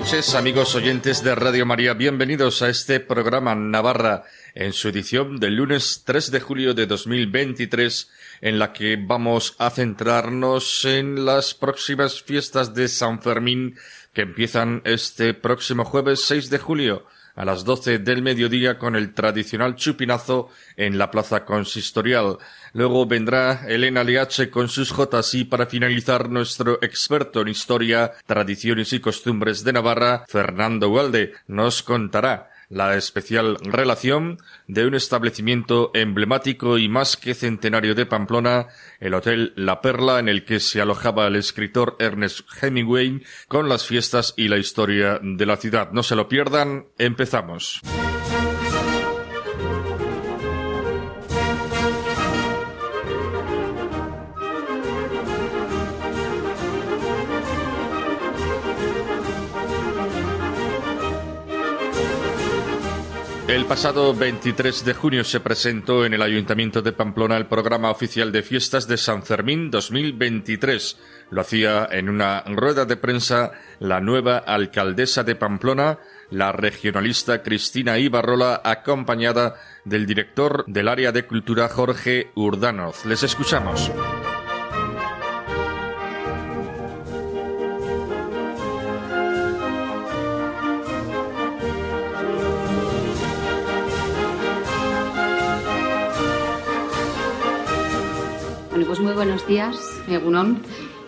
Noches, 0.00 0.34
amigos 0.34 0.74
oyentes 0.74 1.24
de 1.24 1.34
Radio 1.34 1.64
María. 1.64 1.94
Bienvenidos 1.94 2.60
a 2.60 2.68
este 2.68 3.00
programa 3.00 3.54
Navarra 3.54 4.24
en 4.54 4.74
su 4.74 4.88
edición 4.88 5.40
del 5.40 5.56
lunes 5.56 6.02
3 6.04 6.32
de 6.32 6.40
julio 6.40 6.74
de 6.74 6.84
2023, 6.84 8.10
en 8.42 8.58
la 8.58 8.74
que 8.74 8.98
vamos 9.00 9.56
a 9.58 9.70
centrarnos 9.70 10.84
en 10.84 11.24
las 11.24 11.54
próximas 11.54 12.20
fiestas 12.20 12.74
de 12.74 12.88
San 12.88 13.22
Fermín 13.22 13.78
que 14.12 14.20
empiezan 14.20 14.82
este 14.84 15.32
próximo 15.32 15.86
jueves 15.86 16.22
6 16.26 16.50
de 16.50 16.58
julio 16.58 17.06
a 17.34 17.46
las 17.46 17.64
12 17.64 17.98
del 17.98 18.22
mediodía 18.22 18.78
con 18.78 18.96
el 18.96 19.14
tradicional 19.14 19.76
chupinazo 19.76 20.50
en 20.76 20.98
la 20.98 21.10
plaza 21.10 21.44
consistorial. 21.44 22.38
Luego 22.76 23.06
vendrá 23.06 23.64
Elena 23.66 24.04
Leache 24.04 24.50
con 24.50 24.68
sus 24.68 24.92
jotas 24.92 25.32
y 25.32 25.44
para 25.44 25.64
finalizar 25.64 26.28
nuestro 26.28 26.78
experto 26.82 27.40
en 27.40 27.48
historia, 27.48 28.12
tradiciones 28.26 28.92
y 28.92 29.00
costumbres 29.00 29.64
de 29.64 29.72
Navarra, 29.72 30.26
Fernando 30.28 30.90
Walde, 30.90 31.32
nos 31.46 31.82
contará 31.82 32.50
la 32.68 32.94
especial 32.96 33.56
relación 33.62 34.36
de 34.68 34.84
un 34.86 34.94
establecimiento 34.94 35.90
emblemático 35.94 36.76
y 36.76 36.90
más 36.90 37.16
que 37.16 37.32
centenario 37.32 37.94
de 37.94 38.04
Pamplona, 38.04 38.66
el 39.00 39.14
Hotel 39.14 39.54
La 39.56 39.80
Perla, 39.80 40.18
en 40.18 40.28
el 40.28 40.44
que 40.44 40.60
se 40.60 40.82
alojaba 40.82 41.28
el 41.28 41.36
escritor 41.36 41.96
Ernest 41.98 42.40
Hemingway, 42.60 43.22
con 43.48 43.70
las 43.70 43.86
fiestas 43.86 44.34
y 44.36 44.48
la 44.48 44.58
historia 44.58 45.18
de 45.22 45.46
la 45.46 45.56
ciudad. 45.56 45.92
No 45.92 46.02
se 46.02 46.14
lo 46.14 46.28
pierdan, 46.28 46.88
empezamos. 46.98 47.80
El 63.56 63.64
pasado 63.64 64.14
23 64.14 64.84
de 64.84 64.92
junio 64.92 65.24
se 65.24 65.40
presentó 65.40 66.04
en 66.04 66.12
el 66.12 66.20
Ayuntamiento 66.20 66.82
de 66.82 66.92
Pamplona 66.92 67.38
el 67.38 67.46
programa 67.46 67.90
oficial 67.90 68.30
de 68.30 68.42
fiestas 68.42 68.86
de 68.86 68.98
San 68.98 69.22
Fermín 69.22 69.70
2023. 69.70 70.98
Lo 71.30 71.40
hacía 71.40 71.88
en 71.90 72.10
una 72.10 72.42
rueda 72.42 72.84
de 72.84 72.98
prensa 72.98 73.52
la 73.78 74.02
nueva 74.02 74.36
alcaldesa 74.36 75.24
de 75.24 75.36
Pamplona, 75.36 76.00
la 76.28 76.52
regionalista 76.52 77.42
Cristina 77.42 77.96
Ibarrola, 77.96 78.60
acompañada 78.62 79.54
del 79.86 80.04
director 80.04 80.66
del 80.66 80.86
área 80.86 81.10
de 81.10 81.26
cultura 81.26 81.70
Jorge 81.70 82.32
Urdanoz. 82.34 83.06
Les 83.06 83.22
escuchamos. 83.22 83.90
Muy 99.06 99.14
buenos 99.14 99.46
días, 99.46 100.02
Egunon. 100.08 100.60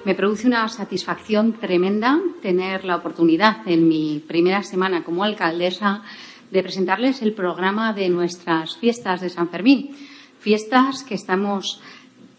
Me 0.05 0.15
produce 0.15 0.47
una 0.47 0.69
satisfacción 0.69 1.55
tremenda 1.55 2.21
tener 2.41 2.85
la 2.85 2.95
oportunidad 2.95 3.67
en 3.67 3.89
mi 3.89 4.23
primera 4.25 4.63
semana 4.63 5.03
como 5.03 5.25
alcaldesa 5.25 6.05
de 6.53 6.63
presentarles 6.63 7.23
el 7.23 7.33
programa 7.33 7.93
de 7.93 8.09
nuestras 8.09 8.77
fiestas 8.77 9.21
de 9.21 9.31
San 9.31 9.49
Fermín. 9.49 9.97
Fiestas 10.39 11.03
que 11.03 11.17
estamos 11.17 11.81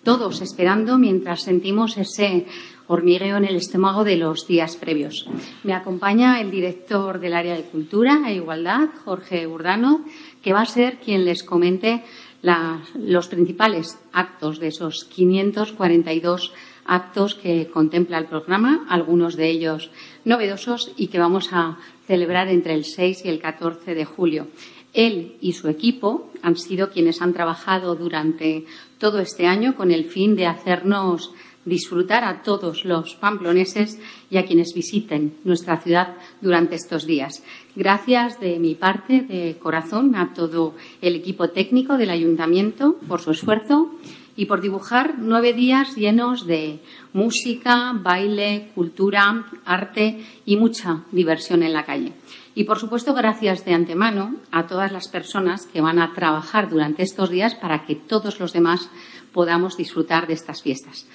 todos 0.04 0.40
esperando 0.40 0.98
mientras 0.98 1.42
sentimos 1.42 1.98
ese 1.98 2.46
hormigueo 2.88 3.36
en 3.36 3.44
el 3.44 3.58
estómago 3.58 4.06
de 4.06 4.16
los 4.16 4.48
días 4.48 4.78
previos. 4.78 5.28
Me 5.64 5.74
acompaña 5.74 6.40
el 6.40 6.52
director 6.52 7.20
del 7.20 7.34
área 7.34 7.56
de 7.56 7.64
Cultura 7.64 8.22
e 8.28 8.36
Igualdad, 8.36 8.88
Jorge 9.04 9.46
Urdano, 9.46 10.06
que 10.42 10.54
va 10.54 10.62
a 10.62 10.66
ser 10.66 11.00
quien 11.00 11.26
les 11.26 11.44
comente 11.44 12.06
los 12.42 13.28
principales 13.28 14.00
actos 14.14 14.60
de 14.60 14.68
esos 14.68 15.06
542 15.06 16.54
actos 16.86 17.36
que 17.36 17.68
contempla 17.68 18.18
el 18.18 18.26
programa, 18.26 18.86
algunos 18.90 19.36
de 19.36 19.50
ellos 19.50 19.92
novedosos 20.26 20.92
y 20.98 21.08
que 21.08 21.20
vamos 21.20 21.50
a 21.52 21.78
celebrar 22.08 22.48
entre 22.48 22.74
el 22.74 22.86
6 22.86 23.26
y 23.26 23.30
el 23.30 23.40
14 23.40 23.94
de 23.94 24.06
julio. 24.06 24.48
Él 24.94 25.38
y 25.40 25.54
su 25.54 25.68
equipo 25.70 26.32
han 26.42 26.56
sido 26.58 26.90
quienes 26.90 27.22
han 27.22 27.34
trabajado 27.34 27.96
durante 27.96 28.66
todo 28.98 29.20
este 29.20 29.46
año 29.46 29.76
con 29.76 29.92
el 29.92 30.06
fin 30.06 30.36
de 30.36 30.48
hacernos 30.48 31.32
disfrutar 31.70 32.24
a 32.24 32.42
todos 32.42 32.84
los 32.84 33.16
pamploneses 33.16 34.00
y 34.30 34.38
a 34.38 34.46
quienes 34.46 34.74
visiten 34.74 35.36
nuestra 35.44 35.78
ciudad 35.78 36.16
durante 36.42 36.76
estos 36.76 37.06
días. 37.06 37.44
Gracias 37.76 38.40
de 38.40 38.60
mi 38.60 38.76
parte, 38.76 39.22
de 39.22 39.58
corazón, 39.58 40.16
a 40.16 40.34
todo 40.34 40.74
el 41.02 41.16
equipo 41.16 41.50
técnico 41.50 41.98
del 41.98 42.10
ayuntamiento 42.10 42.98
por 43.08 43.22
su 43.22 43.32
esfuerzo 43.32 43.92
y 44.36 44.46
por 44.46 44.62
dibujar 44.62 45.16
nueve 45.18 45.54
días 45.54 45.96
llenos 45.96 46.48
de 46.48 46.80
música, 47.12 47.94
baile, 47.94 48.72
cultura, 48.74 49.46
arte 49.66 50.24
y 50.46 50.56
mucha 50.56 51.04
diversión 51.12 51.62
en 51.62 51.74
la 51.74 51.86
calle. 51.86 52.14
Y, 52.56 52.64
por 52.64 52.80
supuesto, 52.80 53.14
gracias 53.14 53.66
de 53.66 53.74
antemano 53.74 54.36
a 54.52 54.66
todas 54.66 54.92
las 54.92 55.08
personas 55.08 55.66
que 55.66 55.82
van 55.82 56.00
a 56.00 56.14
trabajar 56.14 56.70
durante 56.70 57.04
estos 57.04 57.30
días 57.30 57.56
para 57.56 57.86
que 57.86 57.96
todos 57.96 58.40
los 58.40 58.54
demás 58.54 58.90
podamos 59.34 59.78
disfrutar 59.78 60.28
de 60.28 60.34
estas 60.34 60.62
fiestas. 60.62 61.06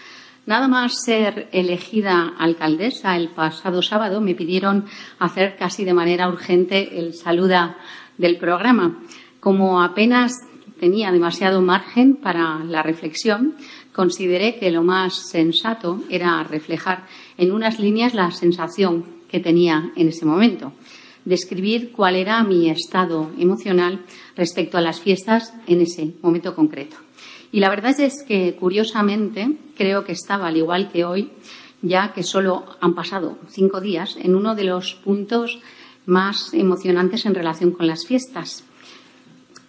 Nada 0.47 0.69
más 0.69 1.03
ser 1.05 1.49
elegida 1.53 2.34
alcaldesa 2.38 3.16
el 3.16 3.31
pasado 3.31 3.81
sábado, 3.81 4.21
me 4.21 4.34
pidieron 4.34 4.84
hacer 5.19 5.56
casi 5.56 5.84
de 5.84 5.94
manera 5.94 6.28
urgente 6.28 6.99
el 6.99 7.15
saluda 7.15 7.78
del 8.19 8.37
programa. 8.37 9.00
Como 9.41 9.82
apenas 9.82 10.32
tenía 10.78 11.10
demasiado 11.12 11.62
margen 11.62 12.16
para 12.16 12.62
la 12.62 12.82
reflexión, 12.82 13.55
consideré 13.94 14.56
que 14.56 14.71
lo 14.71 14.82
más 14.82 15.31
sensato 15.31 16.03
era 16.10 16.43
reflejar 16.44 17.06
en 17.38 17.50
unas 17.50 17.81
líneas 17.81 18.12
la 18.12 18.31
sensación 18.31 19.06
que 19.31 19.41
tenía 19.41 19.93
en 19.97 20.09
ese 20.09 20.26
momento, 20.26 20.75
describir 21.25 21.91
cuál 21.91 22.16
era 22.16 22.44
mi 22.44 22.69
estado 22.69 23.31
emocional 23.38 24.05
respecto 24.37 24.76
a 24.76 24.82
las 24.82 25.00
fiestas 25.00 25.55
en 25.66 25.81
ese 25.81 26.12
momento 26.21 26.55
concreto. 26.55 27.04
Y 27.55 27.61
la 27.61 27.71
verdad 27.71 27.95
es 28.01 28.25
que, 28.27 28.57
curiosamente, 28.57 29.49
creo 29.77 30.05
que 30.05 30.11
estaba, 30.11 30.49
al 30.49 30.57
igual 30.57 30.91
que 30.91 31.05
hoy, 31.05 31.31
ya 31.83 32.13
que 32.13 32.25
solo 32.25 32.65
han 32.81 32.97
pasado 32.97 33.39
cinco 33.49 33.81
días, 33.81 34.17
en 34.21 34.35
uno 34.35 34.57
de 34.57 34.65
los 34.65 34.95
puntos 34.97 35.61
más 36.05 36.53
emocionantes 36.53 37.27
en 37.27 37.35
relación 37.37 37.71
con 37.71 37.87
las 37.87 38.07
fiestas, 38.09 38.65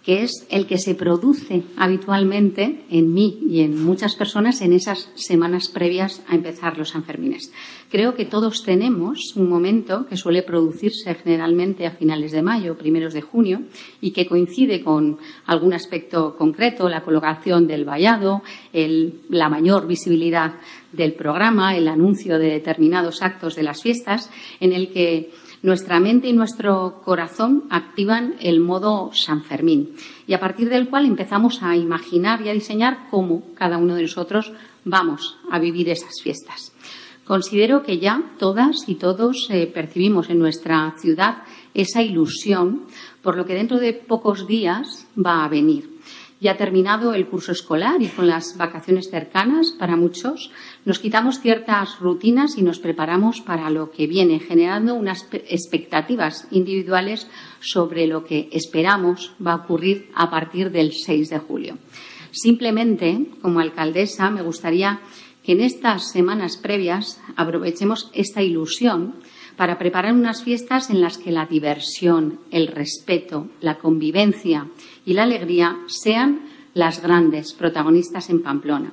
que 0.06 0.22
es 0.22 0.46
el 0.50 0.68
que 0.68 0.78
se 0.78 0.94
produce 0.94 1.64
habitualmente 1.76 2.84
en 2.90 3.12
mí 3.12 3.40
y 3.50 3.62
en 3.62 3.84
muchas 3.84 4.14
personas 4.14 4.60
en 4.62 4.72
esas 4.72 5.10
semanas 5.16 5.66
previas 5.66 6.22
a 6.28 6.36
empezar 6.36 6.78
los 6.78 6.90
Sanfermines. 6.90 7.52
Creo 7.90 8.14
que 8.14 8.24
todos 8.24 8.62
tenemos 8.62 9.34
un 9.34 9.48
momento 9.48 10.06
que 10.06 10.16
suele 10.16 10.44
producirse 10.44 11.12
generalmente 11.16 11.88
a 11.88 11.90
finales 11.90 12.30
de 12.30 12.40
mayo, 12.40 12.78
primeros 12.78 13.14
de 13.14 13.22
junio, 13.22 13.62
y 14.00 14.12
que 14.12 14.28
coincide 14.28 14.84
con 14.84 15.18
algún 15.44 15.72
aspecto 15.72 16.36
concreto, 16.36 16.88
la 16.88 17.02
colocación 17.02 17.66
del 17.66 17.84
vallado, 17.84 18.44
la 18.72 19.48
mayor 19.48 19.88
visibilidad 19.88 20.54
del 20.92 21.14
programa, 21.14 21.76
el 21.76 21.88
anuncio 21.88 22.38
de 22.38 22.50
determinados 22.50 23.22
actos 23.22 23.56
de 23.56 23.64
las 23.64 23.82
fiestas, 23.82 24.30
en 24.60 24.72
el 24.72 24.92
que 24.92 25.32
nuestra 25.62 26.00
mente 26.00 26.28
y 26.28 26.32
nuestro 26.32 27.00
corazón 27.04 27.64
activan 27.70 28.36
el 28.40 28.60
modo 28.60 29.10
San 29.12 29.42
Fermín 29.42 29.94
y 30.26 30.34
a 30.34 30.40
partir 30.40 30.68
del 30.68 30.88
cual 30.88 31.06
empezamos 31.06 31.62
a 31.62 31.76
imaginar 31.76 32.40
y 32.42 32.48
a 32.48 32.52
diseñar 32.52 33.08
cómo 33.10 33.42
cada 33.54 33.78
uno 33.78 33.94
de 33.94 34.02
nosotros 34.02 34.52
vamos 34.84 35.38
a 35.50 35.58
vivir 35.58 35.88
esas 35.88 36.14
fiestas. 36.22 36.72
Considero 37.24 37.82
que 37.82 37.98
ya 37.98 38.22
todas 38.38 38.88
y 38.88 38.94
todos 38.94 39.48
eh, 39.50 39.66
percibimos 39.66 40.30
en 40.30 40.38
nuestra 40.38 40.94
ciudad 40.98 41.42
esa 41.74 42.00
ilusión 42.02 42.82
por 43.20 43.36
lo 43.36 43.44
que 43.44 43.54
dentro 43.54 43.78
de 43.78 43.92
pocos 43.92 44.46
días 44.46 45.08
va 45.18 45.44
a 45.44 45.48
venir. 45.48 45.95
Ya 46.38 46.58
terminado 46.58 47.14
el 47.14 47.28
curso 47.28 47.52
escolar 47.52 48.02
y 48.02 48.08
con 48.08 48.26
las 48.26 48.58
vacaciones 48.58 49.08
cercanas 49.10 49.72
para 49.72 49.96
muchos, 49.96 50.50
nos 50.84 50.98
quitamos 50.98 51.40
ciertas 51.40 51.98
rutinas 51.98 52.58
y 52.58 52.62
nos 52.62 52.78
preparamos 52.78 53.40
para 53.40 53.70
lo 53.70 53.90
que 53.90 54.06
viene, 54.06 54.38
generando 54.38 54.94
unas 54.94 55.26
expectativas 55.32 56.46
individuales 56.50 57.26
sobre 57.60 58.06
lo 58.06 58.24
que 58.24 58.50
esperamos 58.52 59.32
va 59.44 59.52
a 59.52 59.64
ocurrir 59.64 60.10
a 60.14 60.28
partir 60.28 60.70
del 60.70 60.92
6 60.92 61.30
de 61.30 61.38
julio. 61.38 61.78
Simplemente, 62.32 63.28
como 63.40 63.60
alcaldesa, 63.60 64.28
me 64.28 64.42
gustaría 64.42 65.00
que 65.42 65.52
en 65.52 65.62
estas 65.62 66.10
semanas 66.10 66.58
previas 66.58 67.18
aprovechemos 67.36 68.10
esta 68.12 68.42
ilusión 68.42 69.14
para 69.56 69.78
preparar 69.78 70.12
unas 70.12 70.42
fiestas 70.42 70.90
en 70.90 71.00
las 71.00 71.18
que 71.18 71.32
la 71.32 71.46
diversión, 71.46 72.40
el 72.50 72.68
respeto, 72.68 73.48
la 73.60 73.78
convivencia 73.78 74.68
y 75.04 75.14
la 75.14 75.24
alegría 75.24 75.76
sean 75.86 76.40
las 76.74 77.02
grandes 77.02 77.54
protagonistas 77.54 78.28
en 78.28 78.42
Pamplona. 78.42 78.92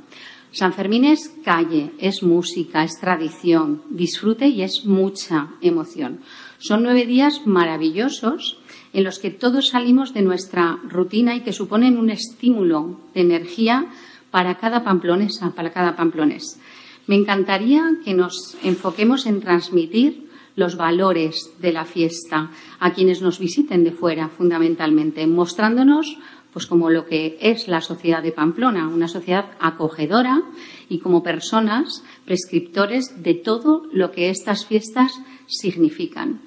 San 0.52 0.72
Fermín 0.72 1.04
es 1.04 1.34
calle, 1.44 1.92
es 1.98 2.22
música, 2.22 2.84
es 2.84 3.00
tradición, 3.00 3.82
disfrute 3.90 4.48
y 4.48 4.62
es 4.62 4.86
mucha 4.86 5.48
emoción. 5.62 6.20
Son 6.60 6.84
nueve 6.84 7.08
días 7.08 7.42
maravillosos 7.46 8.60
en 8.94 9.04
los 9.04 9.18
que 9.18 9.32
todos 9.32 9.70
salimos 9.70 10.14
de 10.14 10.22
nuestra 10.22 10.80
rutina 10.88 11.36
y 11.36 11.42
que 11.42 11.54
suponen 11.54 11.98
un 11.98 12.12
estímulo 12.12 13.00
de 13.16 13.22
energía 13.22 13.88
para 14.30 14.60
cada 14.60 14.84
pamplonesa, 14.84 15.52
para 15.56 15.74
cada 15.74 15.96
pamplonés. 15.96 16.60
Me 17.08 17.16
encantaría 17.16 17.98
que 18.06 18.14
nos 18.14 18.56
enfoquemos 18.64 19.26
en 19.26 19.42
transmitir 19.42 20.23
los 20.56 20.78
valores 20.78 21.52
de 21.60 21.74
la 21.74 21.86
fiesta 21.86 22.52
a 22.80 22.94
quienes 22.94 23.22
nos 23.22 23.40
visiten 23.40 23.84
de 23.84 23.92
fuera, 23.92 24.30
fundamentalmente, 24.30 25.26
mostrándonos 25.28 26.18
pues 26.54 26.68
como 26.68 26.92
lo 26.92 27.08
que 27.08 27.38
es 27.42 27.68
la 27.68 27.82
sociedad 27.82 28.22
de 28.22 28.32
Pamplona, 28.32 28.88
una 28.88 29.08
sociedad 29.08 29.52
acogedora 29.60 30.44
y 30.88 31.00
como 31.00 31.24
personas 31.24 32.04
prescriptores 32.26 33.24
de 33.24 33.34
todo 33.34 33.88
lo 33.92 34.12
que 34.12 34.30
estas 34.30 34.68
fiestas 34.68 35.14
significan. 35.48 36.42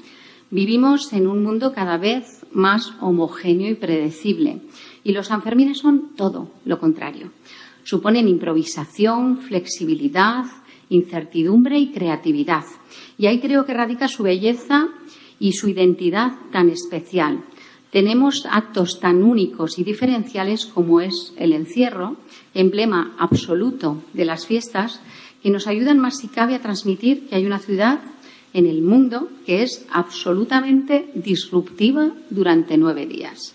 Vivimos 0.51 1.13
en 1.13 1.27
un 1.27 1.43
mundo 1.43 1.73
cada 1.75 1.99
vez 1.99 2.47
más 2.53 2.93
homogéneo 3.01 3.69
y 3.69 3.75
predecible 3.75 4.61
y 5.03 5.13
los 5.13 5.27
Sanfermines 5.27 5.79
son 5.79 6.15
todo 6.17 6.51
lo 6.65 6.79
contrario. 6.79 7.33
Suponen 7.83 8.29
improvisación, 8.29 9.39
flexibilidad, 9.39 10.45
incertidumbre 10.89 11.79
y 11.79 11.91
creatividad. 11.91 12.65
Y 13.19 13.27
ahí 13.27 13.41
creo 13.41 13.65
que 13.65 13.75
radica 13.75 14.09
su 14.09 14.23
belleza 14.23 14.89
y 15.39 15.53
su 15.53 15.69
identidad 15.69 16.33
tan 16.53 16.71
especial. 16.71 17.45
Tenemos 17.91 18.47
actos 18.51 19.01
tan 19.01 19.23
únicos 19.23 19.79
y 19.79 19.85
diferenciales 19.85 20.67
como 20.67 21.01
es 21.01 21.33
el 21.37 21.53
encierro, 21.53 22.17
emblema 22.53 23.15
absoluto 23.19 24.03
de 24.13 24.25
las 24.25 24.47
fiestas, 24.47 25.01
que 25.43 25.51
nos 25.51 25.67
ayudan 25.67 25.99
más 25.99 26.19
si 26.19 26.29
cabe 26.29 26.55
a 26.55 26.61
transmitir 26.63 27.29
que 27.29 27.37
hay 27.37 27.47
una 27.47 27.59
ciudad 27.59 28.01
en 28.53 28.67
el 28.67 28.83
mundo 28.83 29.29
que 29.45 29.63
es 29.63 29.87
absolutamente 29.91 31.11
disruptiva 31.15 32.13
durante 32.31 32.77
nueve 32.77 33.07
días. 33.07 33.55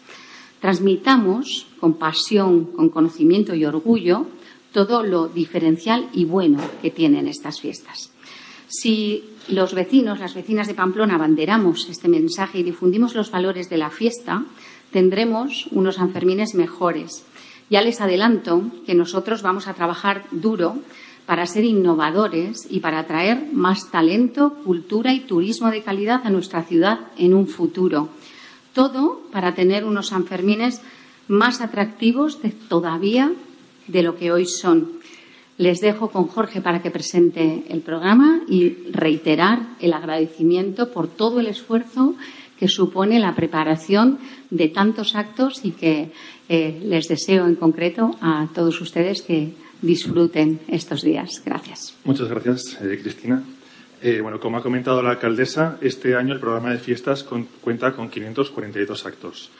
Transmitamos 0.59 1.67
con 1.79 1.95
pasión, 1.95 2.65
con 2.65 2.89
conocimiento 2.89 3.55
y 3.55 3.65
orgullo 3.65 4.27
todo 4.71 5.03
lo 5.03 5.27
diferencial 5.27 6.07
y 6.13 6.25
bueno 6.25 6.59
que 6.81 6.91
tienen 6.91 7.27
estas 7.27 7.59
fiestas. 7.59 8.11
Si 8.67 9.23
los 9.47 9.73
vecinos, 9.73 10.19
las 10.19 10.35
vecinas 10.35 10.67
de 10.67 10.73
Pamplona, 10.73 11.15
abanderamos 11.15 11.87
este 11.89 12.07
mensaje 12.07 12.59
y 12.59 12.63
difundimos 12.63 13.15
los 13.15 13.31
valores 13.31 13.69
de 13.69 13.77
la 13.77 13.89
fiesta, 13.89 14.43
tendremos 14.91 15.67
unos 15.71 15.95
Sanfermines 15.95 16.55
mejores. 16.55 17.25
Ya 17.69 17.81
les 17.81 18.01
adelanto 18.01 18.63
que 18.85 18.95
nosotros 18.95 19.41
vamos 19.41 19.67
a 19.67 19.73
trabajar 19.73 20.25
duro 20.31 20.75
para 21.25 21.45
ser 21.45 21.63
innovadores 21.63 22.67
y 22.69 22.81
para 22.81 22.99
atraer 22.99 23.47
más 23.53 23.89
talento, 23.89 24.55
cultura 24.65 25.13
y 25.13 25.21
turismo 25.21 25.71
de 25.71 25.81
calidad 25.81 26.21
a 26.25 26.29
nuestra 26.29 26.63
ciudad 26.63 26.99
en 27.17 27.33
un 27.33 27.47
futuro. 27.47 28.09
Todo 28.73 29.21
para 29.31 29.55
tener 29.55 29.85
unos 29.85 30.07
Sanfermines 30.07 30.81
más 31.27 31.61
atractivos 31.61 32.41
de 32.41 32.49
todavía 32.49 33.31
de 33.87 34.03
lo 34.03 34.17
que 34.17 34.31
hoy 34.31 34.45
son. 34.45 34.99
Les 35.61 35.79
dejo 35.79 36.09
con 36.09 36.25
Jorge 36.25 36.59
para 36.59 36.81
que 36.81 36.89
presente 36.89 37.65
el 37.69 37.81
programa 37.81 38.41
y 38.49 38.77
reiterar 38.89 39.59
el 39.79 39.93
agradecimiento 39.93 40.91
por 40.91 41.07
todo 41.07 41.39
el 41.39 41.45
esfuerzo 41.45 42.15
que 42.57 42.67
supone 42.67 43.19
la 43.19 43.35
preparación 43.35 44.17
de 44.49 44.69
tantos 44.69 45.15
actos 45.15 45.63
y 45.63 45.73
que 45.73 46.09
eh, 46.49 46.81
les 46.83 47.07
deseo 47.07 47.45
en 47.45 47.53
concreto 47.53 48.17
a 48.21 48.47
todos 48.55 48.81
ustedes 48.81 49.21
que 49.21 49.53
disfruten 49.83 50.59
estos 50.67 51.03
días. 51.03 51.43
Gracias. 51.45 51.93
Muchas 52.05 52.27
gracias, 52.27 52.79
eh, 52.81 52.97
Cristina. 52.99 53.43
Eh, 54.01 54.19
bueno, 54.19 54.39
como 54.39 54.57
ha 54.57 54.63
comentado 54.63 55.03
la 55.03 55.11
alcaldesa, 55.11 55.77
este 55.79 56.15
año 56.15 56.33
el 56.33 56.39
programa 56.39 56.71
de 56.71 56.79
fiestas 56.79 57.23
cuenta 57.61 57.93
con 57.93 58.09
542 58.09 59.05
actos. 59.05 59.51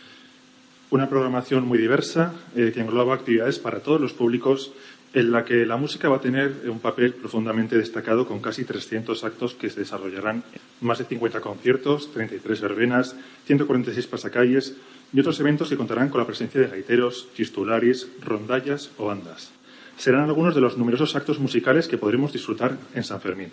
Una 0.89 1.07
programación 1.07 1.67
muy 1.67 1.77
diversa 1.77 2.33
que 2.53 2.81
engloba 2.81 3.15
actividades 3.15 3.59
para 3.59 3.79
todos 3.79 4.01
los 4.01 4.11
públicos 4.11 4.73
en 5.13 5.31
la 5.31 5.43
que 5.43 5.65
la 5.65 5.75
música 5.75 6.07
va 6.07 6.17
a 6.17 6.21
tener 6.21 6.69
un 6.69 6.79
papel 6.79 7.13
profundamente 7.13 7.77
destacado 7.77 8.25
con 8.25 8.39
casi 8.39 8.63
300 8.63 9.23
actos 9.23 9.55
que 9.55 9.69
se 9.69 9.81
desarrollarán, 9.81 10.43
más 10.79 10.99
de 10.99 11.05
50 11.05 11.41
conciertos, 11.41 12.11
33 12.13 12.61
verbenas, 12.61 13.15
146 13.45 14.07
pasacalles 14.07 14.77
y 15.13 15.19
otros 15.19 15.39
eventos 15.39 15.69
que 15.69 15.77
contarán 15.77 16.09
con 16.09 16.19
la 16.19 16.27
presencia 16.27 16.61
de 16.61 16.67
gaiteros, 16.67 17.27
chistularis, 17.35 18.07
rondallas 18.21 18.91
o 18.97 19.05
bandas. 19.05 19.51
Serán 19.97 20.23
algunos 20.23 20.55
de 20.55 20.61
los 20.61 20.77
numerosos 20.77 21.15
actos 21.15 21.39
musicales 21.39 21.87
que 21.87 21.97
podremos 21.97 22.31
disfrutar 22.31 22.77
en 22.95 23.03
San 23.03 23.19
Fermín. 23.19 23.51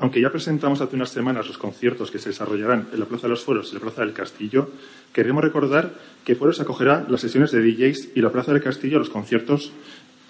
Aunque 0.00 0.20
ya 0.22 0.32
presentamos 0.32 0.80
hace 0.80 0.96
unas 0.96 1.10
semanas 1.10 1.46
los 1.46 1.58
conciertos 1.58 2.10
que 2.10 2.18
se 2.18 2.30
desarrollarán 2.30 2.88
en 2.90 3.00
la 3.00 3.04
Plaza 3.04 3.24
de 3.24 3.32
los 3.32 3.44
Foros 3.44 3.70
y 3.70 3.74
la 3.74 3.80
Plaza 3.80 4.00
del 4.00 4.14
Castillo, 4.14 4.70
queremos 5.12 5.44
recordar 5.44 5.92
que 6.24 6.34
Foros 6.34 6.58
acogerá 6.58 7.04
las 7.06 7.20
sesiones 7.20 7.50
de 7.50 7.60
DJs 7.60 8.12
y 8.14 8.22
la 8.22 8.32
Plaza 8.32 8.54
del 8.54 8.62
Castillo 8.62 8.98
los 8.98 9.10
conciertos 9.10 9.72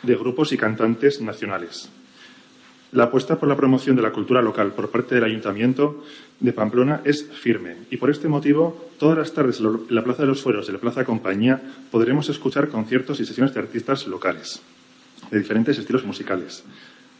de 0.02 0.16
grupos 0.16 0.52
y 0.52 0.56
cantantes 0.56 1.20
nacionales. 1.20 1.90
La 2.92 3.04
apuesta 3.04 3.38
por 3.38 3.48
la 3.48 3.56
promoción 3.56 3.94
de 3.94 4.02
la 4.02 4.10
cultura 4.10 4.42
local 4.42 4.72
por 4.72 4.90
parte 4.90 5.14
del 5.14 5.22
Ayuntamiento 5.22 6.02
de 6.40 6.52
Pamplona 6.52 7.02
es 7.04 7.24
firme 7.24 7.76
y 7.88 7.98
por 7.98 8.10
este 8.10 8.26
motivo 8.26 8.90
todas 8.98 9.16
las 9.16 9.32
tardes 9.32 9.60
en 9.60 9.86
la 9.90 10.02
Plaza 10.02 10.22
de 10.22 10.28
los 10.28 10.42
Fueros 10.42 10.68
y 10.68 10.72
la 10.72 10.78
Plaza 10.78 11.04
Compañía 11.04 11.62
podremos 11.92 12.28
escuchar 12.28 12.68
conciertos 12.68 13.20
y 13.20 13.26
sesiones 13.26 13.54
de 13.54 13.60
artistas 13.60 14.08
locales 14.08 14.60
de 15.30 15.38
diferentes 15.38 15.78
estilos 15.78 16.04
musicales, 16.04 16.64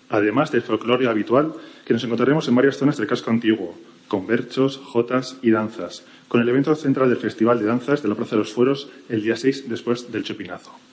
además 0.08 0.50
del 0.50 0.62
folclore 0.62 1.06
habitual 1.06 1.52
que 1.84 1.94
nos 1.94 2.02
encontraremos 2.02 2.48
en 2.48 2.56
varias 2.56 2.76
zonas 2.76 2.96
del 2.96 3.06
casco 3.06 3.30
antiguo, 3.30 3.78
con 4.08 4.26
berchos, 4.26 4.76
jotas 4.76 5.36
y 5.40 5.50
danzas, 5.50 6.02
con 6.26 6.40
el 6.40 6.48
evento 6.48 6.74
central 6.74 7.10
del 7.10 7.18
Festival 7.18 7.60
de 7.60 7.66
Danzas 7.66 8.02
de 8.02 8.08
la 8.08 8.16
Plaza 8.16 8.34
de 8.34 8.42
los 8.42 8.52
Fueros 8.52 8.88
el 9.08 9.22
día 9.22 9.36
6 9.36 9.68
después 9.68 10.10
del 10.10 10.24
Chopinazo. 10.24 10.89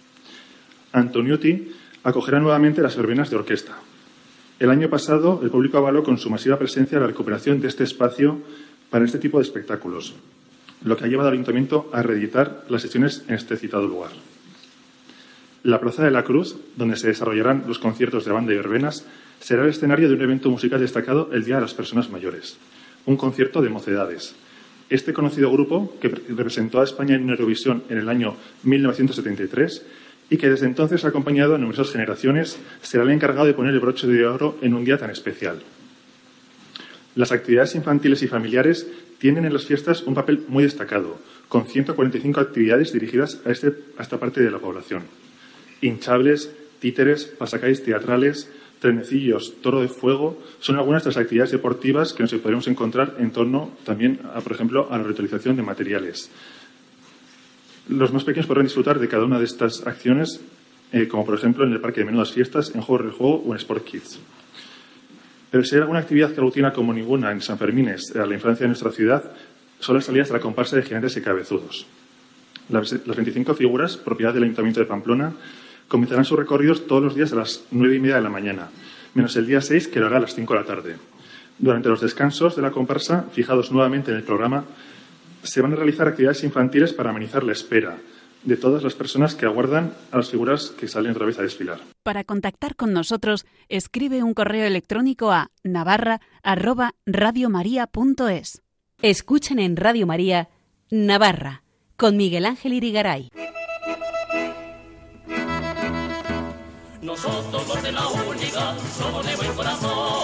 Antoniotti 0.91 1.71
acogerá 2.03 2.39
nuevamente 2.39 2.81
las 2.81 2.95
verbenas 2.95 3.29
de 3.29 3.35
orquesta. 3.35 3.77
El 4.59 4.71
año 4.71 4.89
pasado, 4.89 5.39
el 5.43 5.51
público 5.51 5.77
avaló 5.77 6.03
con 6.03 6.17
su 6.17 6.29
masiva 6.29 6.57
presencia 6.57 6.99
la 6.99 7.07
recuperación 7.07 7.61
de 7.61 7.67
este 7.67 7.83
espacio 7.83 8.41
para 8.89 9.05
este 9.05 9.19
tipo 9.19 9.37
de 9.37 9.43
espectáculos, 9.43 10.15
lo 10.83 10.97
que 10.97 11.05
ha 11.05 11.07
llevado 11.07 11.29
al 11.29 11.33
Ayuntamiento 11.33 11.89
a 11.93 12.01
reeditar 12.01 12.65
las 12.69 12.81
sesiones 12.81 13.23
en 13.27 13.35
este 13.35 13.57
citado 13.57 13.87
lugar. 13.87 14.11
La 15.63 15.79
Plaza 15.79 16.03
de 16.05 16.11
la 16.11 16.23
Cruz, 16.23 16.55
donde 16.75 16.95
se 16.95 17.07
desarrollarán 17.07 17.65
los 17.67 17.77
conciertos 17.77 18.25
de 18.25 18.31
banda 18.31 18.53
y 18.53 18.55
verbenas, 18.55 19.05
será 19.39 19.63
el 19.63 19.69
escenario 19.69 20.07
de 20.07 20.15
un 20.15 20.21
evento 20.21 20.49
musical 20.49 20.79
destacado 20.79 21.29
el 21.33 21.43
Día 21.43 21.55
de 21.55 21.61
las 21.61 21.73
Personas 21.73 22.09
Mayores, 22.09 22.57
un 23.05 23.17
concierto 23.17 23.61
de 23.61 23.69
mocedades. 23.69 24.35
Este 24.89 25.11
conocido 25.11 25.51
grupo, 25.51 25.97
que 25.99 26.07
representó 26.07 26.79
a 26.79 26.85
España 26.85 27.15
en 27.15 27.29
Eurovisión 27.29 27.83
en 27.89 27.97
el 27.97 28.07
año 28.07 28.37
1973, 28.63 29.85
y 30.29 30.37
que 30.37 30.49
desde 30.49 30.65
entonces 30.65 31.05
ha 31.05 31.09
acompañado 31.09 31.55
a 31.55 31.57
numerosas 31.57 31.91
generaciones, 31.91 32.57
será 32.81 33.03
el 33.03 33.11
encargado 33.11 33.47
de 33.47 33.53
poner 33.53 33.73
el 33.73 33.79
broche 33.79 34.07
de 34.07 34.25
oro 34.25 34.57
en 34.61 34.73
un 34.73 34.83
día 34.83 34.97
tan 34.97 35.09
especial. 35.09 35.61
Las 37.15 37.31
actividades 37.31 37.75
infantiles 37.75 38.21
y 38.21 38.27
familiares 38.27 38.87
tienen 39.17 39.45
en 39.45 39.53
las 39.53 39.65
fiestas 39.65 40.03
un 40.03 40.13
papel 40.13 40.45
muy 40.47 40.63
destacado, 40.63 41.17
con 41.47 41.65
145 41.65 42.39
actividades 42.39 42.93
dirigidas 42.93 43.41
a, 43.45 43.51
este, 43.51 43.73
a 43.97 44.03
esta 44.03 44.19
parte 44.19 44.41
de 44.41 44.51
la 44.51 44.59
población. 44.59 45.03
Hinchables, 45.81 46.51
títeres, 46.79 47.25
pasacalles 47.25 47.83
teatrales, 47.83 48.51
trenecillos, 48.79 49.55
toro 49.61 49.81
de 49.81 49.87
fuego, 49.87 50.41
son 50.59 50.77
algunas 50.77 51.03
de 51.03 51.09
las 51.09 51.17
actividades 51.17 51.51
deportivas 51.51 52.13
que 52.13 52.23
nos 52.23 52.33
podremos 52.33 52.67
encontrar 52.67 53.15
en 53.17 53.31
torno 53.31 53.71
también, 53.83 54.19
a, 54.33 54.41
por 54.41 54.51
ejemplo, 54.51 54.87
a 54.91 54.97
la 54.97 55.03
reutilización 55.03 55.55
de 55.55 55.63
materiales. 55.63 56.29
Los 57.89 58.11
más 58.11 58.23
pequeños 58.23 58.47
podrán 58.47 58.65
disfrutar 58.65 58.99
de 58.99 59.07
cada 59.07 59.23
una 59.23 59.39
de 59.39 59.45
estas 59.45 59.85
acciones, 59.87 60.41
eh, 60.91 61.07
como 61.07 61.25
por 61.25 61.35
ejemplo 61.35 61.63
en 61.65 61.71
el 61.71 61.79
Parque 61.79 62.01
de 62.01 62.05
Menudas 62.05 62.33
Fiestas, 62.33 62.73
en 62.75 62.81
Juego 62.81 63.05
de 63.05 63.11
Juego 63.11 63.43
o 63.45 63.51
en 63.53 63.57
Sport 63.57 63.85
Kids. 63.85 64.19
Pero 65.49 65.63
si 65.63 65.75
hay 65.75 65.81
alguna 65.81 65.99
actividad 65.99 66.31
que 66.31 66.39
aglutina 66.41 66.73
como 66.73 66.93
ninguna 66.93 67.31
en 67.31 67.41
San 67.41 67.57
Fermines 67.57 68.13
a 68.15 68.25
la 68.25 68.33
infancia 68.33 68.65
de 68.65 68.67
nuestra 68.67 68.91
ciudad, 68.91 69.31
son 69.79 69.95
las 69.95 70.05
salidas 70.05 70.27
de 70.27 70.33
la 70.33 70.39
comparsa 70.39 70.75
de 70.75 70.83
gigantes 70.83 71.15
y 71.15 71.21
cabezudos. 71.21 71.85
Las, 72.69 72.91
25 73.05 73.53
figuras, 73.53 73.95
propiedad 73.95 74.33
del 74.33 74.43
Ayuntamiento 74.43 74.81
de 74.81 74.85
Pamplona, 74.85 75.31
comenzarán 75.87 76.25
sus 76.25 76.37
recorridos 76.37 76.85
todos 76.87 77.01
los 77.01 77.15
días 77.15 77.31
a 77.31 77.37
las 77.37 77.63
nueve 77.71 77.95
y 77.95 77.99
media 77.99 78.15
de 78.15 78.21
la 78.21 78.29
mañana, 78.29 78.67
menos 79.13 79.35
el 79.37 79.47
día 79.47 79.61
6, 79.61 79.87
que 79.87 80.01
lo 80.01 80.07
hará 80.07 80.17
a 80.17 80.21
las 80.21 80.35
5 80.35 80.53
de 80.53 80.59
la 80.59 80.65
tarde. 80.65 80.95
Durante 81.57 81.87
los 81.87 82.01
descansos 82.01 82.57
de 82.57 82.61
la 82.61 82.71
comparsa, 82.71 83.25
fijados 83.31 83.71
nuevamente 83.71 84.11
en 84.11 84.17
el 84.17 84.23
programa, 84.23 84.65
se 85.43 85.61
van 85.61 85.73
a 85.73 85.75
realizar 85.75 86.07
actividades 86.07 86.43
infantiles 86.43 86.93
para 86.93 87.11
amenizar 87.11 87.43
la 87.43 87.53
espera, 87.53 87.97
de 88.43 88.55
todas 88.55 88.83
las 88.83 88.93
personas 88.95 89.35
que 89.35 89.45
aguardan 89.45 89.93
a 90.11 90.17
las 90.17 90.29
figuras 90.29 90.71
que 90.79 90.87
salen 90.87 91.11
otra 91.11 91.25
vez 91.25 91.37
a 91.39 91.41
desfilar. 91.41 91.79
Para 92.03 92.23
contactar 92.23 92.75
con 92.75 92.93
nosotros, 92.93 93.47
escribe 93.67 94.23
un 94.23 94.33
correo 94.33 94.65
electrónico 94.65 95.31
a 95.31 95.51
navarra@radiomaria.es. 95.63 98.61
Escuchen 99.01 99.59
en 99.59 99.75
Radio 99.75 100.07
María 100.07 100.47
Navarra 100.89 101.63
con 101.97 102.15
Miguel 102.15 102.45
Ángel 102.45 102.71
Irigaray. 102.73 103.29
Nosotros 107.01 107.67
los 107.67 107.83
de 107.83 107.91
la 107.91 108.07
única 108.07 108.77
somos 108.97 109.25
de 109.25 109.35
buen 109.35 109.51
corazón 109.53 110.16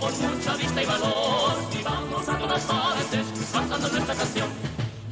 con 0.00 0.12
mucha 0.20 0.56
vista 0.56 0.82
y 0.82 0.86
valor 0.86 1.56
y 1.78 1.82
vamos 1.82 2.28
a 2.28 2.38
todas 2.38 2.64
partes 2.64 3.26
cantando 3.52 3.88
nuestra 3.88 4.14
canción. 4.14 4.48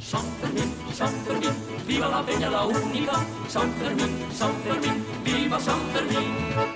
San 0.01 0.23
Fermín, 0.41 0.75
San 0.93 1.13
Fermín, 1.25 1.51
viva 1.87 2.09
la 2.09 2.25
peña 2.25 2.49
la 2.49 2.65
única. 2.65 3.13
San 3.47 3.73
Fermín, 3.75 4.25
San 4.33 4.53
Fermín, 4.63 5.05
viva 5.23 5.59
San 5.59 5.79
Fermín. 5.93 6.74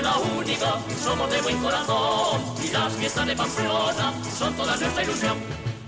De 0.00 0.06
la 0.06 0.16
única 0.16 0.78
somos 1.02 1.30
de 1.30 1.42
buen 1.42 1.58
corazón 1.58 2.40
y 2.64 2.68
las 2.68 2.92
fiestas 2.94 3.26
de 3.26 3.36
Pamplona 3.36 4.14
son 4.38 4.54
toda 4.54 4.76
nuestra 4.76 5.02
ilusión. 5.02 5.36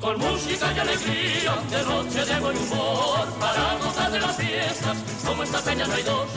Con 0.01 0.19
música 0.19 0.73
y 0.75 0.79
alegría, 0.79 1.55
derroche 1.71 2.25
de 2.25 2.41
buen 2.41 2.57
humor 2.59 3.27
para 3.41 3.77
gozar 3.83 4.11
de 4.11 4.21
las 4.21 4.37
fiestas 4.37 4.97
como 5.25 5.43
esta 5.43 5.61
peña 5.61 5.87
no 5.87 5.95
hay 5.95 6.03
dos. 6.03 6.29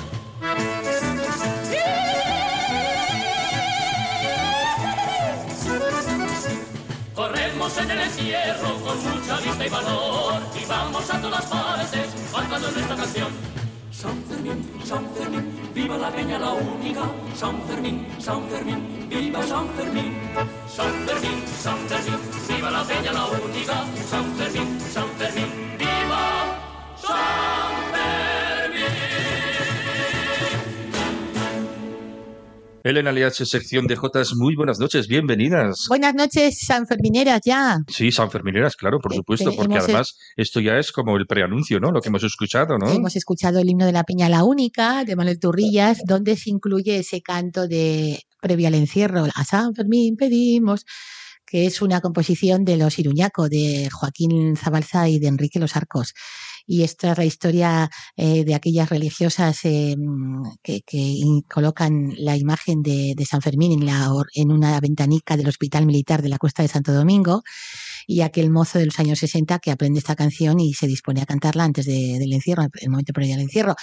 Corremos 7.13 7.77
en 7.77 7.91
el 7.91 8.01
encierro 8.01 8.75
con 8.85 8.97
mucha 9.03 9.37
vista 9.37 9.65
y 9.65 9.69
valor 9.69 10.41
y 10.61 10.65
vamos 10.65 11.09
a 11.09 11.21
todas 11.21 11.45
partes 11.45 12.07
cantando 12.31 12.71
nuestra 12.71 12.95
canción. 12.95 13.27
San 13.91 14.23
Fermín, 14.23 14.81
San 14.83 15.09
Fermín, 15.15 15.64
viva 15.75 15.97
la 15.97 16.09
peña 16.09 16.39
la 16.39 16.53
única. 16.53 17.03
San 17.35 17.61
Fermín, 17.67 18.07
San 18.17 18.41
Fermín, 18.47 19.07
viva 19.09 19.43
San 19.43 19.67
Fermín. 19.75 20.13
San 20.67 20.93
Fermín, 21.05 21.43
San 21.63 21.77
Fermín, 21.89 22.19
viva 22.47 22.71
la 22.71 22.83
peña 22.83 23.11
la 23.11 23.25
única. 23.25 23.75
San 24.09 24.25
Fermín, 24.37 24.79
San 24.79 25.04
Elena 32.85 33.11
LH, 33.11 33.47
sección 33.47 33.87
de 33.87 33.95
Jotas, 33.95 34.35
muy 34.35 34.55
buenas 34.55 34.77
noches, 34.77 35.07
bienvenidas. 35.07 35.85
Buenas 35.89 36.13
noches, 36.13 36.59
Sanfermineras, 36.67 37.41
ya. 37.43 37.79
Sí, 37.87 38.11
Sanfermineras, 38.11 38.75
claro, 38.75 38.99
por 38.99 39.11
Eh, 39.11 39.15
supuesto, 39.15 39.49
eh, 39.49 39.53
porque 39.57 39.79
además 39.79 40.15
esto 40.37 40.59
ya 40.59 40.77
es 40.77 40.91
como 40.91 41.17
el 41.17 41.25
preanuncio, 41.25 41.79
¿no? 41.79 41.89
Lo 41.89 41.99
que 41.99 42.09
hemos 42.09 42.23
escuchado, 42.23 42.77
¿no? 42.77 42.87
Hemos 42.91 43.15
escuchado 43.15 43.57
el 43.57 43.71
himno 43.71 43.87
de 43.87 43.91
la 43.91 44.03
Peña 44.03 44.29
La 44.29 44.43
Única, 44.43 45.03
de 45.03 45.15
Manuel 45.15 45.39
Turrillas, 45.39 46.03
donde 46.05 46.37
se 46.37 46.51
incluye 46.51 46.99
ese 46.99 47.23
canto 47.23 47.67
de 47.67 48.21
previo 48.39 48.67
al 48.67 48.75
encierro, 48.75 49.25
a 49.33 49.43
San 49.45 49.73
Fermín 49.73 50.15
pedimos, 50.15 50.85
que 51.43 51.65
es 51.65 51.81
una 51.81 52.01
composición 52.01 52.65
de 52.65 52.77
los 52.77 52.99
Iruñaco, 52.99 53.49
de 53.49 53.89
Joaquín 53.91 54.55
Zabalza 54.57 55.09
y 55.09 55.17
de 55.17 55.25
Enrique 55.27 55.57
Los 55.57 55.75
Arcos. 55.75 56.13
Y 56.67 56.83
esta 56.83 57.11
es 57.11 57.17
la 57.17 57.25
historia 57.25 57.89
eh, 58.15 58.43
de 58.43 58.55
aquellas 58.55 58.89
religiosas 58.89 59.59
eh, 59.65 59.95
que, 60.63 60.81
colocan 61.49 62.13
la 62.17 62.35
imagen 62.37 62.81
de, 62.81 63.13
de 63.15 63.25
San 63.25 63.41
Fermín 63.41 63.71
en, 63.71 63.85
la, 63.85 64.09
en 64.33 64.51
una 64.51 64.79
ventanica 64.79 65.37
del 65.37 65.47
Hospital 65.47 65.85
Militar 65.85 66.21
de 66.21 66.29
la 66.29 66.37
Costa 66.37 66.63
de 66.63 66.69
Santo 66.69 66.91
Domingo 66.93 67.43
y 68.07 68.21
aquel 68.21 68.51
mozo 68.51 68.79
de 68.79 68.85
los 68.87 68.99
años 68.99 69.19
60 69.19 69.59
que 69.59 69.71
aprende 69.71 69.99
esta 69.99 70.15
canción 70.15 70.59
y 70.59 70.73
se 70.73 70.87
dispone 70.87 71.21
a 71.21 71.25
cantarla 71.25 71.63
antes 71.65 71.85
de- 71.85 72.17
del 72.19 72.33
encierro, 72.33 72.63
el 72.81 72.89
momento 72.89 73.13
previo 73.13 73.35
al 73.35 73.41
encierro. 73.41 73.75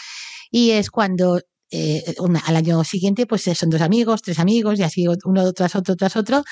Y 0.51 0.71
es 0.73 0.91
cuando 0.91 1.41
eh, 1.73 2.15
una- 2.19 2.41
al 2.41 2.57
año 2.57 2.85
siguiente 2.85 3.27
pues 3.27 3.43
son 3.55 3.71
dos 3.71 3.81
amigos, 3.81 4.23
tres 4.23 4.39
amigos 4.39 4.79
y 4.79 4.83
así 4.83 5.07
uno 5.25 5.53
tras 5.53 5.75
otro 5.77 5.97
tras 5.97 6.17
otro 6.17 6.45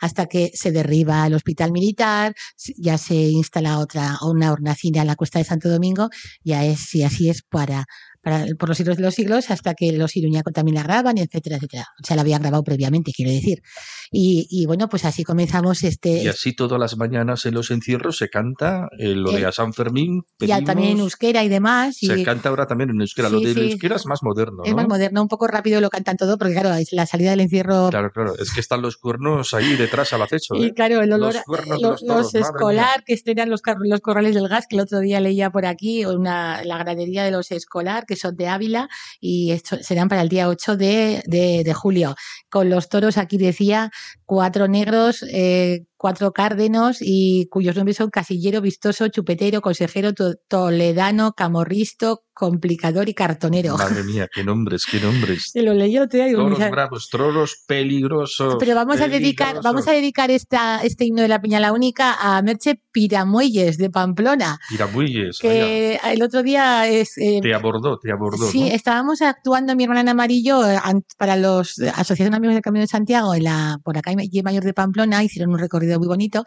hasta 0.00 0.26
que 0.26 0.50
se 0.54 0.70
derriba 0.72 1.26
el 1.26 1.34
hospital 1.34 1.72
militar, 1.72 2.34
ya 2.76 2.96
se 2.98 3.14
instala 3.16 3.78
otra 3.80 4.18
una 4.22 4.52
hornacina 4.52 5.00
en 5.02 5.08
la 5.08 5.16
cuesta 5.16 5.38
de 5.40 5.44
Santo 5.44 5.68
Domingo, 5.68 6.08
ya 6.44 6.64
es 6.64 6.94
y 6.94 7.02
así 7.02 7.28
es 7.28 7.42
para, 7.42 7.86
para 8.22 8.44
por 8.58 8.68
los 8.68 8.76
siglos 8.78 8.96
de 8.96 9.02
los 9.02 9.14
siglos 9.14 9.50
hasta 9.50 9.74
que 9.74 9.92
los 9.92 10.16
Iruñaco 10.16 10.50
también 10.50 10.74
la 10.76 10.82
graban, 10.82 11.18
etcétera, 11.18 11.56
etcétera. 11.56 11.86
O 12.02 12.06
sea, 12.06 12.16
la 12.16 12.22
habían 12.22 12.42
grabado 12.42 12.62
previamente, 12.64 13.12
quiero 13.14 13.30
decir. 13.32 13.62
Y, 14.10 14.46
y 14.50 14.66
bueno, 14.66 14.88
pues 14.88 15.04
así 15.04 15.22
comenzamos 15.24 15.82
este 15.84 16.22
Y 16.24 16.28
así 16.28 16.54
todas 16.54 16.80
las 16.80 16.96
mañanas 16.96 17.44
en 17.46 17.54
los 17.54 17.70
encierros 17.70 18.16
se 18.18 18.28
canta 18.28 18.88
eh, 18.98 19.14
lo 19.14 19.30
de 19.32 19.42
Eh, 19.42 19.46
a 19.46 19.52
San 19.52 19.72
Fermín. 19.72 20.22
ya 20.40 20.62
también 20.62 20.90
en 20.90 20.96
pedimos- 20.96 21.00
euskera 21.02 21.44
y 21.44 21.48
demás. 21.48 22.02
Y, 22.02 22.06
Se 22.06 22.22
canta 22.24 22.48
ahora 22.48 22.66
también 22.66 22.90
en 22.90 23.00
euskera. 23.00 23.28
lo 23.28 23.38
Sí, 23.38 23.44
de 23.46 23.54
sí. 23.54 23.60
euskera 23.72 23.96
es 23.96 24.06
más 24.06 24.22
moderno, 24.22 24.62
Es 24.64 24.70
¿no? 24.70 24.76
más 24.76 24.88
moderno, 24.88 25.22
un 25.22 25.28
poco 25.28 25.46
rápido 25.46 25.80
lo 25.80 25.90
cantan 25.90 26.16
todo, 26.16 26.38
porque 26.38 26.54
claro, 26.54 26.74
es 26.74 26.92
la 26.92 27.06
salida 27.06 27.30
del 27.30 27.40
encierro. 27.40 27.90
Claro, 27.90 28.10
claro. 28.10 28.34
Es 28.38 28.52
que 28.52 28.60
están 28.60 28.82
los 28.82 28.96
cuernos 28.96 29.54
ahí 29.54 29.76
detrás 29.76 30.12
al 30.12 30.22
acecho. 30.22 30.54
Y 30.56 30.64
¿eh? 30.66 30.74
claro, 30.74 31.02
el 31.02 31.12
olor, 31.12 31.34
Los 31.34 31.36
a- 31.36 31.42
lo- 31.46 31.56
los 31.56 31.80
los, 31.80 32.00
toros, 32.06 32.34
madre 32.34 32.40
escolar 32.40 33.04
que 33.04 33.12
estrenan 33.14 33.50
los, 33.50 33.60
los 33.84 34.00
corrales 34.00 34.34
del 34.34 34.48
gas, 34.48 34.66
que 34.68 34.76
el 34.76 34.82
otro 34.82 35.00
día 35.00 35.20
leía 35.20 35.50
por 35.50 35.66
aquí, 35.66 36.04
una, 36.04 36.64
la 36.64 36.78
gradería 36.78 37.22
de 37.24 37.30
los 37.30 37.50
escolar, 37.52 38.04
que 38.08 38.16
son 38.16 38.36
de 38.36 38.48
Ávila, 38.48 38.88
y 39.20 39.52
esto 39.52 39.76
serán 39.82 40.08
para 40.08 40.22
el 40.22 40.28
día 40.28 40.48
8 40.48 40.76
de, 40.76 41.22
de, 41.26 41.62
de 41.62 41.74
julio. 41.74 42.16
Con 42.48 42.70
los 42.70 42.88
toros, 42.88 43.18
aquí 43.18 43.36
decía, 43.36 43.90
cuatro 44.24 44.66
negros, 44.66 45.22
eh, 45.30 45.84
cuatro 45.98 46.32
cárdenos, 46.32 46.98
y 47.00 47.46
cuyos 47.50 47.76
nombres 47.76 47.96
son 47.98 48.08
Casillero, 48.08 48.60
Vistoso, 48.62 49.08
Chupetero, 49.08 49.60
Consejero, 49.60 50.14
To- 50.14 50.36
Toledano, 50.48 51.32
Camorristo, 51.32 52.22
Complicador 52.32 53.08
y 53.08 53.14
Cartonero. 53.14 53.76
Madre 53.78 54.04
mía, 54.04 54.28
qué 54.32 54.44
nombres, 54.44 54.84
qué 54.90 55.00
nombres. 55.00 55.50
Lo 55.56 55.74
leí 55.74 55.96
el 55.96 56.02
otro 56.04 56.16
día 56.18 56.26
y 56.26 56.30
digo, 56.30 56.44
Toros 56.48 56.70
bravos, 56.70 57.08
toros 57.10 57.64
peligrosos. 57.66 58.56
pero 58.60 58.74
vamos 58.76 59.00
a 59.00 59.08
dedicar, 59.08 59.48
peligrosos. 59.48 59.64
vamos 59.64 59.88
a 59.88 59.92
dedicar 59.92 60.30
esta, 60.30 60.80
este 60.82 61.04
himno 61.04 61.22
de 61.22 61.28
la 61.28 61.40
Peña 61.40 61.58
la 61.60 61.72
Única 61.72 62.14
a 62.20 62.40
Merche 62.42 62.80
Piramuelles 62.92 63.76
de 63.78 63.90
Pamplona, 63.90 64.58
Pirabuilles, 64.68 65.38
vaya. 65.42 65.52
que 65.64 66.00
el 66.12 66.22
otro 66.22 66.42
día 66.44 66.86
es 66.86 67.18
eh, 67.18 67.40
Te 67.42 67.54
abordó, 67.54 67.98
te 67.98 68.12
abordó. 68.12 68.46
sí, 68.50 68.60
¿no? 68.60 68.66
estábamos 68.68 69.20
actuando 69.22 69.74
mi 69.74 69.82
hermana 69.84 70.02
en 70.02 70.08
amarillo 70.10 70.64
eh, 70.68 70.78
para 71.16 71.36
los 71.36 71.78
Asociación 71.80 72.34
Amigos 72.34 72.54
del 72.54 72.62
Camino 72.62 72.82
de 72.82 72.86
Santiago 72.88 73.34
en 73.34 73.44
la 73.44 73.80
por 73.82 73.98
acá 73.98 74.12
en 74.12 74.18
Mayor 74.44 74.62
de 74.64 74.74
Pamplona, 74.74 75.24
hicieron 75.24 75.52
un 75.52 75.58
recorrido 75.58 75.87
muy 75.96 76.08
bonito. 76.08 76.44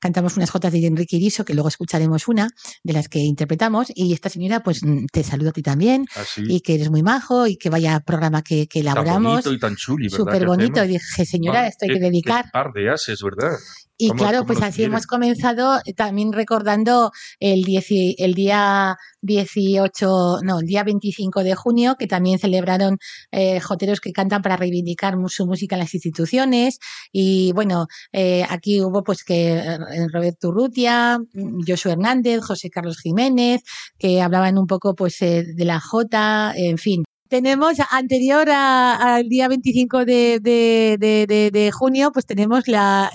Cantamos 0.00 0.36
unas 0.36 0.50
jotas 0.50 0.72
de 0.72 0.86
Enrique 0.86 1.16
Iriso, 1.16 1.44
que 1.44 1.54
luego 1.54 1.68
escucharemos 1.68 2.28
una 2.28 2.48
de 2.84 2.92
las 2.92 3.08
que 3.08 3.18
interpretamos, 3.18 3.88
y 3.94 4.12
esta 4.12 4.28
señora 4.28 4.62
pues 4.62 4.82
mm, 4.84 5.06
te 5.12 5.24
saludo 5.24 5.50
a 5.50 5.52
ti 5.52 5.62
también, 5.62 6.06
Así. 6.14 6.42
y 6.46 6.60
que 6.60 6.76
eres 6.76 6.90
muy 6.90 7.02
majo, 7.02 7.46
y 7.46 7.56
que 7.56 7.68
vaya 7.68 8.00
programa 8.00 8.42
que, 8.42 8.68
que 8.68 8.80
tan 8.82 8.92
elaboramos. 8.92 9.32
bonito 9.32 9.52
y 9.52 9.58
tan 9.58 9.76
chuli, 9.76 10.08
¿verdad? 10.08 10.18
Súper 10.18 10.46
bonito. 10.46 10.84
Y 10.84 10.88
dije, 10.88 11.26
señora, 11.26 11.66
esto 11.66 11.86
hay 11.86 11.94
que 11.94 12.00
dedicar. 12.00 12.44
qué 12.44 12.50
par 12.52 12.72
de 12.72 12.90
ases, 12.90 13.20
¿verdad? 13.22 13.58
Y 14.00 14.08
¿Cómo- 14.10 14.18
claro, 14.22 14.46
pues 14.46 14.62
así 14.62 14.84
hemos 14.84 15.06
comenzado 15.08 15.80
eh, 15.84 15.92
también 15.92 16.32
recordando 16.32 17.10
el, 17.40 17.64
dieci- 17.64 18.14
el 18.18 18.34
día 18.34 18.96
18, 19.22 20.38
no, 20.44 20.60
el 20.60 20.66
día 20.66 20.84
25 20.84 21.42
de 21.42 21.54
junio, 21.56 21.96
que 21.98 22.06
también 22.06 22.38
celebraron 22.38 22.98
eh, 23.32 23.58
joteros 23.60 24.00
que 24.00 24.12
cantan 24.12 24.40
para 24.42 24.56
reivindicar 24.56 25.14
su 25.26 25.46
música 25.46 25.74
en 25.74 25.80
las 25.80 25.94
instituciones. 25.94 26.78
Y 27.12 27.50
bueno, 27.52 27.86
eh, 28.12 28.44
aquí 28.48 28.80
hubo 28.80 29.02
pues 29.02 29.24
que 29.24 29.54
eh, 29.58 29.78
Roberto 30.12 30.48
Urrutia, 30.50 31.18
Josué 31.66 31.92
Hernández, 31.92 32.40
José 32.42 32.70
Carlos 32.70 33.00
Jiménez, 33.00 33.62
que 33.98 34.22
hablaban 34.22 34.58
un 34.58 34.66
poco 34.66 34.94
pues 34.94 35.20
eh, 35.22 35.44
de 35.54 35.64
la 35.64 35.80
Jota, 35.80 36.52
en 36.56 36.78
fin. 36.78 37.02
Tenemos 37.28 37.74
anterior 37.90 38.48
a- 38.50 39.16
al 39.16 39.28
día 39.28 39.48
25 39.48 40.06
de, 40.06 41.70
junio, 41.74 42.10
pues 42.12 42.24
tenemos 42.24 42.66
la, 42.68 43.10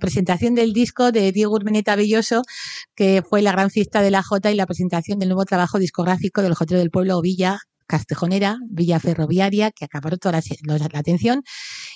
presentación 0.00 0.54
del 0.56 0.72
disco 0.72 1.12
de 1.12 1.30
Diego 1.30 1.54
Urmeneta 1.54 1.94
Belloso, 1.94 2.42
que 2.96 3.22
fue 3.28 3.40
la 3.40 3.52
gran 3.52 3.70
fiesta 3.70 4.02
de 4.02 4.10
la 4.10 4.22
Jota 4.24 4.50
y 4.50 4.56
la 4.56 4.66
presentación 4.66 5.20
del 5.20 5.28
nuevo 5.28 5.44
trabajo 5.44 5.78
discográfico 5.78 6.42
del 6.42 6.54
Jotero 6.54 6.80
del 6.80 6.90
Pueblo 6.90 7.20
Villa 7.20 7.60
Castejonera, 7.86 8.56
Villa 8.68 8.98
Ferroviaria, 8.98 9.70
que 9.70 9.84
acaparó 9.84 10.16
toda 10.16 10.40
la, 10.66 10.76
la- 10.78 10.88
atención 10.98 11.42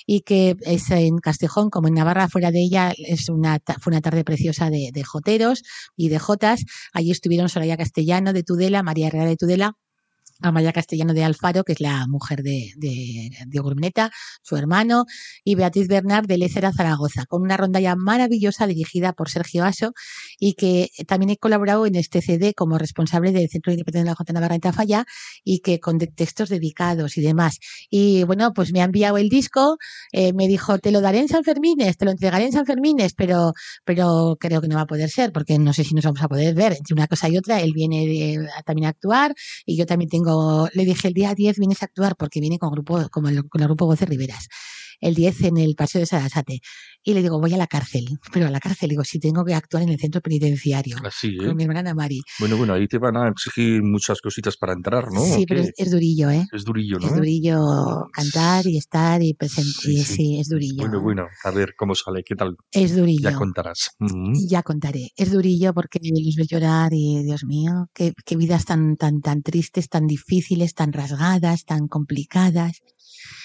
y 0.05 0.21
que 0.21 0.55
es 0.61 0.89
en 0.91 1.17
Castejón 1.17 1.69
como 1.69 1.89
en 1.89 1.95
Navarra, 1.95 2.29
fuera 2.29 2.51
de 2.51 2.61
ella, 2.61 2.93
es 2.97 3.27
una, 3.29 3.59
fue 3.81 3.91
una 3.91 4.01
tarde 4.01 4.23
preciosa 4.23 4.69
de, 4.69 4.91
de 4.93 5.03
joteros 5.03 5.63
y 5.97 6.07
de 6.09 6.19
jotas. 6.19 6.63
Allí 6.93 7.11
estuvieron 7.11 7.49
Soraya 7.49 7.75
Castellano 7.75 8.31
de 8.31 8.43
Tudela, 8.43 8.83
María 8.83 9.07
Herrera 9.07 9.25
de 9.25 9.35
Tudela, 9.35 9.73
Amaya 10.41 10.71
Castellano 10.73 11.13
de 11.13 11.23
Alfaro, 11.23 11.63
que 11.63 11.73
es 11.73 11.81
la 11.81 12.05
mujer 12.07 12.43
de, 12.43 12.71
de 12.77 13.29
Diego 13.47 13.71
su 14.41 14.55
hermano, 14.55 15.05
y 15.43 15.55
Beatriz 15.55 15.87
Bernard 15.87 16.25
de 16.27 16.37
Lécera 16.37 16.71
Zaragoza, 16.73 17.25
con 17.27 17.41
una 17.41 17.57
rondalla 17.57 17.95
maravillosa 17.95 18.67
dirigida 18.67 19.13
por 19.13 19.29
Sergio 19.29 19.63
Aso 19.65 19.91
y 20.39 20.53
que 20.53 20.89
también 21.07 21.31
he 21.31 21.37
colaborado 21.37 21.85
en 21.85 21.95
este 21.95 22.21
CD 22.21 22.53
como 22.53 22.77
responsable 22.77 23.31
del 23.31 23.49
Centro 23.49 23.71
de 23.71 23.75
Interpretación 23.75 24.05
de 24.05 24.11
la 24.11 24.15
Jota 24.15 24.33
Navarra 24.33 24.55
en 24.55 24.61
Tafalla 24.61 25.05
y 25.43 25.59
que 25.59 25.79
con 25.79 25.97
textos 25.99 26.49
dedicados 26.49 27.17
y 27.17 27.21
demás. 27.21 27.57
Y 27.89 28.23
bueno, 28.23 28.53
pues 28.53 28.71
me 28.71 28.81
ha 28.81 28.85
enviado 28.85 29.17
el 29.17 29.29
disco, 29.29 29.77
eh, 30.11 30.33
me 30.33 30.47
dijo, 30.47 30.77
te 30.79 30.91
lo 30.91 31.01
daré 31.01 31.19
en 31.19 31.27
San 31.27 31.43
Fermines, 31.43 31.97
te 31.97 32.05
lo 32.05 32.11
entregaré 32.11 32.45
en 32.45 32.51
San 32.51 32.65
Fermines, 32.65 33.13
pero, 33.13 33.53
pero 33.85 34.37
creo 34.39 34.61
que 34.61 34.67
no 34.67 34.75
va 34.75 34.81
a 34.81 34.85
poder 34.87 35.09
ser 35.09 35.31
porque 35.31 35.57
no 35.59 35.73
sé 35.73 35.83
si 35.83 35.93
nos 35.95 36.05
vamos 36.05 36.21
a 36.21 36.27
poder 36.27 36.55
ver. 36.55 36.73
Entre 36.73 36.93
una 36.93 37.07
cosa 37.07 37.29
y 37.29 37.37
otra, 37.37 37.61
él 37.61 37.71
viene 37.73 38.05
de- 38.07 38.47
también 38.65 38.85
a 38.87 38.89
actuar 38.89 39.33
y 39.65 39.77
yo 39.77 39.85
también 39.85 40.09
tengo, 40.09 40.28
le 40.73 40.85
dije 40.85 41.07
el 41.07 41.13
día 41.13 41.33
10 41.35 41.57
vienes 41.57 41.81
a 41.81 41.85
actuar 41.85 42.15
porque 42.15 42.39
viene 42.39 42.59
con 42.59 42.71
grupo, 42.71 43.07
como 43.11 43.29
el, 43.29 43.47
con 43.47 43.61
el 43.61 43.67
grupo 43.67 43.85
Voces 43.85 44.07
Riveras. 44.07 44.47
El 45.01 45.15
10 45.15 45.43
en 45.43 45.57
el 45.57 45.75
Paseo 45.75 46.01
de 46.01 46.07
Sarasate. 46.07 46.61
Y 47.03 47.13
le 47.13 47.21
digo, 47.21 47.39
voy 47.39 47.53
a 47.53 47.57
la 47.57 47.67
cárcel. 47.67 48.05
Pero 48.33 48.47
a 48.47 48.49
la 48.49 48.59
cárcel, 48.59 48.89
digo, 48.89 49.03
si 49.03 49.19
tengo 49.19 49.45
que 49.45 49.53
actuar 49.53 49.83
en 49.83 49.89
el 49.89 49.99
centro 49.99 50.21
penitenciario. 50.21 50.97
Así, 51.05 51.29
¿eh? 51.41 51.45
Con 51.47 51.55
mi 51.55 51.63
hermana 51.63 51.93
Mari. 51.93 52.21
Bueno, 52.39 52.57
bueno, 52.57 52.73
ahí 52.73 52.87
te 52.87 52.97
van 52.97 53.15
a 53.17 53.29
exigir 53.29 53.81
muchas 53.83 54.19
cositas 54.21 54.57
para 54.57 54.73
entrar, 54.73 55.11
¿no? 55.11 55.23
sí, 55.23 55.43
¿O 55.43 55.45
pero 55.47 55.61
es, 55.61 55.71
es 55.77 55.91
durillo, 55.91 56.29
¿eh? 56.29 56.45
Es 56.51 56.65
durillo, 56.65 56.99
¿no? 56.99 57.07
Es 57.07 57.15
durillo 57.15 57.59
cantar 58.11 58.67
y 58.67 58.77
estar 58.77 59.21
y 59.23 59.33
presentar. 59.33 59.69
Sí, 59.81 60.03
Sí, 60.03 60.15
sí. 60.15 60.39
es 60.39 60.49
durillo. 60.49 60.81
Bueno, 60.81 61.01
bueno, 61.01 61.27
a 61.43 61.51
ver 61.51 61.73
cómo 61.77 61.95
sale, 61.95 62.21
qué 62.23 62.35
tal. 62.35 62.55
Es 62.71 62.95
durillo. 62.95 63.29
Ya 63.29 63.35
contarás. 63.35 63.91
Mm. 63.99 64.33
Ya 64.49 64.61
contaré. 64.63 65.11
Es 65.15 65.31
durillo 65.31 65.73
porque 65.73 65.99
los 66.03 66.35
ves 66.35 66.47
llorar 66.47 66.91
y, 66.93 67.23
Dios 67.23 67.43
mío, 67.45 67.87
qué, 67.93 68.13
qué 68.25 68.35
vidas 68.35 68.65
tan, 68.65 68.97
tan, 68.97 69.21
tan 69.21 69.41
tristes, 69.41 69.89
tan 69.89 70.05
difíciles, 70.05 70.73
tan 70.73 70.91
rasgadas, 70.93 71.65
tan 71.65 71.87
complicadas. 71.87 72.81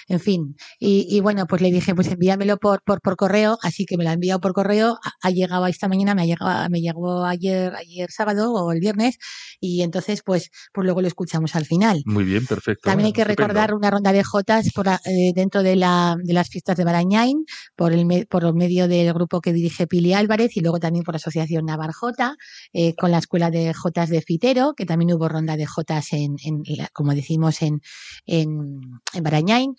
En 0.08 0.20
fin, 0.20 0.54
y, 0.78 1.06
y 1.08 1.20
bueno, 1.20 1.46
pues 1.46 1.62
le 1.62 1.70
dije, 1.70 1.94
pues 1.94 2.08
envíamelo 2.08 2.58
por, 2.58 2.82
por, 2.82 3.00
por 3.00 3.16
correo, 3.16 3.58
así 3.62 3.86
que 3.86 3.96
me 3.96 4.04
lo 4.04 4.10
ha 4.10 4.12
enviado 4.12 4.40
por 4.40 4.52
correo, 4.52 4.98
ha, 5.22 5.30
llegado 5.30 5.66
esta 5.66 5.88
mañana, 5.88 6.14
me, 6.14 6.22
ha 6.22 6.26
llegado, 6.26 6.68
me 6.70 6.80
llegó 6.80 7.24
ayer, 7.24 7.74
ayer 7.74 8.10
sábado 8.10 8.52
o 8.52 8.72
el 8.72 8.80
viernes, 8.80 9.16
y 9.60 9.82
entonces 9.82 10.22
pues, 10.24 10.50
pues 10.72 10.84
luego 10.84 11.00
lo 11.00 11.08
escuchamos 11.08 11.54
al 11.56 11.64
final. 11.64 12.02
Muy 12.04 12.24
bien, 12.24 12.46
perfecto. 12.46 12.82
También 12.88 13.06
hay 13.06 13.12
que 13.12 13.22
Estupendo. 13.22 13.42
recordar 13.48 13.74
una 13.74 13.90
ronda 13.90 14.12
de 14.12 14.22
jotas 14.24 14.70
por, 14.74 14.88
eh, 14.88 15.32
dentro 15.34 15.62
de, 15.62 15.76
la, 15.76 16.16
de 16.22 16.32
las 16.34 16.48
fiestas 16.48 16.76
de 16.76 16.84
Barañain, 16.84 17.44
por 17.76 17.92
el, 17.92 18.04
me- 18.04 18.26
por 18.26 18.44
el 18.44 18.52
medio 18.54 18.88
del 18.88 19.12
grupo 19.14 19.40
que 19.40 19.52
dirige 19.52 19.86
Pili 19.86 20.12
Álvarez 20.12 20.56
y 20.56 20.60
luego 20.60 20.78
también 20.80 21.04
por 21.04 21.14
la 21.14 21.18
Asociación 21.18 21.64
Navarjota, 21.64 22.36
eh, 22.72 22.94
con 22.94 23.10
la 23.10 23.18
Escuela 23.18 23.50
de 23.50 23.72
Jotas 23.72 24.10
de 24.10 24.20
Fitero, 24.20 24.74
que 24.76 24.84
también 24.86 25.12
hubo 25.14 25.28
ronda 25.28 25.56
de 25.56 25.64
jotas 25.66 26.12
en, 26.12 26.36
en 26.44 26.62
la- 26.76 26.88
como 26.92 27.14
decimos, 27.14 27.62
en, 27.62 27.80
en, 28.26 28.80
en 29.14 29.22
Barañain. 29.22 29.74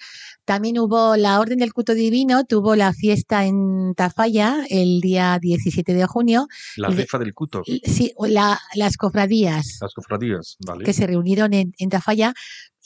También 0.46 0.78
hubo 0.80 1.16
la 1.16 1.40
Orden 1.40 1.58
del 1.60 1.74
Culto 1.74 1.94
Divino, 1.94 2.44
tuvo 2.46 2.76
la 2.76 2.94
fiesta 2.94 3.46
en 3.46 3.94
Tafalla 3.96 4.66
el 4.70 5.02
día 5.02 5.40
17 5.42 5.94
de 5.94 6.06
junio. 6.06 6.48
La 6.78 6.90
rifa 6.90 7.18
del 7.18 7.34
cuto, 7.34 7.62
Sí, 7.84 8.14
la- 8.28 8.60
las 8.76 8.98
cofradías 8.98 9.78
las 9.82 9.94
cofradías, 9.94 10.58
¿vale? 10.66 10.84
que 10.86 10.94
se 10.94 11.08
reunieron 11.08 11.54
en, 11.54 11.74
en 11.78 11.90
Tafalla. 11.90 12.34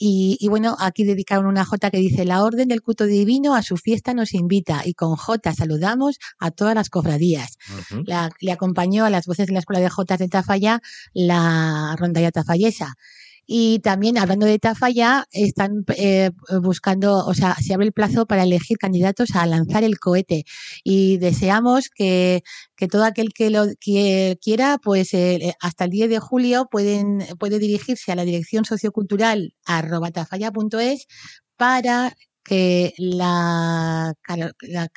Y, 0.02 0.38
y 0.40 0.48
bueno, 0.48 0.76
aquí 0.80 1.04
dedicaron 1.04 1.44
una 1.44 1.66
Jota 1.66 1.90
que 1.90 1.98
dice, 1.98 2.24
la 2.24 2.42
Orden 2.42 2.68
del 2.68 2.80
Culto 2.80 3.04
Divino 3.04 3.54
a 3.54 3.62
su 3.62 3.76
fiesta 3.76 4.14
nos 4.14 4.32
invita 4.32 4.80
y 4.86 4.94
con 4.94 5.14
Jota 5.16 5.52
saludamos 5.54 6.16
a 6.38 6.50
todas 6.50 6.74
las 6.74 6.88
cofradías. 6.88 7.58
La- 8.06 8.30
le 8.40 8.52
acompañó 8.52 9.04
a 9.04 9.10
las 9.10 9.26
voces 9.26 9.46
de 9.48 9.52
la 9.52 9.58
Escuela 9.58 9.80
de 9.82 9.90
Jotas 9.90 10.18
de 10.18 10.28
Tafalla 10.28 10.80
la 11.12 11.94
rondalla 11.98 12.30
tafallesa. 12.30 12.94
Y 13.52 13.80
también, 13.80 14.16
hablando 14.16 14.46
de 14.46 14.60
Tafalla, 14.60 15.26
están 15.32 15.84
eh, 15.96 16.30
buscando, 16.62 17.26
o 17.26 17.34
sea, 17.34 17.56
se 17.56 17.74
abre 17.74 17.86
el 17.86 17.92
plazo 17.92 18.24
para 18.24 18.44
elegir 18.44 18.78
candidatos 18.78 19.34
a 19.34 19.44
lanzar 19.44 19.82
el 19.82 19.98
cohete. 19.98 20.44
Y 20.84 21.18
deseamos 21.18 21.88
que, 21.92 22.44
que 22.76 22.86
todo 22.86 23.04
aquel 23.04 23.32
que 23.34 23.50
lo 23.50 23.66
que 23.80 24.38
quiera, 24.40 24.78
pues 24.80 25.14
eh, 25.14 25.56
hasta 25.60 25.86
el 25.86 25.90
10 25.90 26.10
de 26.10 26.18
julio 26.20 26.68
pueden, 26.70 27.26
puede 27.40 27.58
dirigirse 27.58 28.12
a 28.12 28.14
la 28.14 28.24
dirección 28.24 28.64
sociocultural 28.64 29.52
arroba 29.64 30.12
tafalla.es 30.12 31.08
para 31.56 32.14
que 32.42 32.92
la, 32.98 34.14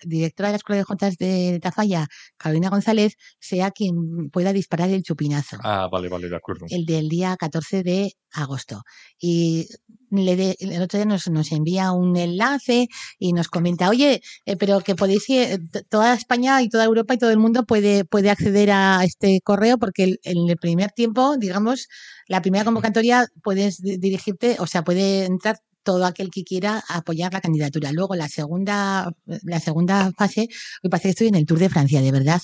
directora 0.06 0.50
de 0.50 0.54
la 0.54 0.58
Escuela 0.58 0.78
de 0.78 0.84
Jotas 0.84 1.18
de 1.18 1.60
Tafalla, 1.62 2.08
Carolina 2.38 2.70
González, 2.70 3.16
sea 3.40 3.72
quien 3.72 4.30
pueda 4.32 4.54
disparar 4.54 4.90
el 4.90 5.04
chupinazo 5.04 5.58
Ah, 5.64 5.88
vale, 5.92 6.10
vale, 6.10 6.30
de 6.30 6.36
acuerdo. 6.36 6.66
el 6.70 6.86
del 6.86 7.10
día 7.10 7.36
14 7.38 7.84
de 7.84 8.14
agosto. 8.32 8.82
Y 9.20 9.68
le 10.10 10.36
de- 10.36 10.56
el 10.60 10.82
otro 10.82 10.98
día 10.98 11.06
nos, 11.06 11.28
nos 11.30 11.52
envía 11.52 11.92
un 11.92 12.16
enlace 12.18 12.88
y 13.20 13.34
nos 13.34 13.48
comenta, 13.48 13.90
oye, 13.90 14.22
eh, 14.46 14.56
pero 14.58 14.80
que 14.82 14.96
podéis 14.96 15.30
ir, 15.30 15.60
toda 15.90 16.14
España 16.14 16.62
y 16.62 16.70
toda 16.70 16.86
Europa 16.86 17.14
y 17.14 17.18
todo 17.18 17.32
el 17.32 17.40
mundo 17.40 17.66
puede, 17.66 18.06
puede 18.06 18.30
acceder 18.30 18.72
a 18.72 19.04
este 19.04 19.40
correo 19.44 19.78
porque 19.78 20.04
el- 20.04 20.20
en 20.24 20.50
el 20.50 20.58
primer 20.58 20.92
tiempo, 20.92 21.36
digamos, 21.38 21.88
la 22.28 22.42
primera 22.42 22.64
convocatoria 22.66 23.28
puedes 23.44 23.82
di- 23.82 23.98
dirigirte, 23.98 24.56
o 24.60 24.68
sea, 24.68 24.84
puede 24.84 25.26
entrar 25.26 25.58
todo 25.84 26.06
aquel 26.06 26.30
que 26.32 26.44
quiera 26.44 26.84
apoyar 26.88 27.34
la 27.34 27.42
candidatura. 27.42 27.92
Luego 27.92 28.16
la 28.16 28.28
segunda, 28.30 29.12
la 29.26 29.60
segunda 29.60 30.12
fase, 30.18 30.48
me 30.82 30.90
parece 30.90 31.08
que 31.08 31.12
estoy 31.12 31.28
en 31.28 31.36
el 31.36 31.46
Tour 31.46 31.60
de 31.60 31.70
Francia, 31.70 32.02
de 32.02 32.12
verdad. 32.12 32.42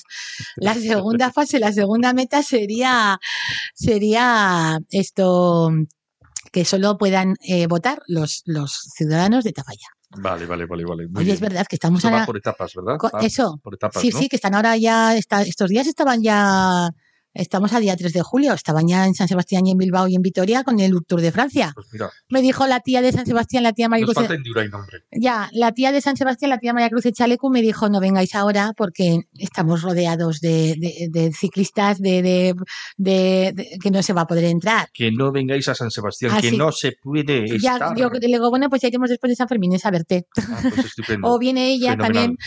La 0.57 0.73
segunda 0.75 1.31
fase, 1.31 1.59
la 1.59 1.71
segunda 1.73 2.13
meta 2.13 2.43
sería 2.43 3.19
sería 3.73 4.79
esto 4.91 5.71
que 6.51 6.65
solo 6.65 6.97
puedan 6.97 7.35
eh, 7.41 7.67
votar 7.67 8.01
los, 8.07 8.41
los 8.45 8.71
ciudadanos 8.95 9.43
de 9.43 9.51
Tafalla. 9.53 9.87
Vale, 10.17 10.45
vale, 10.47 10.65
vale, 10.65 10.85
vale. 10.85 11.07
muy 11.07 11.21
Oye, 11.23 11.33
es 11.33 11.39
verdad 11.39 11.67
que 11.67 11.75
estamos 11.75 12.03
ahora... 12.03 12.25
por 12.25 12.35
etapas, 12.37 12.73
¿verdad? 12.73 12.97
Ah, 13.13 13.19
eso, 13.23 13.59
Por 13.61 13.75
etapas, 13.75 14.01
sí, 14.01 14.09
¿no? 14.09 14.17
sí, 14.19 14.27
que 14.27 14.37
están 14.37 14.55
ahora 14.55 14.75
ya, 14.75 15.15
está- 15.15 15.43
estos 15.43 15.69
días 15.69 15.85
estaban 15.85 16.23
ya, 16.23 16.89
estamos 17.33 17.73
a 17.73 17.79
día 17.79 17.95
3 17.95 18.11
de 18.13 18.21
julio, 18.21 18.53
estaban 18.53 18.87
ya 18.87 19.05
en 19.05 19.13
San 19.13 19.27
Sebastián 19.27 19.65
y 19.67 19.71
en 19.71 19.77
Bilbao 19.77 20.07
y 20.07 20.15
en 20.15 20.21
Vitoria 20.21 20.63
con 20.63 20.79
el 20.79 20.93
Tour 21.07 21.21
de 21.21 21.31
Francia. 21.31 21.71
Pues 21.75 21.87
mira, 21.91 22.09
Me 22.29 22.41
dijo 22.41 22.67
la 22.67 22.79
tía 22.79 23.01
de 23.01 23.11
San 23.11 23.25
Sebastián, 23.25 23.63
la 23.63 23.73
tía 23.73 23.89
María 23.89 24.05
Cruz, 24.05 24.17
ya, 25.11 25.49
la 25.53 25.71
tía 25.73 25.91
de 25.91 26.01
San 26.01 26.17
Sebastián, 26.17 26.49
la 26.49 26.57
tía 26.57 26.73
María 26.73 26.89
Cruz 26.89 27.05
Echalecu 27.05 27.49
me 27.49 27.61
dijo, 27.61 27.89
no 27.89 27.99
vengáis 27.99 28.35
ahora 28.35 28.73
porque 28.75 29.21
estamos 29.37 29.81
rodeados 29.81 30.39
de, 30.41 30.75
de- 30.77 31.07
de 31.09 31.31
ciclistas 31.33 31.99
de, 31.99 32.55
que 32.97 33.91
no 33.91 34.03
se 34.03 34.13
va 34.13 34.21
a 34.21 34.27
poder 34.27 34.45
entrar. 34.45 34.89
Que 34.93 35.11
no 35.11 35.31
vengáis 35.31 35.67
a 35.67 35.75
San 35.75 35.91
Sebastián, 35.91 36.33
que 36.41 36.47
Así- 36.49 36.57
no 36.57 36.71
se 36.71 36.93
puede 37.01 37.47
Ya, 37.59 37.73
estar. 37.73 37.95
yo 37.97 38.09
le 38.09 38.19
digo, 38.27 38.49
bueno, 38.49 38.69
pues 38.69 38.81
ya 38.81 38.87
iremos 38.87 39.09
después 39.09 39.29
de 39.31 39.35
San 39.35 39.47
Fermín 39.47 39.69
a 39.83 39.91
verte. 39.91 40.25
Ah, 40.37 40.61
pues. 40.61 40.95
O 41.23 41.37
viene 41.39 41.71
ella 41.71 41.91
Fenomenal. 41.91 41.97
también, 42.13 42.37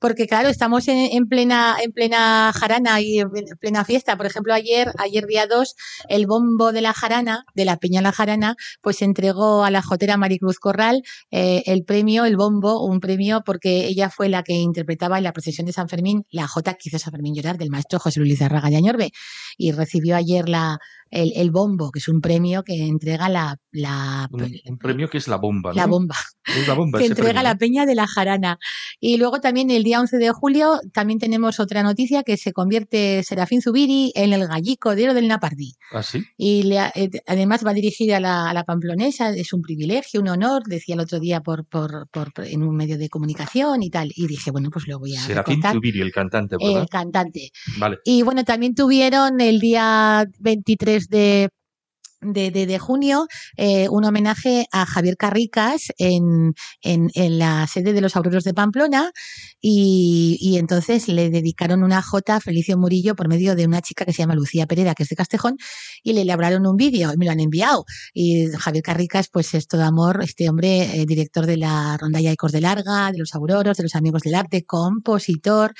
porque 0.00 0.26
claro, 0.26 0.48
estamos 0.48 0.88
en, 0.88 0.96
en 1.12 1.26
plena 1.28 1.76
en 1.82 1.92
plena 1.92 2.52
jarana 2.54 3.00
y 3.00 3.18
en 3.20 3.28
plena 3.60 3.84
fiesta. 3.84 4.16
Por 4.24 4.30
ejemplo, 4.30 4.54
ayer, 4.54 4.90
ayer 4.96 5.26
día 5.26 5.46
2, 5.46 5.74
el 6.08 6.26
bombo 6.26 6.72
de 6.72 6.80
la 6.80 6.94
jarana, 6.94 7.44
de 7.54 7.66
la 7.66 7.76
Peña 7.76 8.00
La 8.00 8.10
Jarana, 8.10 8.56
pues 8.80 9.02
entregó 9.02 9.64
a 9.64 9.70
la 9.70 9.82
jotera 9.82 10.16
Maricruz 10.16 10.58
Corral 10.58 11.02
eh, 11.30 11.62
el 11.66 11.84
premio, 11.84 12.24
el 12.24 12.38
bombo, 12.38 12.82
un 12.82 13.00
premio 13.00 13.42
porque 13.44 13.84
ella 13.84 14.08
fue 14.08 14.30
la 14.30 14.42
que 14.42 14.54
interpretaba 14.54 15.18
en 15.18 15.24
la 15.24 15.34
procesión 15.34 15.66
de 15.66 15.74
San 15.74 15.90
Fermín, 15.90 16.24
la 16.30 16.48
jota 16.48 16.72
que 16.72 16.88
hizo 16.88 16.98
San 16.98 17.12
Fermín 17.12 17.34
llorar 17.34 17.58
del 17.58 17.68
maestro 17.68 17.98
José 17.98 18.20
Luis 18.20 18.40
Arraga 18.40 18.70
de 18.70 18.76
Añorbe. 18.76 19.10
Y 19.58 19.72
recibió 19.72 20.16
ayer 20.16 20.48
la 20.48 20.78
el, 21.14 21.32
el 21.36 21.50
bombo, 21.50 21.90
que 21.90 21.98
es 22.00 22.08
un 22.08 22.20
premio 22.20 22.62
que 22.62 22.86
entrega 22.86 23.28
la, 23.28 23.56
la, 23.72 24.28
Un, 24.30 24.52
un 24.66 24.78
premio 24.78 25.08
que 25.08 25.18
es 25.18 25.28
la 25.28 25.36
bomba, 25.36 25.70
¿no? 25.70 25.76
la 25.76 25.86
bomba 25.86 26.16
Es 26.44 26.66
la 26.68 26.74
bomba 26.74 26.98
que 26.98 27.06
entrega 27.06 27.30
premio, 27.32 27.42
la. 27.42 27.54
Peña 27.56 27.86
de 27.86 27.94
la 27.94 28.06
Jarana. 28.06 28.58
Y 29.00 29.16
luego 29.16 29.40
también 29.40 29.70
el 29.70 29.82
día 29.84 30.00
11 30.00 30.18
de 30.18 30.30
julio 30.32 30.80
también 30.92 31.18
tenemos 31.18 31.60
otra 31.60 31.82
noticia 31.82 32.22
que 32.22 32.36
se 32.36 32.52
convierte 32.52 33.22
Serafín 33.22 33.62
Zubiri 33.62 34.12
en 34.14 34.32
el 34.32 34.46
gallico 34.46 34.94
de 34.94 35.04
oro 35.04 35.14
del 35.14 35.28
Napardí. 35.28 35.74
¿Ah, 35.92 36.02
sí? 36.02 36.24
Y 36.36 36.64
le 36.64 36.78
eh, 36.94 37.10
además 37.26 37.64
va 37.66 37.72
dirigida 37.72 38.16
a 38.16 38.20
la, 38.20 38.50
a 38.50 38.54
la 38.54 38.64
pamplonesa, 38.64 39.30
es 39.30 39.52
un 39.52 39.62
privilegio, 39.62 40.20
un 40.20 40.28
honor, 40.28 40.62
decía 40.66 40.94
el 40.94 41.00
otro 41.00 41.20
día 41.20 41.40
por, 41.40 41.64
por, 41.66 42.08
por- 42.10 42.32
en 42.44 42.62
un 42.62 42.74
medio 42.76 42.98
de 42.98 43.08
comunicación 43.08 43.82
y 43.82 43.90
tal. 43.90 44.10
Y 44.14 44.26
dije, 44.26 44.50
bueno, 44.50 44.70
pues 44.70 44.86
lo 44.88 44.98
voy 44.98 45.14
a 45.14 45.20
Serafín 45.20 45.54
contar. 45.56 45.74
Zubiri, 45.74 46.00
el 46.00 46.12
cantante, 46.12 46.56
¿verdad? 46.60 46.82
El 46.82 46.88
cantante. 46.88 47.50
Vale. 47.78 47.98
Y 48.04 48.22
bueno, 48.22 48.44
también 48.44 48.74
tuvieron 48.74 49.40
el 49.40 49.60
día 49.60 50.26
23 50.40 51.03
de, 51.08 51.48
de, 52.20 52.50
de- 52.50 52.66
de 52.66 52.78
junio 52.78 53.26
eh, 53.58 53.88
un 53.90 54.04
homenaje 54.04 54.66
a 54.72 54.86
Javier 54.86 55.16
Carricas 55.18 55.88
en, 55.98 56.54
en, 56.82 57.10
la 57.38 57.66
sede 57.66 57.92
de 57.92 58.00
los 58.00 58.16
Auroros 58.16 58.44
de 58.44 58.54
Pamplona 58.54 59.12
y, 59.60 60.38
y 60.40 60.56
entonces 60.58 61.08
le 61.08 61.30
dedicaron 61.30 61.82
una 61.82 62.02
jota 62.02 62.36
a 62.36 62.40
Felicio 62.40 62.78
Murillo 62.78 63.14
por 63.14 63.28
medio 63.28 63.54
de 63.54 63.66
una 63.66 63.82
chica 63.82 64.04
que 64.04 64.12
se 64.12 64.18
llama 64.22 64.34
Lucía 64.34 64.66
Pereda, 64.66 64.94
que 64.94 65.02
es 65.04 65.08
de 65.10 65.16
Castejón, 65.16 65.56
y 66.02 66.12
le 66.14 66.22
elaboraron 66.22 66.66
un 66.66 66.76
vídeo 66.76 67.12
y 67.12 67.16
me 67.18 67.26
lo 67.26 67.32
han 67.32 67.40
enviado. 67.40 67.84
Y 68.14 68.46
Javier 68.58 68.82
Carricas, 68.82 69.28
pues 69.32 69.54
es 69.54 69.66
todo 69.66 69.82
amor, 69.84 70.20
este 70.22 70.48
hombre, 70.48 71.00
eh, 71.02 71.06
director 71.06 71.46
de 71.46 71.56
la 71.58 71.96
Rondalla 71.98 72.32
Ecos 72.32 72.52
de 72.52 72.60
Larga, 72.62 73.12
de 73.12 73.18
los 73.18 73.34
Auroros, 73.34 73.76
de 73.76 73.82
los 73.84 73.94
Amigos 73.94 74.22
del 74.22 74.34
Arte, 74.34 74.64
compositor, 74.64 75.74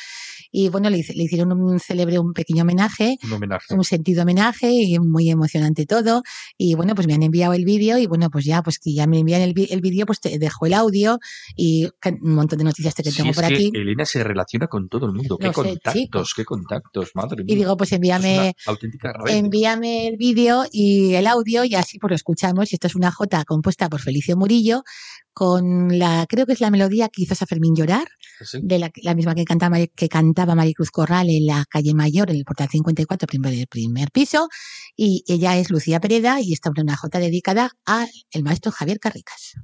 y 0.56 0.68
bueno, 0.68 0.88
le, 0.88 0.98
hicieron 0.98 1.50
un 1.50 1.80
célebre, 1.80 2.20
un 2.20 2.32
pequeño 2.32 2.62
homenaje, 2.62 3.16
Un 3.24 3.32
homenaje. 3.32 3.74
un 3.74 3.82
sentido 3.82 4.22
homenaje 4.22 4.70
y 4.70 4.96
muy 5.00 5.28
emocionante 5.28 5.84
todo. 5.84 6.22
Y 6.56 6.76
bueno, 6.76 6.94
pues 6.94 7.08
me 7.08 7.14
han 7.14 7.24
enviado 7.24 7.54
el 7.54 7.64
vídeo 7.64 7.98
y 7.98 8.06
bueno, 8.06 8.30
pues 8.30 8.44
ya, 8.44 8.62
pues 8.62 8.78
que 8.78 8.94
ya 8.94 9.08
me 9.08 9.18
envían 9.18 9.42
el, 9.42 9.52
el 9.68 9.80
vídeo, 9.80 10.06
pues 10.06 10.20
te 10.20 10.38
dejo 10.38 10.66
el 10.66 10.74
audio 10.74 11.18
y 11.56 11.86
un 12.22 12.34
montón 12.36 12.58
de 12.60 12.64
noticias 12.66 12.94
que 12.94 13.02
tengo 13.02 13.30
es 13.30 13.36
por 13.36 13.48
que 13.48 13.52
aquí. 13.54 13.72
Elena 13.74 14.04
se 14.04 14.22
relaciona 14.22 14.68
con 14.68 14.88
todo 14.88 15.06
el 15.06 15.12
mundo. 15.12 15.38
Qué 15.38 15.48
sé, 15.48 15.52
contactos, 15.52 16.34
qué 16.36 16.44
contactos, 16.44 17.10
madre 17.14 17.42
mía. 17.42 17.52
Y 17.52 17.56
digo, 17.56 17.76
pues 17.76 17.90
envíame, 17.90 18.54
envíame 19.26 20.06
el 20.06 20.16
vídeo 20.16 20.64
y 20.70 21.14
el 21.14 21.26
audio 21.26 21.64
y 21.64 21.74
así 21.74 21.98
pues 21.98 22.10
lo 22.10 22.14
escuchamos. 22.14 22.70
Y 22.72 22.76
esto 22.76 22.86
es 22.86 22.94
una 22.94 23.10
jota 23.10 23.44
compuesta 23.44 23.88
por 23.88 24.00
Felicio 24.00 24.36
Murillo 24.36 24.84
con 25.32 25.98
la, 25.98 26.26
creo 26.28 26.46
que 26.46 26.52
es 26.52 26.60
la 26.60 26.70
melodía 26.70 27.08
que 27.08 27.22
hizo 27.22 27.34
a 27.34 27.46
Fermín 27.46 27.74
llorar, 27.74 28.06
Sí. 28.44 28.58
de 28.62 28.78
la, 28.78 28.90
la 29.02 29.14
misma 29.14 29.34
que 29.34 29.44
cantaba, 29.44 29.78
que 29.94 30.08
cantaba 30.44 30.56
Maricruz 30.56 30.90
Corral 30.90 31.30
en 31.30 31.46
la 31.46 31.64
calle 31.64 31.94
Mayor, 31.94 32.30
en 32.30 32.36
el 32.36 32.44
portal 32.44 32.68
54, 32.70 33.26
primer, 33.26 33.66
primer 33.68 34.10
piso. 34.10 34.48
Y 34.96 35.24
ella 35.26 35.56
es 35.56 35.70
Lucía 35.70 36.00
Pereda 36.00 36.40
y 36.40 36.52
esta 36.52 36.70
es 36.74 36.82
una 36.82 36.96
jota 36.96 37.18
dedicada 37.18 37.70
al 37.86 38.08
maestro 38.42 38.70
Javier 38.70 38.98
Carricas. 38.98 39.54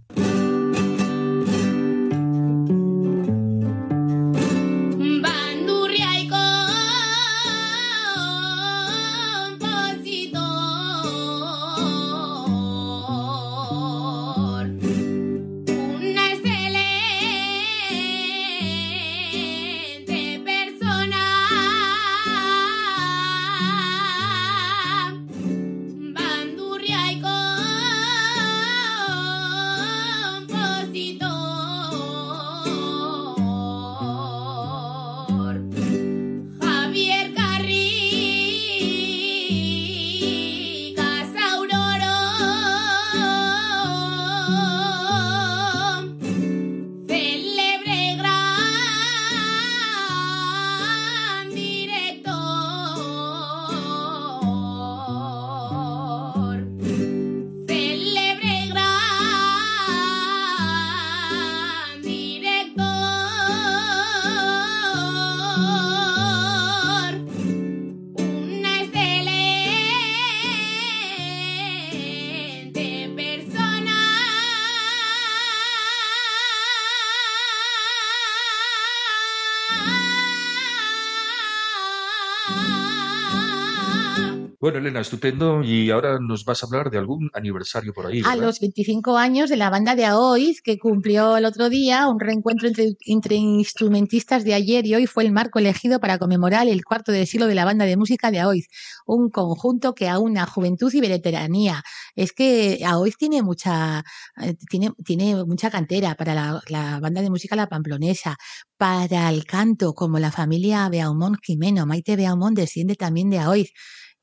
Elena, 84.81 85.01
estupendo. 85.01 85.63
Y 85.63 85.91
ahora 85.91 86.19
nos 86.21 86.45
vas 86.45 86.63
a 86.63 86.67
hablar 86.67 86.91
de 86.91 86.99
algún 86.99 87.31
aniversario 87.33 87.93
por 87.93 88.07
ahí. 88.07 88.23
A 88.25 88.37
los 88.37 88.61
25 88.61 89.17
años 89.17 89.49
de 89.49 89.57
la 89.57 89.71
banda 89.71 89.95
de 89.95 90.05
Aoiz, 90.07 90.61
que 90.63 90.79
cumplió 90.79 91.37
el 91.37 91.45
otro 91.45 91.69
día 91.69 92.09
un 92.09 92.19
reencuentro 92.19 92.69
entre, 92.69 92.97
entre 93.07 93.37
instrumentistas 93.37 94.45
de 94.45 94.55
ayer 94.55 94.87
y 94.87 94.95
hoy, 94.95 95.07
fue 95.07 95.25
el 95.25 95.33
marco 95.33 95.59
elegido 95.59 96.01
para 96.01 96.19
conmemorar 96.19 96.67
el 96.69 96.85
cuarto 96.85 97.13
de 97.13 97.27
siglo 97.27 97.47
de 97.47 97.55
la 97.55 97.65
banda 97.65 97.85
de 97.85 97.97
música 97.97 98.31
de 98.31 98.41
Aoiz, 98.41 98.69
un 99.07 99.31
conjunto 99.31 99.95
que 99.95 100.09
aúna 100.09 100.47
juventud 100.47 100.93
y 100.93 101.01
veteranía. 101.01 101.83
Es 102.17 102.33
que 102.33 102.81
Aoiz 102.85 103.17
tiene 103.17 103.43
mucha, 103.43 104.05
eh, 104.43 104.55
tiene, 104.69 104.91
tiene 105.05 105.45
mucha 105.45 105.71
cantera 105.71 106.15
para 106.15 106.35
la, 106.35 106.61
la 106.69 107.01
banda 107.01 107.23
de 107.23 107.31
música 107.31 107.57
La 107.57 107.69
Pamplonesa, 107.69 108.37
para 108.77 109.29
el 109.29 109.45
canto, 109.45 109.93
como 109.93 110.19
la 110.19 110.33
familia 110.33 110.89
Beaumont 110.89 111.37
Jimeno. 111.43 111.85
Maite 111.85 112.17
Beaumont 112.17 112.57
desciende 112.57 112.95
también 112.95 113.29
de 113.29 113.39
Aoiz. 113.39 113.73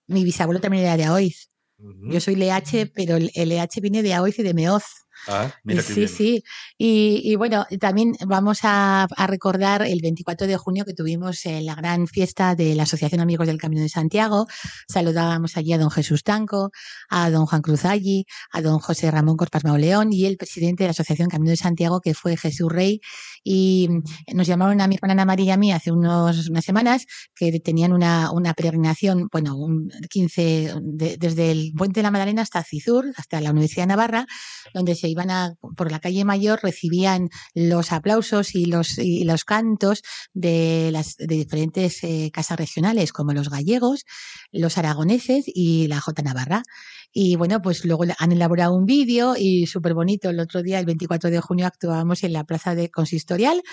Mi 0.07 0.23
bisabuelo 0.23 0.59
también 0.59 0.83
era 0.83 0.97
de 0.97 1.05
Aoiz. 1.05 1.49
Yo 2.09 2.19
soy 2.19 2.35
LH, 2.35 2.91
pero 2.95 3.17
el 3.17 3.31
LH 3.35 3.81
viene 3.81 4.01
de 4.01 4.13
Aoiz 4.13 4.39
y 4.39 4.43
de 4.43 4.53
Meoz. 4.53 4.83
Ah, 5.27 5.51
mira 5.63 5.81
qué 5.81 5.87
sí, 5.93 5.99
bien. 6.01 6.09
sí. 6.09 6.43
Y, 6.77 7.21
y 7.23 7.35
bueno, 7.35 7.65
también 7.79 8.13
vamos 8.25 8.59
a, 8.63 9.03
a 9.15 9.27
recordar 9.27 9.81
el 9.83 9.99
24 10.01 10.47
de 10.47 10.57
junio 10.57 10.85
que 10.85 10.93
tuvimos 10.93 11.45
eh, 11.45 11.61
la 11.61 11.75
gran 11.75 12.07
fiesta 12.07 12.55
de 12.55 12.75
la 12.75 12.83
Asociación 12.83 13.21
Amigos 13.21 13.47
del 13.47 13.57
Camino 13.57 13.81
de 13.81 13.89
Santiago. 13.89 14.47
Saludábamos 14.87 15.57
allí 15.57 15.73
a 15.73 15.77
don 15.77 15.91
Jesús 15.91 16.23
Tanco, 16.23 16.71
a 17.09 17.29
don 17.29 17.45
Juan 17.45 17.61
Cruz 17.61 17.85
Allí, 17.85 18.25
a 18.51 18.61
don 18.61 18.79
José 18.79 19.11
Ramón 19.11 19.37
Corpas 19.37 19.63
Mauleón 19.63 20.13
y 20.13 20.25
el 20.25 20.37
presidente 20.37 20.83
de 20.83 20.87
la 20.89 20.91
Asociación 20.91 21.29
Camino 21.29 21.51
de 21.51 21.57
Santiago, 21.57 21.99
que 22.01 22.13
fue 22.13 22.37
Jesús 22.37 22.71
Rey. 22.71 23.01
Y 23.43 23.87
mm, 23.89 24.35
nos 24.35 24.47
llamaron 24.47 24.79
a 24.81 24.87
mi 24.87 24.95
hermana 24.95 25.13
Ana 25.13 25.25
María 25.25 25.45
y 25.45 25.51
a 25.51 25.57
mí 25.57 25.71
hace 25.71 25.91
unos, 25.91 26.47
unas 26.49 26.63
semanas 26.65 27.05
que 27.35 27.59
tenían 27.59 27.91
una, 27.93 28.31
una 28.31 28.53
peregrinación, 28.53 29.27
bueno, 29.31 29.55
un 29.55 29.89
15, 30.09 30.73
de- 30.81 31.17
desde 31.17 31.51
el 31.51 31.71
Puente 31.77 31.99
de 31.99 32.03
la 32.03 32.11
Madalena 32.11 32.41
hasta 32.41 32.63
Cizur, 32.63 33.05
hasta 33.17 33.41
la 33.41 33.51
Universidad 33.51 33.83
de 33.83 33.87
Navarra, 33.87 34.25
donde 34.73 34.95
se 34.95 35.07
iban 35.17 35.31
a, 35.31 35.55
por 35.75 35.91
la 35.91 35.99
calle 35.99 36.23
Mayor, 36.23 36.59
recibían 36.61 37.29
los 37.55 37.91
aplausos 37.91 38.53
y 38.55 38.65
los, 38.65 38.97
y 38.99 39.23
los 39.23 39.43
cantos 39.43 40.03
de 40.33 40.89
las 40.91 41.15
de 41.17 41.35
diferentes 41.35 42.03
eh, 42.03 42.29
casas 42.31 42.57
regionales, 42.57 43.11
como 43.11 43.33
los 43.33 43.49
gallegos, 43.49 44.05
los 44.51 44.77
aragoneses 44.77 45.45
y 45.47 45.87
la 45.87 45.99
J 45.99 46.21
Navarra. 46.21 46.63
Y 47.11 47.35
bueno, 47.35 47.61
pues 47.61 47.83
luego 47.83 48.03
han 48.19 48.31
elaborado 48.31 48.75
un 48.75 48.85
vídeo 48.85 49.35
y 49.37 49.65
súper 49.65 49.93
bonito. 49.95 50.29
El 50.29 50.39
otro 50.39 50.61
día, 50.61 50.79
el 50.79 50.85
24 50.85 51.31
de 51.31 51.41
junio, 51.41 51.65
actuábamos 51.65 52.23
en 52.23 52.33
la 52.33 52.43
plaza 52.43 52.75
de 52.75 52.91
consistorial. 52.91 53.63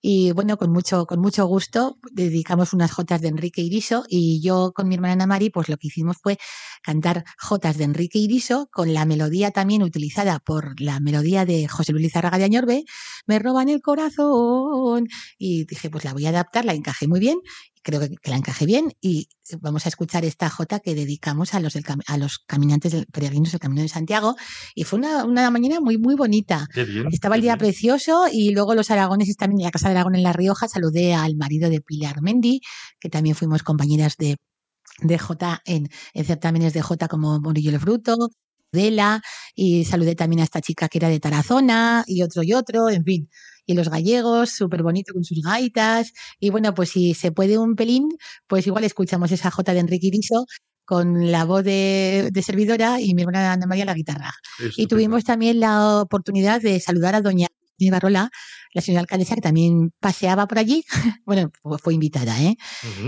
Y 0.00 0.30
bueno, 0.32 0.56
con 0.56 0.70
mucho, 0.70 1.06
con 1.06 1.20
mucho 1.20 1.44
gusto 1.46 1.98
dedicamos 2.12 2.72
unas 2.72 2.92
jotas 2.92 3.20
de 3.20 3.28
Enrique 3.28 3.62
Iriso 3.62 4.04
y 4.08 4.40
yo 4.40 4.72
con 4.72 4.88
mi 4.88 4.94
hermana 4.94 5.14
Ana 5.14 5.26
Mari, 5.26 5.50
pues 5.50 5.68
lo 5.68 5.76
que 5.76 5.88
hicimos 5.88 6.16
fue 6.22 6.38
cantar 6.82 7.24
jotas 7.38 7.76
de 7.78 7.84
Enrique 7.84 8.18
Iriso 8.18 8.68
con 8.72 8.94
la 8.94 9.04
melodía 9.04 9.50
también 9.50 9.82
utilizada 9.82 10.38
por 10.38 10.80
la 10.80 11.00
melodía 11.00 11.44
de 11.44 11.66
José 11.66 11.92
Luis 11.92 12.04
Lizárraga 12.04 12.38
de 12.38 12.44
Añorbe, 12.44 12.84
Me 13.26 13.38
roban 13.38 13.68
el 13.68 13.80
corazón. 13.82 15.08
Y 15.36 15.64
dije, 15.64 15.90
pues 15.90 16.04
la 16.04 16.12
voy 16.12 16.26
a 16.26 16.30
adaptar, 16.30 16.64
la 16.64 16.74
encajé 16.74 17.08
muy 17.08 17.20
bien, 17.20 17.38
creo 17.88 18.00
que, 18.00 18.10
que 18.16 18.30
la 18.30 18.36
encajé 18.36 18.66
bien 18.66 18.92
y 19.00 19.28
vamos 19.62 19.86
a 19.86 19.88
escuchar 19.88 20.22
esta 20.26 20.50
jota 20.50 20.78
que 20.78 20.94
dedicamos 20.94 21.54
a 21.54 21.60
los, 21.60 21.72
del 21.72 21.84
a 22.06 22.18
los 22.18 22.38
caminantes 22.40 22.92
del, 22.92 23.06
peregrinos 23.06 23.50
del 23.50 23.60
Camino 23.60 23.80
de 23.80 23.88
Santiago 23.88 24.36
y 24.74 24.84
fue 24.84 24.98
una, 24.98 25.24
una 25.24 25.50
mañana 25.50 25.80
muy, 25.80 25.96
muy 25.96 26.14
bonita. 26.14 26.66
Bien. 26.74 27.06
Estaba 27.10 27.36
el 27.36 27.40
día 27.40 27.54
bien. 27.54 27.70
precioso 27.70 28.26
y 28.30 28.50
luego 28.50 28.74
los 28.74 28.90
aragoneses 28.90 29.38
también 29.38 29.60
en 29.60 29.64
la 29.64 29.70
Casa 29.70 29.88
de 29.88 29.94
Aragón 29.94 30.16
en 30.16 30.22
La 30.22 30.34
Rioja. 30.34 30.68
Saludé 30.68 31.14
al 31.14 31.36
marido 31.36 31.70
de 31.70 31.80
Pilar 31.80 32.20
Mendy, 32.20 32.60
que 33.00 33.08
también 33.08 33.34
fuimos 33.34 33.62
compañeras 33.62 34.16
de, 34.18 34.36
de 35.00 35.18
J 35.18 35.62
en, 35.64 35.88
en 36.12 36.24
certámenes 36.26 36.74
de 36.74 36.82
J 36.82 37.08
como 37.08 37.40
Morillo 37.40 37.70
el 37.70 37.80
Fruto, 37.80 38.16
Dela, 38.70 39.22
y 39.54 39.86
saludé 39.86 40.14
también 40.14 40.40
a 40.40 40.44
esta 40.44 40.60
chica 40.60 40.90
que 40.90 40.98
era 40.98 41.08
de 41.08 41.20
Tarazona, 41.20 42.04
y 42.06 42.22
otro 42.22 42.42
y 42.42 42.52
otro, 42.52 42.90
en 42.90 43.02
fin. 43.02 43.30
Y 43.68 43.74
los 43.74 43.90
gallegos, 43.90 44.50
súper 44.50 44.82
bonito 44.82 45.12
con 45.12 45.24
sus 45.24 45.42
gaitas. 45.42 46.14
Y 46.40 46.48
bueno, 46.48 46.72
pues 46.72 46.88
si 46.88 47.12
se 47.12 47.32
puede 47.32 47.58
un 47.58 47.76
pelín, 47.76 48.08
pues 48.46 48.66
igual 48.66 48.84
escuchamos 48.84 49.30
esa 49.30 49.50
J 49.50 49.74
de 49.74 49.80
Enrique 49.80 50.06
Iriso 50.06 50.46
con 50.86 51.30
la 51.30 51.44
voz 51.44 51.64
de, 51.64 52.30
de 52.32 52.42
servidora 52.42 52.98
y 52.98 53.14
mi 53.14 53.20
hermana 53.20 53.52
Ana 53.52 53.66
María 53.66 53.84
la 53.84 53.92
guitarra. 53.92 54.32
Y 54.74 54.86
tuvimos 54.86 55.22
también 55.22 55.60
la 55.60 56.00
oportunidad 56.00 56.62
de 56.62 56.80
saludar 56.80 57.14
a 57.14 57.20
doña 57.20 57.48
Barrola, 57.90 58.30
la 58.74 58.82
señora 58.82 59.00
alcaldesa, 59.00 59.34
que 59.34 59.40
también 59.40 59.92
paseaba 60.00 60.46
por 60.46 60.58
allí. 60.58 60.84
bueno, 61.24 61.50
fue- 61.82 61.94
invitada, 61.94 62.40
¿eh? 62.42 62.56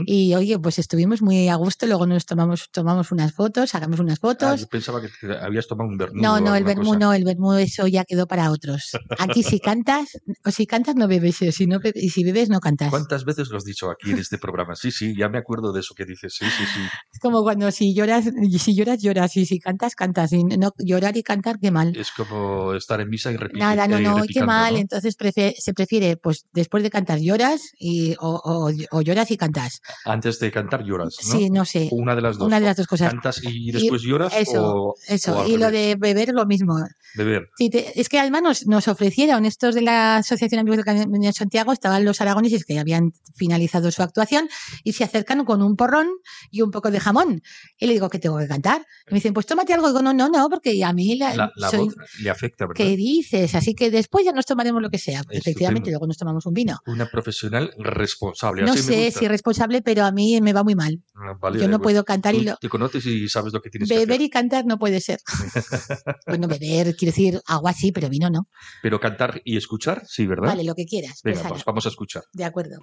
Y 0.06 0.35
oye, 0.35 0.59
pues 0.59 0.78
estuvimos 0.78 1.22
muy 1.22 1.48
a 1.48 1.54
gusto, 1.56 1.87
luego 1.87 2.06
nos 2.06 2.24
tomamos, 2.26 2.68
tomamos 2.72 3.12
unas 3.12 3.33
fotos, 3.33 3.70
sacamos 3.70 4.00
unas 4.00 4.18
Ah, 4.18 4.20
fotos. 4.22 4.61
yo 4.61 4.66
pensaba 4.68 5.00
que 5.00 5.09
te 5.09 5.37
habías 5.38 5.66
tomado 5.68 5.88
un 5.90 5.96
vermú. 5.98 6.22
no, 6.22 6.40
no, 6.40 6.54
el 6.56 6.64
vermú 6.64 6.94
no, 6.96 7.12
el 7.12 7.24
vermú 7.24 7.52
eso 7.54 7.87
ya 7.87 8.04
quedó 8.04 8.26
para 8.26 8.50
otros. 8.50 8.90
Aquí 9.18 9.42
si 9.42 9.61
cantas, 9.61 10.18
o 10.44 10.50
si 10.50 10.66
cantas 10.66 10.94
no 10.96 11.06
bebes, 11.09 11.37
si 11.37 11.66
no 11.66 11.78
bebes- 11.80 12.02
y 12.02 12.11
si 12.11 12.24
bebes 12.24 12.48
no 12.48 12.61
cantas. 12.61 12.90
¿Cuántas 12.90 13.24
veces 13.24 13.48
lo 13.50 13.56
has 13.59 13.64
dicho 13.64 13.90
aquí 13.90 14.11
en 14.12 14.18
este 14.18 14.38
programa? 14.38 14.74
Sí, 14.76 14.90
sí, 14.90 15.14
ya 15.16 15.28
me 15.28 15.38
acuerdo 15.38 15.72
de 15.72 15.80
eso 15.80 15.94
que 15.94 16.04
dices. 16.04 16.35
Sí, 16.37 16.46
sí, 16.50 16.64
sí. 16.74 16.80
Es 17.12 17.18
como 17.20 17.42
cuando 17.42 17.70
si 17.70 17.94
lloras, 17.94 18.24
si 18.59 18.74
lloras, 18.74 19.02
lloras, 19.02 19.37
y 19.37 19.46
si 19.46 19.59
cantas, 19.59 19.94
cantas. 19.94 20.33
Y 20.33 20.42
no 20.44 20.72
llorar 20.78 21.16
y 21.16 21.22
cantar, 21.22 21.59
qué 21.61 21.70
mal. 21.70 21.96
Es 21.96 22.11
como 22.12 22.74
estar 22.74 23.00
en 23.00 23.09
misa 23.09 23.30
y 23.33 23.37
repetir. 23.37 23.61
Nada, 23.61 23.87
no, 23.88 23.98
eh, 23.98 24.02
no, 24.02 24.14
qué 24.14 24.20
repicando, 24.20 24.46
mal. 24.61 24.75
¿no? 24.75 24.81
Entonces 24.81 25.16
prefe- 25.18 25.55
se 25.59 25.75
prefiere, 25.75 26.16
pues 26.16 26.46
después 26.53 26.83
de 26.83 26.90
cantar 26.90 27.18
lloras 27.18 27.62
y, 27.79 28.14
o, 28.20 28.40
o- 28.44 28.70
o 28.90 29.03
lloras 29.03 29.31
y 29.31 29.37
cantas. 29.37 29.81
Antes 30.05 30.38
de 30.38 30.51
cantar 30.51 30.85
lloras, 30.85 31.16
¿no? 31.27 31.33
Sí, 31.38 31.51
no 31.51 31.64
sé. 31.64 31.88
Una 31.92 32.14
de 32.14 32.23
las 32.23 32.38
dos. 32.38 32.46
Una 32.46 32.61
de 32.61 32.66
las 32.66 32.77
dos 32.77 32.87
cosas. 32.87 33.11
¿Cantas 33.12 33.40
y 33.42 33.70
después 33.73 34.03
lloras 34.03 34.33
Eso, 34.37 34.62
o, 34.62 34.94
eso. 35.09 35.46
y 35.46 35.57
lo 35.57 35.70
de 35.70 35.96
beber 35.99 36.31
lo 36.31 36.46
mismo. 36.46 36.77
beber? 37.16 37.49
Sí, 37.59 37.70
te- 37.70 37.99
es 38.01 38.09
que 38.09 38.18
además 38.20 38.42
nos, 38.42 38.66
nos 38.66 38.88
ofrecieron 38.88 39.44
estos 39.46 39.75
de 39.75 39.83
la 39.83 40.16
Asociación 40.16 40.61
Amigos 40.61 40.77
del 40.79 40.85
Camino 40.85 41.27
de 41.27 41.33
Santiago, 41.33 41.73
estaban 41.73 42.05
los 42.05 42.20
aragoneses 42.20 42.64
que 42.64 42.79
habían 42.79 43.12
finalizado 43.35 43.90
su 43.90 44.03
actuación 44.03 44.49
y 44.85 44.92
se 44.92 45.05
acercan 45.05 45.44
con 45.44 45.62
un 45.62 45.77
porrón 45.77 46.09
y 46.51 46.62
un 46.62 46.70
poco 46.70 46.90
de 46.90 47.01
jamón. 47.01 47.42
Y 47.79 47.87
le 47.87 47.94
digo 47.94 48.09
que 48.11 48.18
tengo 48.18 48.38
que 48.38 48.46
cantar. 48.49 48.83
Y 49.09 49.12
me 49.12 49.16
dicen, 49.16 49.35
pues 49.35 49.46
tómate 49.46 49.73
algo. 49.75 49.87
Y 49.88 49.90
digo, 49.90 50.03
no, 50.03 50.12
no, 50.12 50.29
no, 50.29 50.49
porque 50.49 50.85
a 50.85 50.92
mí 50.92 51.16
la, 51.16 51.35
La, 51.35 51.53
la 51.57 51.70
soy- 51.70 51.87
voz 51.87 51.94
le 52.23 52.31
afecta, 52.31 52.66
¿verdad? 52.66 52.77
¿Qué 52.85 52.96
dices? 52.96 53.55
Así 53.55 53.75
que 53.75 53.90
después 53.90 54.25
ya 54.25 54.33
nos 54.33 54.46
tomaremos 54.50 54.82
lo 54.82 54.90
que 54.90 54.98
sea. 54.98 55.22
Efectivamente, 55.30 55.90
luego 55.90 56.06
nos 56.06 56.16
tomamos 56.18 56.44
un 56.46 56.52
vino. 56.54 56.78
Una 56.86 57.06
profesional 57.06 57.72
responsable. 57.78 58.62
No 58.62 58.72
así 58.72 58.82
me 58.82 58.86
sé 58.94 59.04
gusta. 59.06 59.18
si 59.20 59.24
es 59.24 59.30
responsable, 59.30 59.80
pero 59.82 60.04
a 60.04 60.12
mí 60.12 60.40
me 60.40 60.52
va 60.52 60.62
muy 60.62 60.74
mal. 60.74 61.00
Ah, 61.14 61.34
vale, 61.40 61.56
Yo 61.58 61.64
no 61.66 61.78
bueno. 61.78 61.82
puedo 61.82 62.04
cantar 62.04 62.34
y 62.34 62.42
lo- 62.42 62.56
Te 62.56 62.68
conoces 62.68 63.04
y 63.06 63.28
sabes 63.28 63.52
lo 63.52 63.60
que 63.62 63.70
tienes 63.70 63.88
que 63.88 63.94
beber 63.94 64.10
hacer. 64.16 64.22
y 64.22 64.30
cantar 64.30 64.66
no 64.66 64.78
puede 64.78 65.00
ser. 65.00 65.20
bueno, 66.26 66.48
beber, 66.48 66.94
quiero 66.96 67.12
decir, 67.12 67.40
agua 67.46 67.72
sí, 67.72 67.92
pero 67.92 68.08
vino 68.08 68.28
no. 68.30 68.48
Pero 68.82 68.98
cantar 69.00 69.40
y 69.44 69.56
escuchar, 69.56 70.02
sí, 70.06 70.26
¿verdad? 70.26 70.48
Vale, 70.48 70.64
lo 70.64 70.74
que 70.74 70.84
quieras. 70.84 71.20
Venga, 71.24 71.40
pues, 71.40 71.48
pues 71.48 71.60
ala, 71.60 71.64
vamos 71.66 71.86
a 71.86 71.88
escuchar. 71.90 72.22
de 72.32 72.44
acuerdo. 72.44 72.76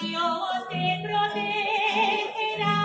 Dios 0.00 0.68
te 0.70 1.02
protegerá. 1.02 2.78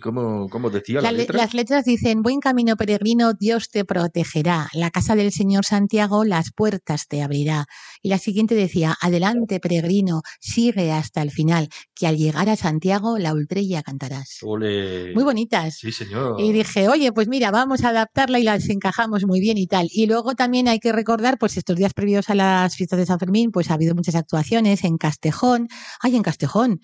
Cómo, 0.00 0.48
cómo 0.48 0.70
decía 0.70 1.00
la, 1.00 1.12
La 1.12 1.18
letra? 1.18 1.36
las 1.38 1.54
letras 1.54 1.84
dicen, 1.84 2.22
buen 2.22 2.40
camino 2.40 2.76
peregrino, 2.76 3.34
Dios 3.34 3.70
te 3.70 3.84
protegerá. 3.84 4.68
La 4.72 4.90
casa 4.90 5.14
del 5.14 5.32
Señor 5.32 5.64
Santiago, 5.64 6.24
las 6.24 6.52
puertas 6.52 7.06
te 7.08 7.22
abrirá. 7.22 7.66
Y 8.02 8.08
la 8.08 8.18
siguiente 8.18 8.54
decía, 8.54 8.96
adelante 9.00 9.60
peregrino, 9.60 10.22
sigue 10.40 10.92
hasta 10.92 11.22
el 11.22 11.30
final, 11.30 11.68
que 11.94 12.06
al 12.06 12.16
llegar 12.16 12.48
a 12.48 12.56
Santiago 12.56 13.18
la 13.18 13.32
ultrella 13.32 13.82
cantarás. 13.82 14.38
Ole. 14.42 15.14
Muy 15.14 15.24
bonitas. 15.24 15.76
Sí, 15.78 15.92
señor. 15.92 16.40
Y 16.40 16.52
dije, 16.52 16.88
oye, 16.88 17.12
pues 17.12 17.28
mira, 17.28 17.50
vamos 17.50 17.84
a 17.84 17.90
adaptarla 17.90 18.38
y 18.38 18.44
las 18.44 18.68
encajamos 18.68 19.24
muy 19.26 19.40
bien 19.40 19.58
y 19.58 19.66
tal. 19.66 19.88
Y 19.90 20.06
luego 20.06 20.34
también 20.34 20.68
hay 20.68 20.80
que 20.80 20.92
recordar, 20.92 21.38
pues 21.38 21.56
estos 21.56 21.76
días 21.76 21.94
previos 21.94 22.30
a 22.30 22.34
las 22.34 22.76
fiestas 22.76 22.98
de 22.98 23.06
San 23.06 23.18
Fermín, 23.18 23.50
pues 23.50 23.70
ha 23.70 23.74
habido 23.74 23.94
muchas 23.94 24.14
actuaciones 24.14 24.84
en 24.84 24.96
Castejón. 24.98 25.68
Ay, 26.00 26.16
en 26.16 26.22
Castejón, 26.22 26.80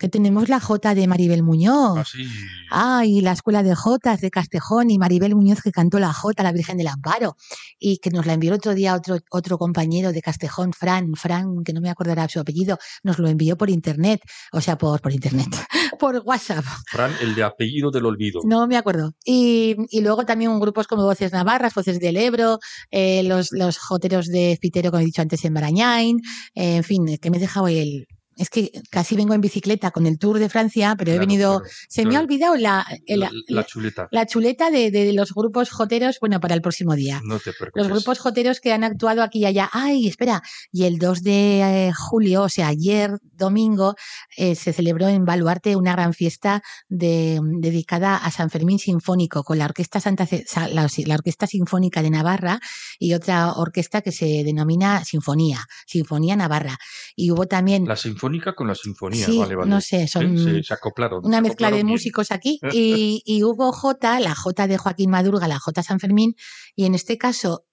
que 0.00 0.08
tenemos 0.08 0.48
la 0.48 0.58
Jota 0.60 0.94
de 0.94 1.06
Maribel 1.06 1.42
Muñoz. 1.42 1.98
Así. 1.98 2.26
Ah, 2.70 3.04
y 3.04 3.20
la 3.20 3.32
escuela 3.32 3.62
de 3.62 3.74
Jotas 3.74 4.22
de 4.22 4.30
Castejón 4.30 4.90
y 4.90 4.98
Maribel 4.98 5.34
Muñoz 5.34 5.60
que 5.62 5.72
cantó 5.72 5.98
la 5.98 6.12
Jota, 6.12 6.42
la 6.42 6.52
Virgen 6.52 6.78
del 6.78 6.88
Amparo, 6.88 7.36
y 7.78 7.98
que 7.98 8.10
nos 8.10 8.24
la 8.24 8.32
envió 8.32 8.54
otro 8.54 8.74
día 8.74 8.94
otro, 8.94 9.18
otro 9.30 9.58
compañero 9.58 10.12
de 10.12 10.22
Castejón, 10.22 10.72
Fran, 10.72 11.12
Fran, 11.14 11.62
que 11.64 11.74
no 11.74 11.82
me 11.82 11.90
acordará 11.90 12.26
su 12.28 12.40
apellido, 12.40 12.78
nos 13.02 13.18
lo 13.18 13.28
envió 13.28 13.58
por 13.58 13.68
internet, 13.68 14.22
o 14.52 14.62
sea, 14.62 14.78
por, 14.78 15.02
por 15.02 15.12
internet, 15.12 15.48
por 16.00 16.22
WhatsApp, 16.24 16.64
Fran, 16.88 17.12
el 17.20 17.34
de 17.34 17.42
apellido 17.42 17.90
del 17.90 18.06
olvido. 18.06 18.40
no 18.44 18.66
me 18.66 18.78
acuerdo. 18.78 19.12
Y, 19.24 19.76
y 19.90 20.00
luego 20.00 20.24
también 20.24 20.58
grupos 20.58 20.86
como 20.86 21.04
Voces 21.04 21.32
Navarras, 21.32 21.74
Voces 21.74 22.00
del 22.00 22.16
Ebro, 22.16 22.58
eh, 22.90 23.22
los, 23.24 23.52
los 23.52 23.76
joteros 23.76 24.28
de 24.28 24.58
Fitero, 24.60 24.90
como 24.90 25.02
he 25.02 25.04
dicho 25.04 25.20
antes, 25.20 25.44
en 25.44 25.52
Barañain, 25.52 26.20
eh, 26.54 26.76
en 26.76 26.84
fin, 26.84 27.18
que 27.20 27.30
me 27.30 27.36
he 27.36 27.40
dejado 27.40 27.68
el... 27.68 28.06
Es 28.40 28.48
que 28.50 28.72
casi 28.90 29.16
vengo 29.16 29.34
en 29.34 29.40
bicicleta 29.40 29.90
con 29.90 30.06
el 30.06 30.18
Tour 30.18 30.38
de 30.38 30.48
Francia, 30.48 30.94
pero 30.98 31.12
he 31.12 31.18
venido... 31.18 31.58
claro, 31.60 31.74
se 31.88 32.06
me 32.06 32.16
ha 32.16 32.20
olvidado 32.20 32.56
la, 32.56 32.86
el- 33.06 33.20
La, 33.20 33.30
la 33.48 33.66
chuleta. 33.66 34.08
la 34.10 34.26
chuleta 34.26 34.70
de, 34.70 34.90
de 34.90 35.12
los 35.12 35.32
grupos 35.34 35.70
joteros, 35.70 36.18
bueno, 36.20 36.40
para 36.40 36.54
el 36.54 36.62
próximo 36.62 36.94
día. 36.94 37.20
No 37.24 37.38
te 37.38 37.52
preocupes. 37.52 37.72
Los 37.74 37.88
grupos 37.88 38.18
joteros 38.18 38.60
que 38.60 38.72
han 38.72 38.82
actuado 38.84 39.22
aquí 39.22 39.40
y 39.40 39.44
allá. 39.44 39.68
Ay, 39.72 40.06
espera. 40.08 40.42
Y 40.72 40.84
el 40.84 40.98
2 40.98 41.22
de 41.22 41.60
eh, 41.88 41.92
julio, 41.92 42.42
o 42.44 42.48
sea, 42.48 42.68
ayer 42.68 43.18
domingo, 43.34 43.94
eh, 44.36 44.54
se 44.54 44.72
celebró 44.72 45.08
en 45.08 45.24
Baluarte 45.24 45.76
una 45.76 45.92
gran 45.92 46.14
fiesta 46.14 46.62
de- 46.88 47.40
dedicada 47.58 48.16
a 48.16 48.30
San 48.30 48.48
Fermín 48.50 48.78
Sinfónico 48.78 49.44
con 49.44 49.58
la 49.58 49.66
Orquesta 49.66 50.00
Santa 50.00 50.26
la, 50.72 50.88
la 51.06 51.14
Orquesta 51.14 51.46
Sinfónica 51.46 52.02
de 52.02 52.10
Navarra 52.10 52.58
y 52.98 53.12
otra 53.14 53.52
orquesta 53.52 54.00
que 54.00 54.12
se 54.12 54.44
denomina 54.44 55.04
Sinfonía, 55.04 55.60
Sinfonía 55.86 56.36
Navarra. 56.36 56.78
Y 57.16 57.30
hubo 57.30 57.46
también 57.46 57.84
La 57.86 57.96
sinfónica 58.30 58.54
con 58.54 58.68
la 58.68 58.74
sinfonía. 58.74 59.26
Sí, 59.26 59.38
vale, 59.38 59.56
vale. 59.56 59.70
no 59.70 59.80
sé, 59.80 60.06
son 60.08 60.36
Sí, 60.38 60.44
sí, 60.44 60.62
se 60.64 60.74
acoplaron. 60.74 61.24
una 61.24 61.38
se 61.38 61.42
mezcla 61.42 61.66
de 61.68 61.72
acoplaron 61.72 61.86
bien. 61.86 61.86
músicos 61.86 62.30
aquí 62.32 62.58
y, 62.72 63.22
y 63.24 63.42
hubo 63.44 63.72
J, 63.72 64.20
la 64.20 64.34
J 64.34 64.66
de 64.66 64.78
Joaquín 64.78 65.10
Madurga, 65.10 65.48
la 65.48 65.58
J 65.58 65.82
San 65.82 66.00
Fermín, 66.00 66.34
y 66.76 66.84
en 66.86 66.94
este 66.94 67.18
caso 67.18 67.50
ca- 67.60 67.69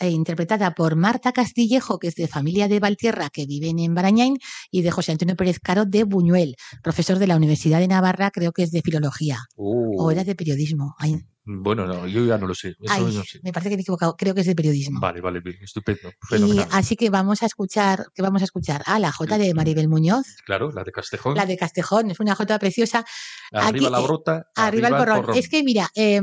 interpretada 0.00 0.74
por 0.74 0.96
Marta 0.96 1.32
Castillejo, 1.32 1.98
que 1.98 2.08
es 2.08 2.14
de 2.14 2.28
familia 2.28 2.68
de 2.68 2.80
Valtierra, 2.80 3.30
que 3.30 3.46
viven 3.46 3.78
en 3.78 3.94
Barañain, 3.94 4.38
y 4.70 4.82
de 4.82 4.90
José 4.90 5.12
Antonio 5.12 5.36
Pérez 5.36 5.58
Caro 5.60 5.84
de 5.84 6.04
Buñuel, 6.04 6.56
profesor 6.82 7.18
de 7.18 7.26
la 7.26 7.36
Universidad 7.36 7.78
de 7.78 7.88
Navarra, 7.88 8.30
creo 8.30 8.52
que 8.52 8.62
es 8.62 8.70
de 8.70 8.82
filología, 8.82 9.38
o 9.56 10.10
era 10.10 10.24
de 10.24 10.34
periodismo. 10.34 10.94
Ay, 10.98 11.16
Bueno, 11.44 11.86
no, 11.86 12.06
yo 12.06 12.24
ya 12.24 12.38
no 12.38 12.46
lo 12.46 12.54
sé. 12.54 12.68
Eso 12.68 12.78
ay, 12.88 13.02
no 13.02 13.24
sé. 13.24 13.40
me 13.42 13.52
parece 13.52 13.70
que 13.70 13.76
me 13.76 13.80
he 13.80 13.82
equivocado, 13.82 14.16
creo 14.16 14.32
que 14.34 14.42
es 14.42 14.46
de 14.46 14.54
periodismo. 14.54 15.00
Vale, 15.00 15.20
vale, 15.20 15.42
estupendo. 15.60 16.12
Y 16.30 16.60
así 16.70 16.94
que 16.94 17.10
vamos 17.10 17.42
a 17.42 17.46
escuchar, 17.46 18.06
que 18.14 18.22
vamos 18.22 18.42
a 18.42 18.44
escuchar 18.44 18.82
a 18.86 18.98
la 18.98 19.10
J 19.10 19.38
de 19.38 19.52
Maribel 19.54 19.88
Muñoz, 19.88 20.26
Claro, 20.44 20.70
la 20.70 20.84
de 20.84 20.92
Castejón. 20.92 21.34
la 21.34 21.46
de 21.46 21.56
Castejón, 21.56 22.10
es 22.10 22.20
una 22.20 22.34
J 22.34 22.58
preciosa, 22.58 23.04
Arriba 23.50 23.68
aquí, 23.68 23.90
la 23.90 23.98
eh, 23.98 24.02
brota, 24.04 24.46
arriba, 24.54 24.88
el 24.88 24.96
porrón. 24.96 25.36
Es 25.36 25.48
que 25.48 25.64
mira, 25.64 25.90
eh, 25.96 26.20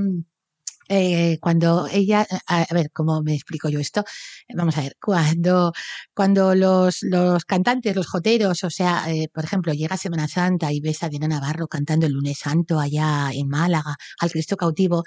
eh, 0.89 1.37
cuando 1.39 1.87
ella, 1.91 2.25
a, 2.47 2.65
ver, 2.73 2.89
¿cómo 2.91 3.21
me 3.21 3.35
explico 3.35 3.69
yo 3.69 3.79
esto? 3.79 4.03
Vamos 4.55 4.77
a 4.77 4.81
ver, 4.81 4.97
cuando, 4.99 5.71
cuando 6.15 6.55
los, 6.55 7.03
los 7.03 7.45
cantantes, 7.45 7.95
los 7.95 8.07
joteros, 8.07 8.63
o 8.63 8.69
sea, 8.71 9.05
eh, 9.11 9.29
por 9.33 9.43
ejemplo, 9.43 9.71
llega 9.73 9.97
Semana 9.97 10.27
Santa 10.27 10.73
y 10.73 10.81
ves 10.81 11.03
a 11.03 11.09
Diana 11.09 11.27
Navarro 11.27 11.67
cantando 11.67 12.07
el 12.07 12.13
lunes 12.13 12.39
santo 12.39 12.79
allá 12.79 13.29
en 13.33 13.47
Málaga, 13.47 13.95
al 14.19 14.31
Cristo 14.31 14.57
cautivo, 14.57 15.03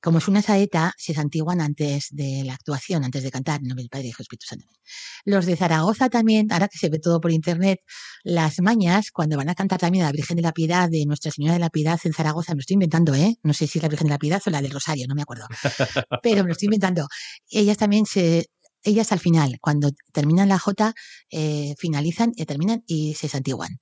como 0.00 0.18
es 0.18 0.28
una 0.28 0.42
saeta, 0.42 0.94
se 0.96 1.14
santiguan 1.14 1.60
antes 1.60 2.08
de 2.10 2.42
la 2.44 2.54
actuación, 2.54 3.04
antes 3.04 3.22
de 3.22 3.30
cantar, 3.30 3.60
en 3.60 3.68
nombre 3.68 3.82
del 3.82 3.90
Padre 3.90 4.08
Hijo 4.08 4.22
Espíritu 4.22 4.46
Santo. 4.46 4.66
Los 5.24 5.46
de 5.46 5.56
Zaragoza 5.56 6.08
también, 6.08 6.52
ahora 6.52 6.68
que 6.68 6.78
se 6.78 6.88
ve 6.88 6.98
todo 6.98 7.20
por 7.20 7.32
internet, 7.32 7.80
las 8.22 8.60
mañas, 8.60 9.10
cuando 9.10 9.36
van 9.36 9.48
a 9.48 9.54
cantar 9.54 9.80
también 9.80 10.04
a 10.04 10.08
la 10.08 10.12
Virgen 10.12 10.36
de 10.36 10.42
la 10.42 10.52
Piedad, 10.52 10.88
de 10.88 11.04
Nuestra 11.06 11.32
Señora 11.32 11.54
de 11.54 11.60
la 11.60 11.70
Piedad 11.70 11.98
en 12.04 12.12
Zaragoza, 12.12 12.52
me 12.52 12.58
lo 12.58 12.60
estoy 12.60 12.74
inventando, 12.74 13.14
¿eh? 13.14 13.36
No 13.42 13.52
sé 13.52 13.66
si 13.66 13.78
es 13.78 13.82
la 13.82 13.88
Virgen 13.88 14.06
de 14.06 14.14
la 14.14 14.18
Piedad 14.18 14.40
o 14.46 14.50
la 14.50 14.62
del 14.62 14.70
Rosario, 14.70 15.06
no 15.08 15.14
me 15.14 15.22
acuerdo. 15.22 15.46
Pero 16.22 16.42
me 16.42 16.48
lo 16.48 16.52
estoy 16.52 16.66
inventando. 16.72 17.08
Ellas 17.50 17.76
también 17.76 18.06
se, 18.06 18.46
ellas 18.82 19.12
al 19.12 19.18
final, 19.18 19.58
cuando 19.60 19.90
terminan 20.12 20.48
la 20.48 20.58
Jota, 20.58 20.94
eh, 21.30 21.74
finalizan 21.78 22.32
y 22.36 22.44
terminan 22.44 22.84
y 22.86 23.14
se 23.14 23.28
santiguan. 23.28 23.80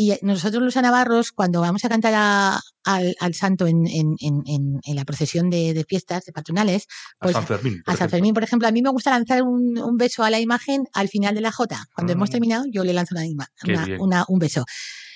Y 0.00 0.16
nosotros 0.22 0.62
los 0.62 0.76
navarros, 0.76 1.32
cuando 1.32 1.60
vamos 1.60 1.84
a 1.84 1.88
cantar 1.88 2.12
a- 2.14 2.60
al, 2.84 3.16
al 3.18 3.34
santo 3.34 3.66
en, 3.66 3.84
en- 3.88 4.14
en- 4.20 4.42
en- 4.46 4.78
en 4.84 4.94
la 4.96 5.04
procesión 5.04 5.50
de, 5.50 5.74
de 5.74 5.82
fiestas, 5.82 6.24
de 6.24 6.30
patronales, 6.32 6.86
pues 7.18 7.34
a 7.34 7.40
San 7.40 7.48
Fermín. 7.48 7.82
a 7.84 7.90
San 7.90 7.94
ejemplo. 7.96 8.10
Fermín, 8.10 8.34
por 8.34 8.44
ejemplo, 8.44 8.68
a 8.68 8.70
mí 8.70 8.80
me 8.80 8.90
gusta 8.90 9.10
lanzar 9.10 9.42
un, 9.42 9.76
un 9.76 9.96
beso 9.96 10.22
a 10.22 10.30
la 10.30 10.38
imagen 10.38 10.84
al 10.92 11.08
final 11.08 11.34
de 11.34 11.40
la 11.40 11.50
Jota. 11.50 11.84
Cuando 11.96 12.12
hemos 12.12 12.28
Ah. 12.28 12.32
terminado, 12.32 12.64
yo 12.70 12.84
le 12.84 12.92
lanzo 12.92 13.16
una, 13.16 13.24
una- 13.66 13.86
una- 13.98 14.24
un 14.28 14.38
beso. 14.38 14.64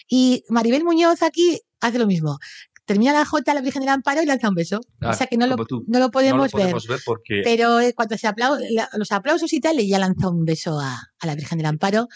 Y 0.09 0.43
Maribel 0.49 0.83
Muñoz 0.83 1.23
aquí 1.23 1.61
hace 1.81 2.01
lo 2.01 2.09
mismo. 2.09 2.39
Termina 2.85 3.13
la 3.13 3.25
Jota, 3.25 3.55
la 3.55 3.61
Virgen 3.61 3.81
del 3.81 3.91
Amparo 3.91 4.23
y 4.23 4.27
lanza 4.27 4.49
un 4.49 4.55
beso. 4.57 4.81
Ah, 5.01 5.11
o 5.11 5.15
sea 5.15 5.27
que 5.29 5.37
no 5.37 5.47
lo, 5.47 5.57
tú. 5.67 5.85
no 5.87 5.99
lo 6.01 6.07
No 6.07 6.11
podemos 6.11 6.39
lo 6.53 6.59
ver. 6.59 6.67
podemos 6.67 6.87
ver 6.89 7.01
porque 7.07 7.41
Pero 7.45 7.79
eh, 7.81 7.95
cuando 7.95 8.19
se 8.19 8.27
aplau- 8.29 8.59
la- 8.71 8.89
los 8.95 9.13
aplausos 9.13 9.53
y 9.53 9.61
tal, 9.61 9.79
ella 9.79 9.99
lanzó 10.01 10.31
un 10.31 10.45
beso 10.45 10.81
a, 10.81 10.99
a 11.21 11.27
la 11.27 11.35
Virgen 11.37 11.59
del 11.59 11.67
Amparo, 11.67 12.09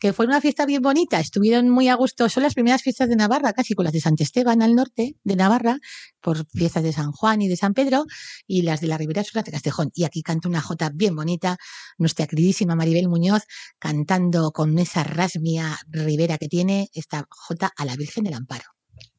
que 0.00 0.12
fue 0.14 0.24
una 0.26 0.40
fiesta 0.40 0.64
bien 0.64 0.80
bonita. 0.80 1.20
Estuvieron 1.20 1.68
muy 1.68 1.88
a 1.88 1.94
gusto. 1.96 2.28
Son 2.30 2.42
las 2.42 2.54
primeras 2.54 2.82
fiestas 2.82 3.08
de 3.10 3.16
Navarra, 3.16 3.52
casi 3.52 3.74
con 3.74 3.84
las 3.84 3.92
de 3.92 4.00
Sant 4.00 4.20
Esteban 4.20 4.62
al 4.62 4.74
norte 4.74 5.16
de 5.22 5.36
Navarra, 5.36 5.78
por 6.20 6.46
fiestas 6.48 6.82
de 6.82 6.92
San 6.94 7.12
Juan 7.12 7.42
y 7.42 7.48
de 7.48 7.56
San 7.56 7.74
Pedro, 7.74 8.04
y 8.46 8.62
las 8.62 8.80
de 8.80 8.86
la 8.86 8.96
Ribera 8.98 9.22
las 9.34 9.44
de 9.44 9.52
Castejón. 9.52 9.90
Y 9.94 10.04
aquí 10.04 10.22
canta 10.22 10.48
una 10.48 10.62
jota 10.62 10.90
bien 10.94 11.14
bonita, 11.14 11.58
nuestra 11.98 12.26
queridísima 12.26 12.74
Maribel 12.74 13.08
Muñoz, 13.08 13.42
cantando 13.78 14.50
con 14.52 14.78
esa 14.78 15.04
rasmia 15.04 15.78
ribera 15.88 16.38
que 16.38 16.48
tiene 16.48 16.88
esta 16.94 17.26
jota 17.28 17.70
a 17.76 17.84
la 17.84 17.96
Virgen 17.96 18.24
del 18.24 18.34
Amparo. 18.34 18.64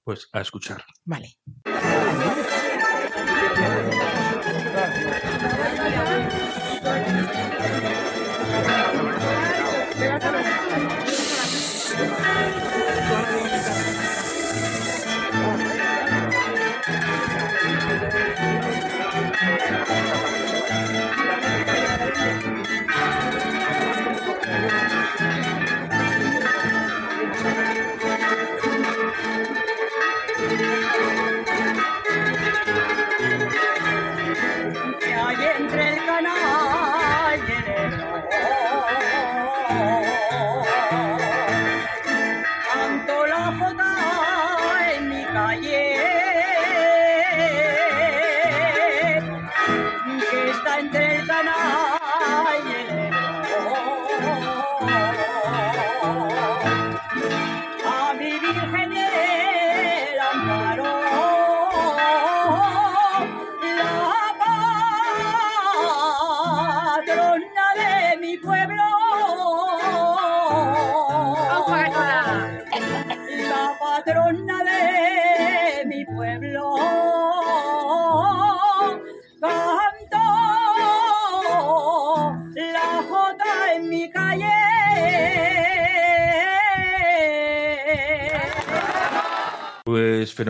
Pues 0.07 0.29
a 0.31 0.39
escuchar. 0.39 0.85
Vale. 1.03 1.37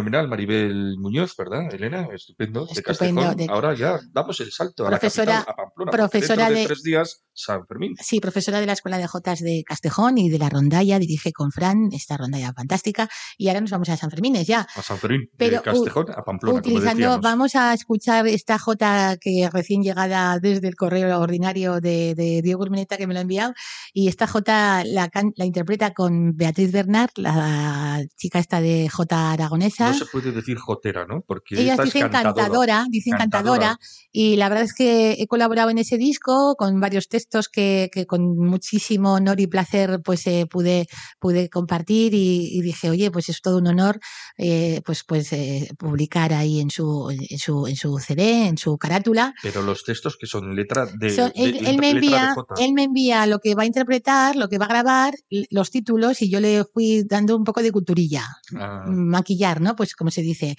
Fenomenal, 0.08 0.28
Maribel 0.30 0.96
Muñoz, 1.00 1.36
¿verdad, 1.38 1.74
Elena? 1.74 2.08
Estupendo. 2.14 2.66
De 2.66 2.72
Estupendo, 2.74 3.22
Castejón. 3.22 3.38
de- 3.38 3.48
Ahora 3.54 3.74
ya 3.76 4.00
damos 4.12 4.40
el 4.40 4.52
salto 4.52 4.86
a 4.86 4.90
Profesora- 4.90 5.26
la 5.34 5.38
capital, 5.40 5.54
a 5.54 5.56
Pamplona. 5.64 5.92
profesora 5.92 6.50
de, 6.50 6.56
de- 6.56 6.66
tres 6.68 6.84
días, 6.84 7.24
San 7.38 7.68
Fermín. 7.68 7.94
Sí, 8.02 8.20
profesora 8.20 8.60
de 8.60 8.66
la 8.66 8.74
Escuela 8.74 8.98
de 8.98 9.06
Jotas 9.08 9.40
de 9.42 9.64
Castejón 9.64 10.18
y 10.18 10.28
de 10.30 10.40
la 10.40 10.50
rondalla, 10.50 10.98
dirige 10.98 11.32
con 11.32 11.52
Fran 11.52 11.90
esta 11.92 12.18
rondalla 12.18 12.52
fantástica. 12.52 13.08
Y 13.38 13.48
ahora 13.48 13.62
nos 13.62 13.70
vamos 13.70 13.90
a 13.90 13.96
San 13.96 14.10
Fermines 14.10 14.48
ya. 14.48 14.68
A 14.76 14.82
San 14.82 14.98
Fermín. 14.98 15.30
Pero 15.38 15.58
de 15.58 15.62
Castejón 15.62 16.08
a 16.10 16.24
Pamplona, 16.24 16.60
como 16.62 16.74
Utilizando, 16.74 16.96
decíamos. 16.96 17.22
vamos 17.22 17.56
a 17.56 17.74
escuchar 17.76 18.28
esta 18.28 18.58
Jota 18.58 19.18
que 19.22 19.48
recién 19.54 19.84
llegada 19.84 20.40
desde 20.40 20.68
el 20.68 20.76
correo 20.76 21.20
ordinario 21.20 21.80
de, 21.80 22.16
de 22.16 22.42
Diego 22.42 22.64
Urmeneta 22.64 22.98
que 22.98 23.06
me 23.06 23.14
lo 23.14 23.20
ha 23.20 23.22
enviado. 23.22 23.54
Y 23.94 24.08
esta 24.08 24.26
Jota 24.26 24.84
la, 24.84 25.10
la 25.36 25.46
interpreta 25.46 25.94
con 25.94 26.36
Beatriz 26.36 26.72
Bernard, 26.72 27.12
la 27.18 28.04
chica 28.18 28.40
esta 28.40 28.62
de 28.62 28.90
Jota 28.90 29.32
aragonesa. 29.34 29.90
No 29.90 29.94
se 29.94 30.06
puede 30.08 30.32
decir 30.32 30.58
jotera, 30.58 31.06
¿no? 31.06 31.22
Porque 31.22 31.62
Ellas 31.62 31.78
esta 31.78 31.84
es 31.84 32.04
cantadora, 32.12 32.88
Cantadora. 32.88 33.18
cantadora, 33.18 33.80
y 34.12 34.38
la 34.38 34.50
verdad 34.50 34.64
es 34.64 34.74
que 34.74 35.12
he 35.20 35.28
colaborado 35.28 35.70
en 35.70 35.78
ese 35.78 35.98
disco 35.98 36.56
con 36.58 36.80
varios 36.80 37.08
textos 37.08 37.27
que, 37.52 37.90
que 37.92 38.06
con 38.06 38.38
muchísimo 38.38 39.14
honor 39.14 39.40
y 39.40 39.48
placer 39.48 40.00
pues 40.04 40.26
eh, 40.28 40.46
pude 40.50 40.88
pude 41.20 41.50
compartir 41.50 42.14
y, 42.14 42.50
y 42.58 42.62
dije 42.62 42.90
oye 42.90 43.12
pues 43.12 43.30
es 43.30 43.42
todo 43.42 43.58
un 43.58 43.68
honor 43.68 44.00
eh, 44.38 44.82
pues 44.86 45.04
pues 45.06 45.34
eh, 45.34 45.70
publicar 45.78 46.34
ahí 46.34 46.60
en 46.62 46.70
su 46.70 47.10
en 47.12 47.38
su 47.40 47.68
en 47.68 47.76
su 47.76 47.98
CD 48.00 48.48
en 48.48 48.58
su 48.58 48.78
carátula 48.78 49.34
Pero 49.42 49.62
los 49.62 49.84
textos 49.84 50.18
que 50.18 50.26
son 50.28 50.56
letra 50.56 50.86
de. 50.86 51.10
son- 51.16 51.32
de- 51.36 51.44
él, 51.44 51.52
letra 51.54 51.70
él 51.72 51.78
me 51.80 51.88
de 51.88 51.92
envía, 51.92 52.34
jota. 52.34 52.56
él 52.60 52.74
me 52.74 52.84
envía 52.84 53.26
lo 53.26 53.40
que 53.40 53.56
va 53.56 53.64
a 53.64 53.66
interpretar, 53.66 54.36
lo 54.36 54.48
que 54.50 54.58
va 54.58 54.66
a 54.66 54.70
grabar, 54.70 55.14
los 55.50 55.70
títulos 55.72 56.22
y 56.22 56.30
yo 56.30 56.40
le 56.40 56.64
fui 56.64 57.04
dando 57.04 57.36
un 57.36 57.44
poco 57.44 57.62
de 57.62 57.72
culturilla, 57.72 58.24
Ah, 58.56 58.86
maquillar, 58.88 59.60
¿no? 59.62 59.76
Pues 59.76 59.94
como 59.96 60.10
se 60.12 60.22
dice, 60.22 60.56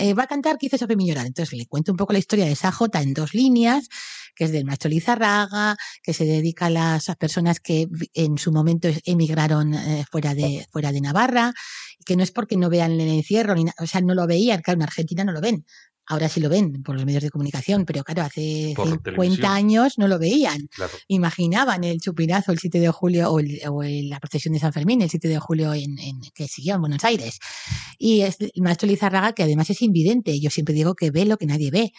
eh, 0.00 0.14
va 0.14 0.24
a 0.24 0.26
cantar 0.26 0.58
quizás 0.58 0.80
Sofía 0.80 0.96
Milloral. 0.96 1.26
Entonces 1.26 1.56
le 1.56 1.66
cuento 1.66 1.92
un 1.92 1.96
poco 1.96 2.12
la 2.12 2.18
historia 2.18 2.44
de 2.46 2.52
esa 2.52 2.72
jota 2.72 3.00
en 3.02 3.14
dos 3.14 3.34
líneas, 3.34 3.88
que 4.34 4.44
es 4.44 4.52
del 4.52 4.64
maestro 4.64 4.90
Lizarraga, 4.90 5.76
que 6.02 6.12
se 6.12 6.24
dedica 6.24 6.66
a 6.66 6.70
las 6.70 7.06
personas 7.18 7.60
que 7.60 7.86
en 8.14 8.38
su 8.38 8.52
momento 8.52 8.88
emigraron 9.04 9.74
eh, 9.74 10.04
fuera 10.10 10.34
de 10.34 10.66
fuera 10.70 10.92
de 10.92 11.00
Navarra, 11.00 11.52
que 12.04 12.16
no 12.16 12.22
es 12.22 12.30
porque 12.30 12.56
no 12.56 12.70
vean 12.70 12.92
el 12.92 13.08
encierro, 13.08 13.54
ni 13.54 13.64
o 13.78 13.86
sea, 13.86 14.00
no 14.00 14.14
lo 14.14 14.26
veían, 14.26 14.62
claro, 14.62 14.78
en 14.78 14.84
Argentina 14.84 15.24
no 15.24 15.32
lo 15.32 15.40
ven. 15.40 15.64
Ahora 16.10 16.28
sí 16.28 16.40
lo 16.40 16.48
ven 16.48 16.82
por 16.82 16.94
los 16.96 17.04
medios 17.06 17.22
de 17.22 17.30
comunicación, 17.30 17.84
pero 17.86 18.02
claro, 18.04 18.22
hace 18.22 18.72
Por 18.76 18.86
50 18.88 19.10
televisión. 19.12 19.46
años 19.50 19.94
no 19.96 20.08
lo 20.08 20.18
veían 20.18 20.66
claro. 20.74 20.92
imaginaban 21.08 21.84
el 21.84 22.00
chupinazo 22.00 22.52
el 22.52 22.58
7 22.58 22.80
de 22.80 22.88
julio 22.90 23.30
o, 23.30 23.38
el- 23.40 23.60
o 23.68 23.82
el- 23.82 24.08
la 24.10 24.18
procesión 24.20 24.52
de 24.54 24.60
San 24.60 24.72
Fermín 24.72 25.00
el 25.02 25.08
7 25.08 25.28
de 25.28 25.38
julio 25.38 25.72
en, 25.72 25.98
en- 25.98 26.20
que 26.34 26.48
siguió 26.48 26.74
en 26.74 26.80
Buenos 26.80 27.04
Aires. 27.04 27.38
Y 27.98 28.20
es 28.22 28.38
el 28.40 28.50
maestro 28.56 28.88
Lizarraga, 28.88 29.32
que 29.32 29.44
además 29.44 29.70
es 29.70 29.80
invidente, 29.82 30.38
yo 30.40 30.50
siempre 30.50 30.74
digo 30.74 30.94
que 30.94 31.10
ve 31.10 31.24
lo 31.24 31.36
que 31.38 31.46
nadie 31.46 31.70
ve. 31.70 31.92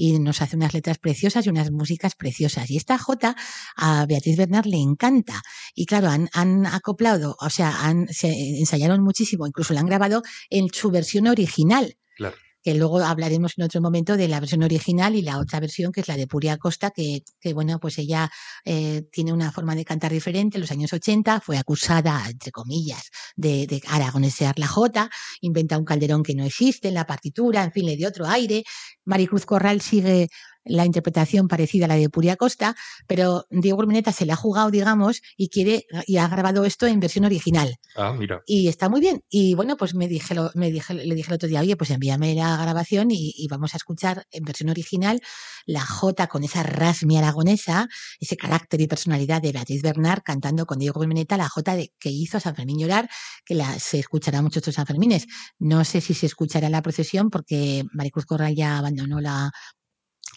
Y 0.00 0.18
nos 0.20 0.40
hace 0.42 0.54
unas 0.54 0.74
letras 0.74 0.96
preciosas 0.98 1.44
y 1.44 1.48
unas 1.50 1.72
músicas 1.72 2.14
preciosas. 2.14 2.70
Y 2.70 2.76
esta 2.76 2.96
Jota 2.98 3.34
a 3.76 4.06
Beatriz 4.06 4.36
Bernard 4.36 4.66
le 4.66 4.76
encanta. 4.78 5.42
Y 5.74 5.86
claro, 5.86 6.08
han, 6.08 6.28
han 6.32 6.66
acoplado, 6.66 7.36
o 7.40 7.50
sea, 7.50 7.84
han, 7.84 8.06
se 8.08 8.28
ensayaron 8.60 9.02
muchísimo, 9.02 9.44
incluso 9.46 9.74
la 9.74 9.80
han 9.80 9.86
grabado 9.86 10.22
en 10.50 10.68
su 10.72 10.90
versión 10.92 11.26
original 11.26 11.96
Claro. 12.16 12.36
Que 12.62 12.74
luego 12.74 12.98
hablaremos 12.98 13.54
en 13.56 13.64
otro 13.64 13.80
momento 13.80 14.16
de 14.16 14.28
la 14.28 14.40
versión 14.40 14.62
original 14.62 15.14
y 15.14 15.22
la 15.22 15.38
otra 15.38 15.60
versión 15.60 15.92
que 15.92 16.00
es 16.00 16.08
la 16.08 16.16
de 16.16 16.26
Puria 16.26 16.56
Costa, 16.56 16.90
que, 16.90 17.22
que 17.40 17.54
bueno, 17.54 17.78
pues 17.78 17.98
ella 17.98 18.30
eh, 18.64 19.02
tiene 19.12 19.32
una 19.32 19.52
forma 19.52 19.74
de 19.74 19.84
cantar 19.84 20.12
diferente. 20.12 20.56
En 20.56 20.62
los 20.62 20.70
años 20.70 20.92
80 20.92 21.40
fue 21.40 21.56
acusada, 21.56 22.22
entre 22.28 22.50
comillas, 22.50 23.10
de, 23.36 23.66
de 23.66 23.82
aragonesear 23.88 24.58
la 24.58 24.66
jota, 24.66 25.10
inventa 25.40 25.78
un 25.78 25.84
calderón 25.84 26.22
que 26.22 26.34
no 26.34 26.44
existe 26.44 26.88
en 26.88 26.94
la 26.94 27.06
partitura, 27.06 27.64
en 27.64 27.72
fin, 27.72 27.86
le 27.86 27.96
dio 27.96 28.08
otro 28.08 28.26
aire. 28.26 28.64
Maricruz 29.04 29.46
Corral 29.46 29.80
sigue 29.80 30.28
la 30.68 30.84
interpretación 30.86 31.48
parecida 31.48 31.86
a 31.86 31.88
la 31.88 31.96
de 31.96 32.08
Puria 32.10 32.36
Costa, 32.36 32.76
pero 33.06 33.46
Diego 33.50 33.78
Urmeneta 33.78 34.12
se 34.12 34.26
le 34.26 34.32
ha 34.32 34.36
jugado, 34.36 34.70
digamos, 34.70 35.22
y 35.36 35.48
quiere 35.48 35.86
y 36.06 36.16
ha 36.18 36.28
grabado 36.28 36.64
esto 36.64 36.86
en 36.86 37.00
versión 37.00 37.24
original. 37.24 37.76
Ah, 37.96 38.12
mira. 38.12 38.42
Y 38.46 38.68
está 38.68 38.88
muy 38.88 39.00
bien. 39.00 39.22
Y 39.28 39.54
bueno, 39.54 39.76
pues 39.76 39.94
me 39.94 40.08
dije, 40.08 40.34
lo- 40.34 40.50
me 40.54 40.70
dije, 40.70 40.94
le 40.94 41.14
dije 41.14 41.30
el 41.30 41.34
otro 41.34 41.48
día, 41.48 41.60
oye, 41.60 41.76
pues 41.76 41.90
envíame 41.90 42.34
la 42.34 42.56
grabación 42.56 43.10
y, 43.10 43.32
y 43.36 43.48
vamos 43.48 43.74
a 43.74 43.76
escuchar 43.78 44.26
en 44.30 44.44
versión 44.44 44.68
original 44.70 45.20
la 45.66 45.80
Jota 45.84 46.26
con 46.28 46.44
esa 46.44 46.62
rasmi 46.62 47.16
aragonesa, 47.18 47.88
ese 48.20 48.36
carácter 48.36 48.80
y 48.80 48.86
personalidad 48.86 49.42
de 49.42 49.52
Beatriz 49.52 49.82
Bernard 49.82 50.22
cantando 50.22 50.66
con 50.66 50.78
Diego 50.78 51.00
Urmeneta 51.00 51.36
la 51.36 51.48
Jota 51.48 51.76
de, 51.76 51.92
que 51.98 52.10
hizo 52.10 52.36
a 52.38 52.40
San 52.40 52.54
Fermín 52.54 52.78
llorar, 52.78 53.08
que 53.44 53.54
la, 53.54 53.78
se 53.78 53.98
escuchará 53.98 54.42
mucho 54.42 54.58
estos 54.60 54.74
San 54.74 54.86
Fermines. 54.86 55.26
No 55.58 55.84
sé 55.84 56.00
si 56.00 56.14
se 56.14 56.26
escuchará 56.26 56.66
en 56.66 56.72
la 56.72 56.82
procesión 56.82 57.30
porque 57.30 57.84
Maricruz 57.92 58.26
Corral 58.26 58.54
ya 58.54 58.78
abandonó 58.78 59.20
la, 59.20 59.50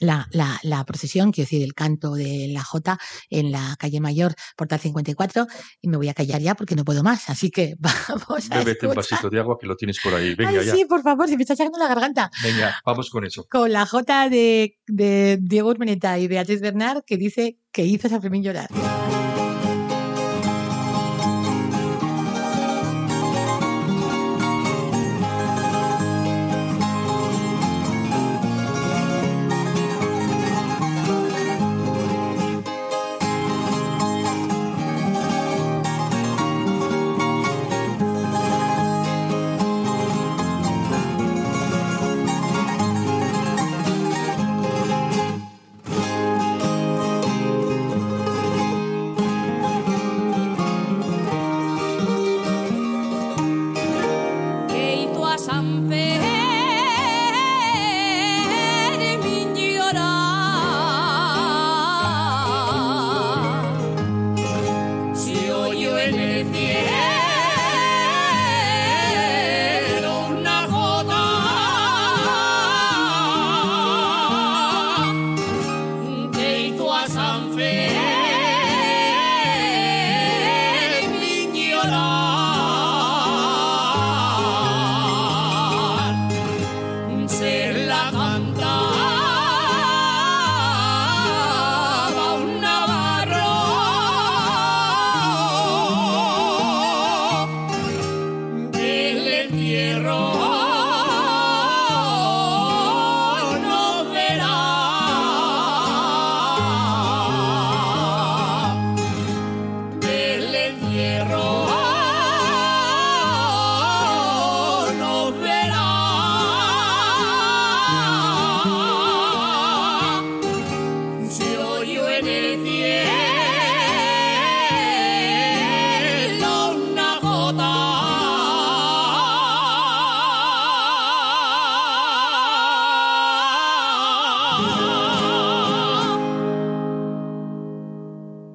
la, 0.02 0.28
la, 0.32 0.60
la 0.64 0.84
procesión, 0.84 1.32
quiero 1.32 1.45
decir, 1.45 1.64
el 1.64 1.74
canto 1.74 2.16
de 2.16 2.49
la 2.49 2.64
Jota 2.64 2.99
en 3.30 3.52
la 3.52 3.76
calle 3.80 4.02
Mayor, 4.02 4.34
Portal 4.58 4.80
54, 4.80 5.47
y 5.80 5.88
me 5.88 5.97
voy 5.97 6.10
a 6.10 6.14
callar 6.14 6.41
ya 6.41 6.56
porque 6.56 6.76
no 6.76 6.84
puedo 6.84 7.04
más. 7.04 7.30
Así 7.30 7.52
que 7.52 7.76
vamos 7.80 8.52
a 8.52 8.58
Bébete 8.58 8.88
un 8.88 8.95
vasito 8.95 9.30
de 9.30 9.39
agua 9.39 9.58
que 9.60 9.68
lo 9.68 9.76
tienes 9.78 9.99
por 10.04 10.14
ahí. 10.14 10.36
Venga, 10.36 10.60
Ay, 10.60 10.66
ya. 10.66 10.76
sí, 10.76 10.86
por 10.86 11.04
favor, 11.04 11.30
se 11.30 11.38
me 11.38 11.43
está 11.43 11.56
sacando 11.56 11.78
la 11.78 11.88
garganta. 11.88 12.32
Venga, 12.43 12.76
vamos 12.86 13.10
con 13.10 13.24
eso. 13.26 13.45
Con 13.49 13.72
la 13.72 13.86
Jota 13.86 14.28
de, 14.28 14.80
de 14.88 15.38
Diego 15.39 15.70
Urmeneta 15.70 16.18
y 16.18 16.28
Beatriz 16.28 16.62
Bernard 16.62 17.04
que 17.06 17.18
dice 17.18 17.60
que 17.72 17.86
hizo 17.86 18.08
a 18.08 18.10
San 18.10 18.22
Fermín 18.22 18.43
llorar. 18.43 18.70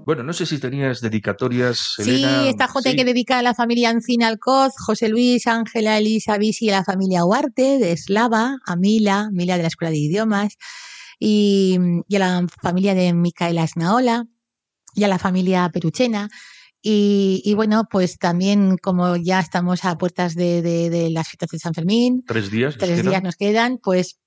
Bueno, 0.06 0.22
no 0.22 0.32
sé 0.32 0.46
si 0.46 0.58
tenías 0.58 1.00
dedicatorias, 1.00 1.94
Elena. 1.98 2.42
sí, 2.44 2.48
esta 2.48 2.68
Sí. 2.90 2.96
que 2.96 3.04
dedicar 3.04 3.38
a 3.38 3.42
la 3.42 3.54
familia 3.54 3.90
Ancina 3.90 4.28
Alcoz, 4.28 4.72
José 4.78 5.08
Luis, 5.08 5.46
Ángela, 5.48 5.98
Elisa, 5.98 6.38
Visi 6.38 6.66
y 6.66 6.70
a 6.70 6.78
la 6.78 6.84
familia 6.84 7.24
Huarte 7.24 7.78
de 7.78 7.90
Eslava, 7.92 8.56
a 8.64 8.76
Mila, 8.76 9.28
Mila 9.32 9.56
de 9.56 9.62
la 9.62 9.68
Escuela 9.68 9.90
de 9.90 9.98
Idiomas, 9.98 10.54
y, 11.18 11.78
y 12.08 12.16
a 12.16 12.18
la 12.20 12.46
familia 12.62 12.94
de 12.94 13.12
Micaela 13.14 13.64
Esnaola, 13.64 14.26
y 14.94 15.02
a 15.04 15.08
la 15.08 15.18
familia 15.18 15.68
Peruchena. 15.72 16.28
Y, 16.80 17.42
y 17.44 17.54
bueno, 17.54 17.88
pues 17.90 18.16
también 18.16 18.76
como 18.80 19.16
ya 19.16 19.40
estamos 19.40 19.84
a 19.84 19.98
puertas 19.98 20.36
de, 20.36 20.62
de- 20.62 20.88
de 20.88 21.10
las 21.10 21.26
fiestas 21.26 21.48
de 21.50 21.58
San 21.58 21.74
Fermín, 21.74 22.22
Tres 22.26 22.48
días. 22.50 22.76
nos 22.76 22.78
tres 22.78 23.00
quedan. 23.00 23.10
días 23.10 23.22
nos 23.24 23.34
quedan, 23.36 23.78
pues 23.82 24.20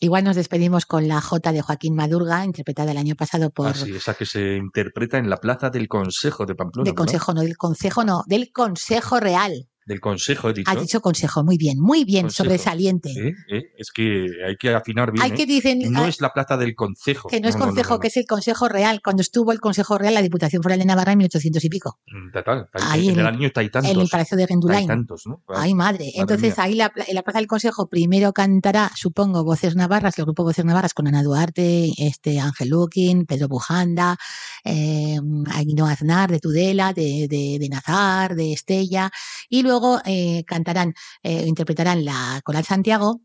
igual 0.00 0.24
nos 0.24 0.36
despedimos 0.36 0.86
con 0.86 1.06
la 1.06 1.20
Jota 1.20 1.52
de 1.52 1.62
Joaquín 1.62 1.94
Madurga, 1.94 2.44
interpretada 2.44 2.90
el 2.90 2.98
año 2.98 3.14
pasado 3.14 3.50
por... 3.50 3.68
Ah, 3.68 3.74
sí, 3.74 3.94
esa 3.94 4.14
que 4.14 4.26
se 4.26 4.56
interpreta 4.56 5.18
en 5.18 5.30
la 5.30 5.36
plaza 5.36 5.70
del 5.70 5.86
Consejo 5.88 6.46
de 6.46 6.54
Pamplona. 6.54 6.86
del. 6.86 6.94
Consejo, 6.94 7.32
no 7.34 7.42
del 7.42 7.56
Consejo, 7.56 8.04
no, 8.04 8.24
del 8.26 8.50
Consejo 8.50 9.20
Real. 9.20 9.69
Del 9.90 10.00
Consejo, 10.00 10.50
he 10.50 10.52
dicho. 10.54 10.70
Ha 10.70 10.76
dicho 10.76 11.00
Consejo, 11.00 11.42
muy 11.42 11.58
bien, 11.58 11.80
muy 11.80 12.04
bien, 12.04 12.26
Consejo. 12.26 12.44
sobresaliente. 12.44 13.10
¿Eh? 13.10 13.34
¿Eh? 13.48 13.62
Es 13.76 13.90
que 13.90 14.28
hay 14.46 14.56
que 14.56 14.72
afinar 14.72 15.10
bien. 15.10 15.22
Hay 15.24 15.32
¿eh? 15.32 15.34
que 15.34 15.46
dicen 15.46 15.80
No 15.90 16.04
ah, 16.04 16.08
es 16.08 16.20
la 16.20 16.32
plaza 16.32 16.56
del 16.56 16.76
Consejo. 16.76 17.28
que 17.28 17.40
no 17.40 17.48
es 17.48 17.56
no, 17.56 17.64
Consejo, 17.66 17.94
no, 17.94 18.00
que 18.00 18.06
es 18.08 18.16
el 18.16 18.24
Consejo 18.26 18.68
Real. 18.68 19.00
Cuando 19.02 19.20
estuvo 19.22 19.50
el 19.50 19.58
Consejo 19.60 19.98
Real, 19.98 20.14
la 20.14 20.22
Diputación 20.22 20.62
Foral 20.62 20.78
de 20.78 20.84
Navarra 20.84 21.10
en 21.12 21.18
1800 21.18 21.64
y 21.64 21.68
pico, 21.68 21.98
Mm, 22.06 22.30
Total, 22.32 22.68
Ahí 22.74 23.08
en, 23.08 23.14
en 23.14 23.20
el 23.20 23.26
año 23.26 23.50
hay 23.54 23.68
tantos. 23.68 23.90
en 23.92 24.00
el 24.00 24.08
Palacio 24.08 24.36
de 24.36 24.44
hay 24.44 24.46
Rendulain. 24.46 24.86
tantos, 24.86 25.22
¿no? 25.26 25.42
Ay, 25.48 25.74
madre. 25.74 26.04
madre 26.04 26.12
Entonces, 26.14 26.56
mía. 26.56 26.64
ahí 26.64 26.74
la 26.76 26.92
en 27.08 27.14
la 27.16 27.22
Plaza 27.22 27.38
del 27.40 27.48
Consejo 27.48 27.88
primero 27.88 28.32
cantará, 28.32 28.92
supongo, 28.94 29.42
Voces 29.42 29.74
Navarras, 29.74 30.16
el 30.18 30.24
grupo 30.24 30.44
Voces 30.44 30.64
Navarras 30.64 30.94
con 30.94 31.08
Ana 31.08 31.22
Duarte, 31.24 31.90
este 31.98 32.38
Ángel 32.38 32.68
Luquín, 32.68 33.26
Pedro 33.26 33.48
Bujanda, 33.48 34.16
eh, 34.64 35.18
Ainhoa 35.52 35.90
Aznar 35.92 36.30
de 36.30 36.38
Tudela, 36.38 36.92
de, 36.92 37.26
de, 37.28 37.56
de 37.58 37.68
Nazar, 37.68 38.34
de 38.36 38.52
Estella, 38.52 39.10
y 39.48 39.62
luego 39.62 39.79
eh, 40.04 40.44
cantarán, 40.46 40.94
eh, 41.22 41.44
interpretarán 41.46 42.04
la 42.04 42.40
Coral 42.44 42.64
Santiago, 42.64 43.20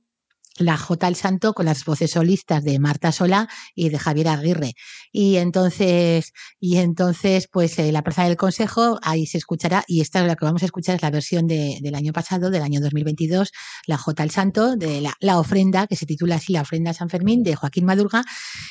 la 0.57 0.77
J 0.77 1.05
al 1.07 1.15
Santo 1.15 1.53
con 1.53 1.65
las 1.65 1.83
voces 1.83 2.11
solistas 2.11 2.63
de 2.63 2.79
Marta 2.79 3.11
Sola 3.11 3.49
y 3.73 3.89
de 3.89 3.99
Javier 3.99 4.29
Aguirre. 4.29 4.73
Y 5.11 5.35
entonces, 5.37 6.31
y 6.59 6.77
entonces, 6.77 7.49
pues 7.51 7.77
eh, 7.79 7.91
la 7.91 8.03
Plaza 8.03 8.23
del 8.23 8.37
Consejo, 8.37 8.97
ahí 9.01 9.25
se 9.25 9.37
escuchará, 9.37 9.83
y 9.87 10.01
esta 10.01 10.21
es 10.21 10.27
la 10.27 10.35
que 10.35 10.45
vamos 10.45 10.61
a 10.61 10.65
escuchar, 10.65 10.95
es 10.95 11.01
la 11.01 11.09
versión 11.11 11.47
de- 11.47 11.79
del 11.81 11.95
año 11.95 12.13
pasado, 12.13 12.49
del 12.51 12.61
año 12.61 12.79
2022, 12.79 13.51
la 13.87 13.97
J 13.97 14.23
al 14.23 14.31
Santo, 14.31 14.75
de 14.77 15.01
la, 15.01 15.13
la 15.19 15.39
ofrenda, 15.39 15.87
que 15.87 15.95
se 15.95 16.05
titula 16.05 16.35
así, 16.35 16.53
la 16.53 16.61
ofrenda 16.61 16.91
a 16.91 16.93
San 16.93 17.09
Fermín, 17.09 17.43
de 17.43 17.55
Joaquín 17.55 17.85
Madurga, 17.85 18.23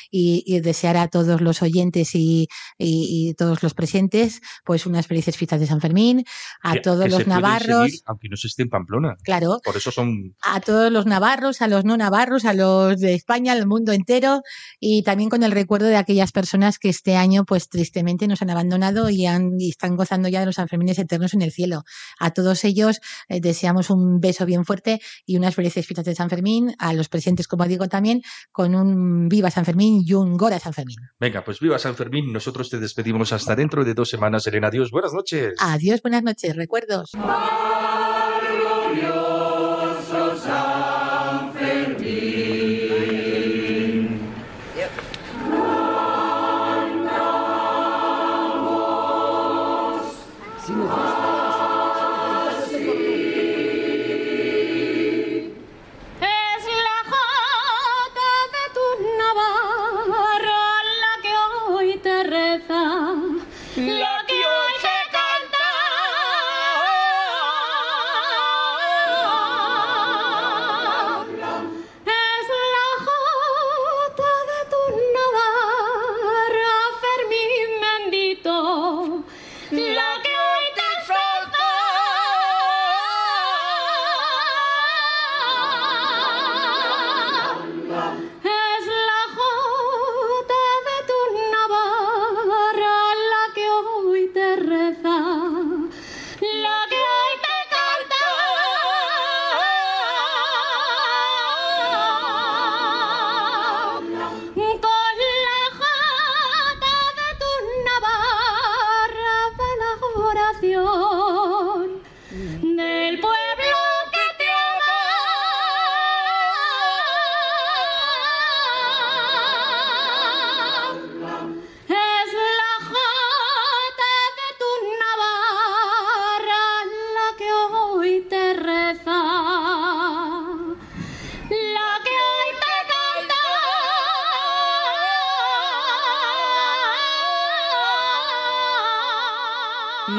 y, 0.09 0.43
y 0.47 0.59
desear 0.61 0.97
a 0.97 1.07
todos 1.07 1.41
los 1.41 1.61
oyentes 1.61 2.15
y, 2.15 2.47
y- 2.79 3.29
y 3.29 3.33
todos 3.35 3.61
los 3.61 3.73
presentes, 3.75 4.41
pues 4.63 4.85
unas 4.85 5.07
felices 5.07 5.35
fiestas 5.37 5.59
de 5.59 5.67
San 5.67 5.81
Fermín, 5.81 6.23
a 6.63 6.73
Que- 6.73 6.79
todos 6.81 7.03
que 7.05 7.09
los 7.11 7.27
navarros, 7.27 7.85
seguir, 7.85 7.99
aunque 8.05 8.29
no 8.29 8.37
se 8.37 8.47
esté 8.47 8.63
en 8.63 8.69
Pamplona. 8.69 9.15
claro, 9.23 9.59
Por 9.63 9.75
eso 9.77 9.91
son 9.91 10.35
a 10.41 10.61
todos 10.61 10.91
los 10.91 11.05
navarros, 11.05 11.61
a 11.61 11.67
los 11.67 11.74
los 11.75 11.85
no 11.85 11.97
navarros, 11.97 12.45
a 12.45 12.53
los 12.53 12.99
de 12.99 13.13
España, 13.13 13.51
al 13.51 13.67
mundo 13.67 13.91
entero 13.91 14.41
y 14.79 15.03
también 15.03 15.29
con 15.29 15.43
el 15.43 15.51
recuerdo 15.51 15.87
de 15.87 15.97
aquellas 15.97 16.31
personas 16.31 16.79
que 16.79 16.89
este 16.89 17.15
año, 17.15 17.43
pues 17.45 17.67
tristemente, 17.69 18.27
nos 18.27 18.41
han 18.41 18.49
abandonado 18.49 19.09
y, 19.09 19.25
han, 19.25 19.59
y 19.59 19.69
están 19.69 19.95
gozando 19.95 20.29
ya 20.29 20.39
de 20.39 20.45
los 20.45 20.55
Sanfermines 20.55 20.97
eternos 20.99 21.33
en 21.33 21.41
el 21.41 21.51
cielo. 21.51 21.83
A 22.19 22.31
todos 22.31 22.63
ellos 22.63 23.01
eh, 23.27 23.41
deseamos 23.41 23.89
un 23.89 24.19
beso 24.19 24.45
bien 24.45 24.63
fuerte 24.65 25.01
y 25.25 25.37
unas 25.37 25.55
felices 25.55 25.85
fiestas 25.85 26.05
de 26.05 26.15
San 26.15 26.29
Fermín, 26.29 26.75
a 26.79 26.93
los 26.93 27.09
presentes, 27.09 27.47
como 27.47 27.65
digo, 27.65 27.87
también 27.87 28.21
con 28.51 28.73
un 28.73 29.27
Viva 29.27 29.51
San 29.51 29.65
Fermín 29.65 30.01
y 30.05 30.13
un 30.13 30.37
Gora 30.37 30.59
San 30.59 30.73
Fermín. 30.73 30.97
Venga, 31.19 31.43
pues 31.43 31.59
viva 31.59 31.77
San 31.77 31.95
Fermín. 31.95 32.31
Nosotros 32.31 32.69
te 32.69 32.79
despedimos 32.79 33.33
hasta 33.33 33.55
dentro 33.55 33.83
de 33.83 33.93
dos 33.93 34.09
semanas, 34.09 34.47
Elena. 34.47 34.67
Adiós, 34.67 34.91
buenas 34.91 35.13
noches. 35.13 35.53
Adiós, 35.59 36.01
buenas 36.01 36.23
noches, 36.23 36.55
recuerdos. 36.55 37.11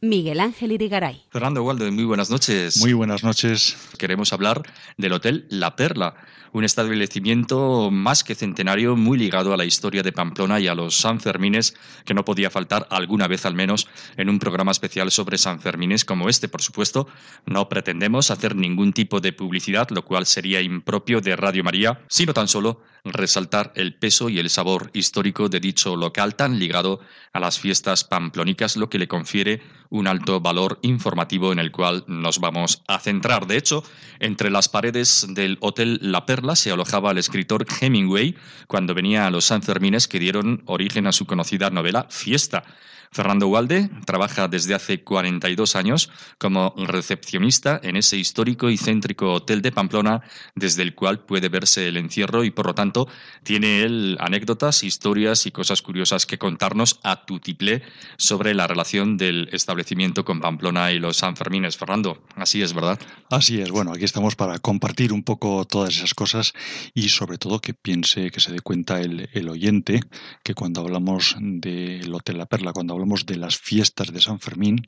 Miguel 0.00 0.40
Ángel 0.40 0.72
Irigaray. 0.72 1.22
Fernando 1.30 1.62
Waldo, 1.62 1.90
muy 1.90 2.04
buenas 2.04 2.30
noches. 2.30 2.76
Muy 2.78 2.92
buenas 2.92 3.24
noches. 3.24 3.76
Queremos 3.98 4.32
hablar 4.32 4.62
del 4.98 5.12
Hotel 5.12 5.46
La 5.48 5.74
Perla, 5.74 6.14
un 6.52 6.64
establecimiento 6.64 7.90
más 7.90 8.22
que 8.22 8.34
centenario, 8.34 8.96
muy 8.96 9.18
ligado 9.18 9.54
a 9.54 9.56
la 9.56 9.64
historia 9.64 10.02
de 10.02 10.12
Pamplona 10.12 10.60
y 10.60 10.68
a 10.68 10.74
los 10.74 10.96
Sanfermines, 10.96 11.74
que 12.04 12.14
no 12.14 12.24
podía 12.24 12.50
faltar 12.50 12.86
alguna 12.90 13.26
vez 13.26 13.46
al 13.46 13.54
menos 13.54 13.88
en 14.16 14.28
un 14.28 14.38
programa 14.38 14.72
especial 14.72 15.10
sobre 15.10 15.38
Sanfermines 15.38 16.04
como 16.04 16.28
este, 16.28 16.48
por 16.48 16.62
supuesto. 16.62 17.08
No 17.46 17.68
pretendemos 17.68 18.30
hacer 18.30 18.54
ningún 18.54 18.92
tipo 18.92 19.20
de 19.20 19.32
publicidad, 19.32 19.88
lo 19.90 20.04
cual 20.04 20.26
sería 20.26 20.60
impropio 20.60 21.20
de 21.20 21.36
Radio 21.36 21.64
María, 21.64 22.00
sino 22.08 22.34
tan 22.34 22.48
solo 22.48 22.82
resaltar 23.12 23.72
el 23.76 23.94
peso 23.94 24.28
y 24.28 24.38
el 24.38 24.50
sabor 24.50 24.90
histórico 24.92 25.48
de 25.48 25.60
dicho 25.60 25.96
local 25.96 26.34
tan 26.36 26.58
ligado 26.58 27.00
a 27.32 27.40
las 27.40 27.58
fiestas 27.58 28.04
pamplónicas, 28.04 28.76
lo 28.76 28.88
que 28.88 28.98
le 28.98 29.08
confiere 29.08 29.62
un 29.90 30.06
alto 30.06 30.40
valor 30.40 30.78
informativo 30.82 31.52
en 31.52 31.58
el 31.58 31.72
cual 31.72 32.04
nos 32.06 32.38
vamos 32.38 32.82
a 32.88 32.98
centrar. 32.98 33.46
De 33.46 33.56
hecho, 33.56 33.84
entre 34.18 34.50
las 34.50 34.68
paredes 34.68 35.26
del 35.30 35.58
Hotel 35.60 35.98
La 36.02 36.26
Perla 36.26 36.56
se 36.56 36.70
alojaba 36.70 37.10
el 37.10 37.18
escritor 37.18 37.66
Hemingway 37.80 38.36
cuando 38.66 38.94
venía 38.94 39.26
a 39.26 39.30
los 39.30 39.46
Sanfermines 39.46 40.08
que 40.08 40.18
dieron 40.18 40.62
origen 40.66 41.06
a 41.06 41.12
su 41.12 41.26
conocida 41.26 41.70
novela 41.70 42.06
Fiesta. 42.10 42.64
Fernando 43.12 43.48
Walde 43.48 43.90
trabaja 44.04 44.48
desde 44.48 44.74
hace 44.74 45.02
42 45.02 45.76
años 45.76 46.10
como 46.38 46.74
recepcionista 46.76 47.80
en 47.82 47.96
ese 47.96 48.16
histórico 48.16 48.70
y 48.70 48.76
céntrico 48.76 49.32
hotel 49.32 49.62
de 49.62 49.72
Pamplona, 49.72 50.22
desde 50.54 50.82
el 50.82 50.94
cual 50.94 51.20
puede 51.20 51.48
verse 51.48 51.88
el 51.88 51.96
encierro 51.96 52.44
y, 52.44 52.50
por 52.50 52.66
lo 52.66 52.74
tanto, 52.74 53.08
tiene 53.42 53.82
él 53.82 54.16
anécdotas, 54.20 54.82
historias 54.82 55.46
y 55.46 55.50
cosas 55.50 55.82
curiosas 55.82 56.26
que 56.26 56.38
contarnos 56.38 57.00
a 57.02 57.24
tutiplé 57.24 57.82
sobre 58.16 58.54
la 58.54 58.66
relación 58.66 59.16
del 59.16 59.48
establecimiento 59.52 60.24
con 60.24 60.40
Pamplona 60.40 60.92
y 60.92 60.98
los 60.98 61.18
Sanfermines. 61.18 61.76
Fernando, 61.76 62.22
así 62.34 62.62
es, 62.62 62.72
¿verdad? 62.72 62.98
Así 63.30 63.60
es, 63.60 63.70
bueno, 63.70 63.92
aquí 63.92 64.04
estamos 64.04 64.36
para 64.36 64.58
compartir 64.58 65.12
un 65.12 65.22
poco 65.22 65.64
todas 65.64 65.96
esas 65.96 66.14
cosas 66.14 66.52
y 66.94 67.08
sobre 67.08 67.38
todo 67.38 67.60
que 67.60 67.74
piense, 67.74 68.30
que 68.30 68.40
se 68.40 68.52
dé 68.52 68.60
cuenta 68.60 69.00
el, 69.00 69.28
el 69.32 69.48
oyente, 69.48 70.00
que 70.42 70.54
cuando 70.54 70.80
hablamos 70.80 71.36
del 71.38 72.12
Hotel 72.12 72.38
La 72.38 72.46
Perla, 72.46 72.72
cuando 72.72 72.94
hablamos 72.96 73.26
de 73.26 73.36
las 73.36 73.56
fiestas 73.56 74.12
de 74.12 74.20
San 74.20 74.40
Fermín, 74.40 74.82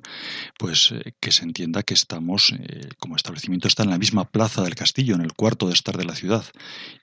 pues 0.58 0.92
eh, 0.92 1.14
que 1.20 1.32
se 1.32 1.44
entienda 1.44 1.82
que 1.82 1.94
estamos, 1.94 2.52
eh, 2.58 2.88
como 2.98 3.16
establecimiento 3.16 3.68
está 3.68 3.82
en 3.82 3.90
la 3.90 3.98
misma 3.98 4.24
plaza 4.24 4.62
del 4.62 4.74
castillo, 4.74 5.14
en 5.14 5.22
el 5.22 5.32
cuarto 5.32 5.66
de 5.66 5.74
estar 5.74 5.96
de 5.96 6.04
la 6.04 6.14
ciudad, 6.14 6.44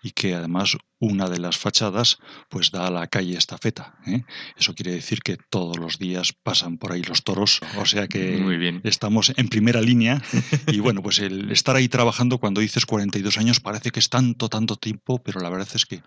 y 0.04 0.12
que 0.12 0.36
además 0.36 0.78
una 1.00 1.30
de 1.30 1.40
las 1.40 1.58
fachadas 1.58 2.18
pues 2.50 2.72
da 2.72 2.88
a 2.88 2.92
la 2.92 3.08
calle 3.08 3.38
Estafeta. 3.38 3.96
¿eh? 4.08 4.24
Eso 4.58 4.74
quiere 4.74 4.92
decir 4.92 5.22
que 5.22 5.38
todos 5.50 5.78
los 5.78 6.00
días 6.00 6.34
pasan 6.34 6.78
por 6.78 6.92
ahí 6.94 7.04
los 7.04 7.24
toros, 7.24 7.62
o 7.78 7.86
sea 7.86 8.08
que 8.08 8.38
Muy 8.38 8.58
bien. 8.58 8.82
estamos 8.84 9.34
en 9.36 9.48
primera 9.50 9.82
línea 9.82 10.22
y 10.68 10.80
bueno, 10.80 11.02
pues 11.04 11.20
el 11.20 11.52
estar 11.52 11.76
ahí 11.76 11.90
trabajando 11.90 12.38
cuando 12.38 12.62
dices 12.62 12.86
42 12.86 13.38
años 13.38 13.60
parece 13.60 13.92
que 13.92 14.00
es 14.00 14.10
tanto, 14.10 14.50
tanto 14.50 14.78
tiempo, 14.78 15.22
pero 15.22 15.40
la 15.42 15.50
verdad 15.50 15.68
es 15.74 15.86
que 15.86 16.02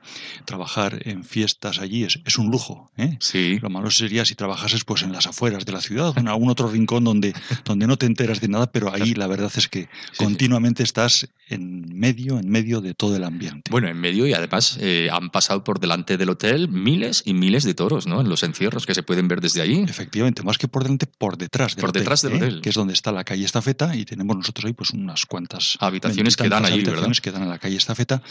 trabajar 0.44 1.00
en 1.04 1.24
fiestas 1.24 1.78
allí 1.78 2.04
es, 2.04 2.20
es 2.24 2.38
un 2.38 2.50
lujo. 2.50 2.90
¿eh? 2.96 3.16
Sí. 3.20 3.58
Lo 3.60 3.70
malo 3.70 3.90
sería 3.90 4.24
si 4.24 4.34
trabajases 4.34 4.84
pues 4.84 5.02
en 5.02 5.12
las 5.12 5.26
afueras 5.26 5.64
de 5.64 5.72
la 5.72 5.80
ciudad, 5.80 6.08
o 6.16 6.20
en 6.20 6.28
algún 6.28 6.48
otro 6.48 6.68
rincón 6.68 7.04
donde, 7.04 7.34
donde 7.64 7.86
no 7.86 7.96
te 7.96 8.06
enteras 8.06 8.40
de 8.40 8.48
nada, 8.48 8.70
pero 8.70 8.92
ahí 8.92 9.14
la 9.14 9.26
verdad 9.26 9.52
es 9.56 9.68
que 9.68 9.88
continuamente 10.16 10.82
estás 10.82 11.28
en 11.48 11.98
medio, 11.98 12.38
en 12.38 12.48
medio 12.48 12.80
de 12.80 12.94
todo 12.94 13.16
el 13.16 13.24
ambiente. 13.24 13.70
Bueno, 13.70 13.88
en 13.88 13.98
medio 13.98 14.26
y 14.26 14.32
además 14.32 14.77
eh, 14.78 15.08
han 15.12 15.30
pasado 15.30 15.64
por 15.64 15.80
delante 15.80 16.16
del 16.16 16.30
hotel 16.30 16.68
miles 16.68 17.22
y 17.24 17.34
miles 17.34 17.64
de 17.64 17.74
toros, 17.74 18.06
¿no? 18.06 18.20
En 18.20 18.28
los 18.28 18.42
encierros 18.42 18.86
que 18.86 18.94
se 18.94 19.02
pueden 19.02 19.28
ver 19.28 19.40
desde 19.40 19.60
ahí. 19.60 19.84
Efectivamente, 19.88 20.42
más 20.42 20.58
que 20.58 20.68
por 20.68 20.82
delante, 20.82 21.06
por 21.06 21.36
detrás 21.36 21.74
del 21.74 21.82
Por 21.82 21.90
hotel, 21.90 22.02
detrás 22.02 22.22
del 22.22 22.32
¿eh? 22.32 22.36
hotel. 22.36 22.60
que 22.60 22.68
es 22.70 22.74
donde 22.74 22.92
está 22.92 23.12
la 23.12 23.24
calle 23.24 23.44
Estafeta 23.44 23.94
y 23.96 24.04
tenemos 24.04 24.36
nosotros 24.36 24.64
ahí 24.66 24.72
pues 24.72 24.90
unas 24.90 25.26
cuantas 25.26 25.76
Habitaciones 25.80 26.36
que 26.36 26.48
dan 26.48 26.64
allí, 26.64 26.74
habitaciones 26.74 27.20
que 27.20 27.30
dan 27.30 27.42
a 27.42 27.46
la 27.46 27.58
calle 27.58 27.76
Estafeta 27.76 28.22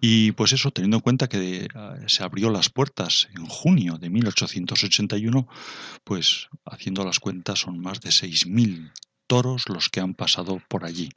y 0.00 0.32
pues 0.32 0.52
eso 0.52 0.70
teniendo 0.70 0.98
en 0.98 1.02
cuenta 1.02 1.28
que 1.28 1.64
eh, 1.64 1.68
se 2.06 2.22
abrió 2.22 2.50
las 2.50 2.68
puertas 2.70 3.28
en 3.36 3.46
junio 3.46 3.98
de 3.98 4.10
1881 4.10 5.48
pues 6.04 6.48
haciendo 6.64 7.04
las 7.04 7.20
cuentas 7.20 7.60
son 7.60 7.80
más 7.80 8.00
de 8.00 8.10
6.000 8.10 8.92
toros 9.26 9.68
los 9.68 9.88
que 9.88 10.00
han 10.00 10.14
pasado 10.14 10.60
por 10.68 10.84
allí. 10.84 11.10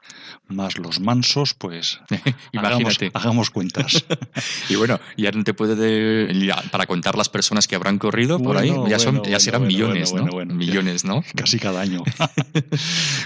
Más 0.48 0.78
los 0.78 1.00
mansos, 1.00 1.54
pues 1.54 2.00
Imagínate. 2.52 3.06
Hagamos, 3.06 3.14
hagamos 3.14 3.50
cuentas. 3.50 4.04
y 4.68 4.74
bueno, 4.76 4.98
ya 5.16 5.30
no 5.32 5.44
te 5.44 5.54
puede 5.54 5.74
de- 5.76 6.46
ya, 6.46 6.62
para 6.70 6.86
contar 6.86 7.16
las 7.16 7.28
personas 7.28 7.66
que 7.66 7.74
habrán 7.76 7.98
corrido 7.98 8.38
por 8.42 8.56
ahí, 8.56 8.72
ya 8.88 8.98
son, 8.98 9.16
bueno, 9.18 9.30
ya 9.30 9.40
serán 9.40 9.62
bueno, 9.62 9.72
millones, 9.74 10.12
¿no? 10.14 10.26
millones, 10.46 11.04
¿no? 11.04 11.22
Casi 11.36 11.58
cada 11.58 11.80
año. 11.80 12.02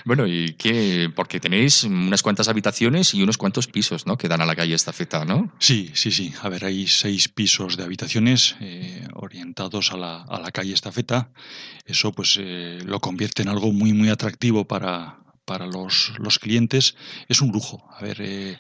Bueno, 0.05 0.27
y 0.27 0.55
qué, 0.55 1.11
porque 1.15 1.41
tenéis 1.41 1.85
unas 1.85 2.23
cuantas 2.23 2.49
habitaciones 2.49 3.15
y 3.15 3.23
unos 3.23 3.39
cuantos 3.39 3.67
pisos, 3.69 4.07
¿no? 4.07 4.17
Que 4.17 4.29
dan 4.29 4.41
a 4.41 4.47
la 4.47 4.57
calle 4.57 4.75
Estafeta, 4.75 5.25
¿no? 5.25 5.53
Sí, 5.59 5.91
sí, 5.95 6.11
sí. 6.11 6.33
A 6.43 6.49
ver, 6.49 6.65
hay 6.65 6.87
seis 6.87 7.29
pisos 7.29 7.77
de 7.77 7.85
habitaciones 7.85 8.57
eh, 8.61 9.07
orientados 9.15 9.93
a 9.93 9.97
la, 9.97 10.23
a 10.23 10.41
la 10.41 10.51
calle 10.51 10.75
Estafeta. 10.75 11.31
Eso 11.85 12.13
pues 12.13 12.39
eh, 12.41 12.79
lo 12.85 13.01
convierte 13.01 13.43
en 13.43 13.49
algo 13.49 13.73
muy, 13.73 13.93
muy 13.93 14.09
atractivo 14.09 14.67
para, 14.73 15.22
para 15.45 15.67
los, 15.67 16.13
los 16.19 16.39
clientes. 16.39 16.95
Es 17.29 17.41
un 17.41 17.51
lujo. 17.51 17.85
A 17.97 18.03
ver, 18.03 18.19
eh, 18.21 18.59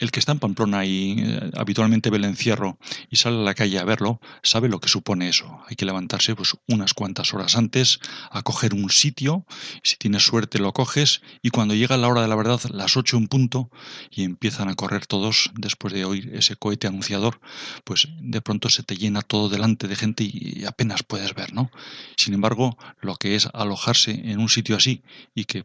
el 0.00 0.10
que 0.10 0.20
está 0.20 0.32
en 0.32 0.38
Pamplona 0.38 0.84
y 0.84 1.16
eh, 1.18 1.50
habitualmente 1.56 2.10
ve 2.10 2.18
el 2.18 2.24
encierro 2.24 2.78
y 3.10 3.16
sale 3.16 3.38
a 3.38 3.42
la 3.42 3.54
calle 3.54 3.78
a 3.78 3.84
verlo, 3.84 4.20
sabe 4.42 4.68
lo 4.68 4.80
que 4.80 4.88
supone 4.88 5.28
eso. 5.28 5.60
Hay 5.68 5.76
que 5.76 5.84
levantarse 5.84 6.34
pues 6.34 6.56
unas 6.68 6.94
cuantas 6.94 7.34
horas 7.34 7.56
antes 7.56 8.00
a 8.30 8.42
coger 8.42 8.74
un 8.74 8.90
sitio. 8.90 9.46
Si 9.82 9.96
tienes 9.96 10.22
suerte 10.24 10.58
lo 10.58 10.72
coges 10.72 11.22
y 11.42 11.50
cuando 11.50 11.74
llega 11.74 11.96
la 11.96 12.08
hora 12.08 12.22
de 12.22 12.28
la 12.28 12.36
verdad, 12.36 12.60
las 12.70 12.96
ocho 12.96 13.16
en 13.16 13.28
punto, 13.28 13.70
y 14.10 14.24
empiezan 14.24 14.68
a 14.68 14.74
correr 14.74 15.06
todos 15.06 15.50
después 15.54 15.92
de 15.92 16.04
oír 16.04 16.30
ese 16.34 16.56
cohete 16.56 16.86
anunciador, 16.86 17.40
pues 17.84 18.08
de 18.20 18.40
pronto 18.40 18.68
se 18.68 18.82
te 18.82 18.96
llena 18.96 19.22
todo 19.22 19.48
delante 19.48 19.88
de 19.88 19.96
gente 19.96 20.24
y 20.24 20.64
apenas 20.66 21.02
puedes 21.02 21.34
ver, 21.34 21.52
¿no? 21.52 21.70
Sin 22.16 22.34
embargo, 22.34 22.76
lo 23.00 23.16
que 23.16 23.34
es 23.34 23.48
alojarse 23.52 24.10
en 24.10 24.40
un 24.40 24.48
sitio 24.48 24.76
así 24.76 25.02
y 25.34 25.44
que 25.44 25.64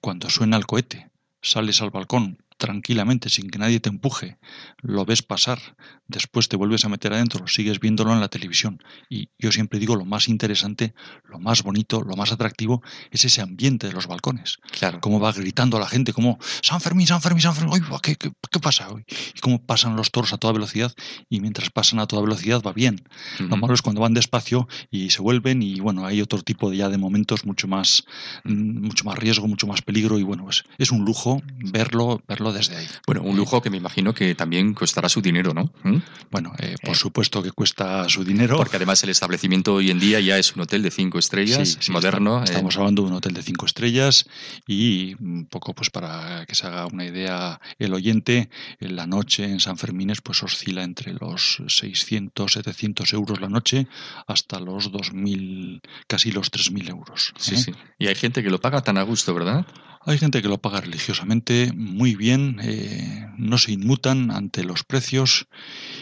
cuando 0.00 0.30
suena 0.30 0.56
el 0.56 0.66
cohete 0.66 1.10
sales 1.42 1.80
al 1.82 1.90
balcón 1.90 2.38
tranquilamente 2.58 3.30
sin 3.30 3.48
que 3.48 3.58
nadie 3.58 3.80
te 3.80 3.88
empuje, 3.88 4.38
lo 4.82 5.04
ves 5.04 5.22
pasar, 5.22 5.58
después 6.06 6.48
te 6.48 6.56
vuelves 6.56 6.84
a 6.84 6.88
meter 6.88 7.12
adentro, 7.12 7.46
sigues 7.46 7.80
viéndolo 7.80 8.12
en 8.12 8.20
la 8.20 8.28
televisión. 8.28 8.82
Y 9.08 9.30
yo 9.38 9.52
siempre 9.52 9.78
digo 9.78 9.96
lo 9.96 10.04
más 10.04 10.28
interesante, 10.28 10.94
lo 11.24 11.38
más 11.38 11.62
bonito, 11.62 12.02
lo 12.02 12.16
más 12.16 12.32
atractivo 12.32 12.82
es 13.10 13.24
ese 13.24 13.40
ambiente 13.40 13.86
de 13.86 13.92
los 13.92 14.06
balcones. 14.06 14.58
Claro. 14.70 15.00
cómo 15.00 15.20
va 15.20 15.32
gritando 15.32 15.78
la 15.78 15.88
gente, 15.88 16.12
como 16.12 16.38
San 16.62 16.80
Fermín, 16.80 17.06
San 17.06 17.20
Fermín, 17.20 17.42
San 17.42 17.54
Fermín, 17.54 17.82
¿qué, 18.02 18.16
qué, 18.16 18.30
qué 18.50 18.60
pasa 18.60 18.90
hoy? 18.90 19.04
Y 19.34 19.40
cómo 19.40 19.64
pasan 19.64 19.96
los 19.96 20.10
toros 20.10 20.32
a 20.32 20.38
toda 20.38 20.52
velocidad 20.52 20.92
y 21.28 21.40
mientras 21.40 21.70
pasan 21.70 22.00
a 22.00 22.06
toda 22.06 22.22
velocidad 22.22 22.62
va 22.62 22.72
bien. 22.72 23.02
Lo 23.38 23.56
malo 23.56 23.74
es 23.74 23.82
cuando 23.82 24.00
van 24.00 24.14
despacio 24.14 24.68
y 24.90 25.10
se 25.10 25.22
vuelven 25.22 25.62
y 25.62 25.80
bueno, 25.80 26.04
hay 26.04 26.20
otro 26.20 26.42
tipo 26.42 26.70
de, 26.70 26.78
ya 26.78 26.88
de 26.88 26.98
momentos 26.98 27.46
mucho 27.46 27.68
más, 27.68 28.04
mm, 28.44 28.80
mucho 28.82 29.04
más 29.04 29.18
riesgo, 29.18 29.46
mucho 29.46 29.66
más 29.66 29.82
peligro 29.82 30.18
y 30.18 30.22
bueno, 30.22 30.44
pues 30.44 30.64
es 30.78 30.90
un 30.90 31.04
lujo 31.04 31.42
verlo, 31.72 32.22
verlo 32.26 32.47
desde 32.52 32.76
ahí. 32.76 32.86
Bueno, 33.06 33.22
un 33.22 33.36
lujo 33.36 33.60
que 33.62 33.70
me 33.70 33.76
imagino 33.76 34.12
que 34.14 34.34
también 34.34 34.74
costará 34.74 35.08
su 35.08 35.20
dinero, 35.20 35.54
¿no? 35.54 35.72
¿Mm? 35.84 35.96
Bueno, 36.30 36.52
eh, 36.58 36.76
por 36.82 36.96
supuesto 36.96 37.42
que 37.42 37.52
cuesta 37.52 38.08
su 38.08 38.24
dinero. 38.24 38.56
Porque 38.56 38.76
además 38.76 39.02
el 39.04 39.10
establecimiento 39.10 39.74
hoy 39.74 39.90
en 39.90 39.98
día 40.00 40.20
ya 40.20 40.38
es 40.38 40.54
un 40.54 40.62
hotel 40.62 40.82
de 40.82 40.90
cinco 40.90 41.18
estrellas, 41.18 41.68
Sí, 41.68 41.76
sí, 41.80 41.92
moderno. 41.92 42.38
está- 42.38 42.52
eh, 42.52 42.54
Estamos 42.58 42.76
hablando 42.76 43.02
de 43.02 43.08
un 43.08 43.14
hotel 43.14 43.34
de 43.34 43.42
cinco 43.42 43.66
estrellas 43.66 44.26
y 44.66 45.14
un 45.20 45.46
poco 45.46 45.74
pues 45.74 45.90
para 45.90 46.44
que 46.46 46.54
se 46.54 46.66
haga 46.66 46.86
una 46.86 47.04
idea 47.04 47.60
el 47.78 47.94
oyente, 47.94 48.50
en 48.80 48.96
la 48.96 49.06
noche 49.06 49.44
en 49.44 49.60
San 49.60 49.78
Fermines 49.78 50.20
pues 50.20 50.42
oscila 50.42 50.82
entre 50.82 51.12
los 51.14 51.62
600, 51.68 52.52
700 52.52 53.12
euros 53.12 53.40
la 53.40 53.48
noche 53.48 53.86
hasta 54.26 54.60
los 54.60 54.90
2.000, 54.92 55.80
casi 56.06 56.30
los 56.32 56.50
3.000 56.50 56.88
euros. 56.88 57.32
sí, 57.38 57.54
¿eh? 57.54 57.58
sí. 57.58 57.72
Y 57.98 58.06
hay 58.08 58.14
gente 58.14 58.42
que 58.42 58.50
lo 58.50 58.60
paga 58.60 58.82
tan 58.82 58.98
a 58.98 59.02
gusto, 59.02 59.34
¿verdad? 59.34 59.66
Hay 60.08 60.16
gente 60.16 60.40
que 60.40 60.48
lo 60.48 60.56
paga 60.56 60.80
religiosamente 60.80 61.70
muy 61.76 62.14
bien, 62.14 62.60
eh, 62.62 63.28
no 63.36 63.58
se 63.58 63.72
inmutan 63.72 64.30
ante 64.30 64.64
los 64.64 64.82
precios 64.82 65.48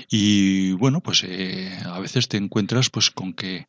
y 0.08 0.70
bueno, 0.74 1.00
pues 1.00 1.24
eh, 1.24 1.76
a 1.84 1.98
veces 1.98 2.28
te 2.28 2.36
encuentras 2.36 2.88
pues 2.88 3.10
con 3.10 3.32
que 3.32 3.66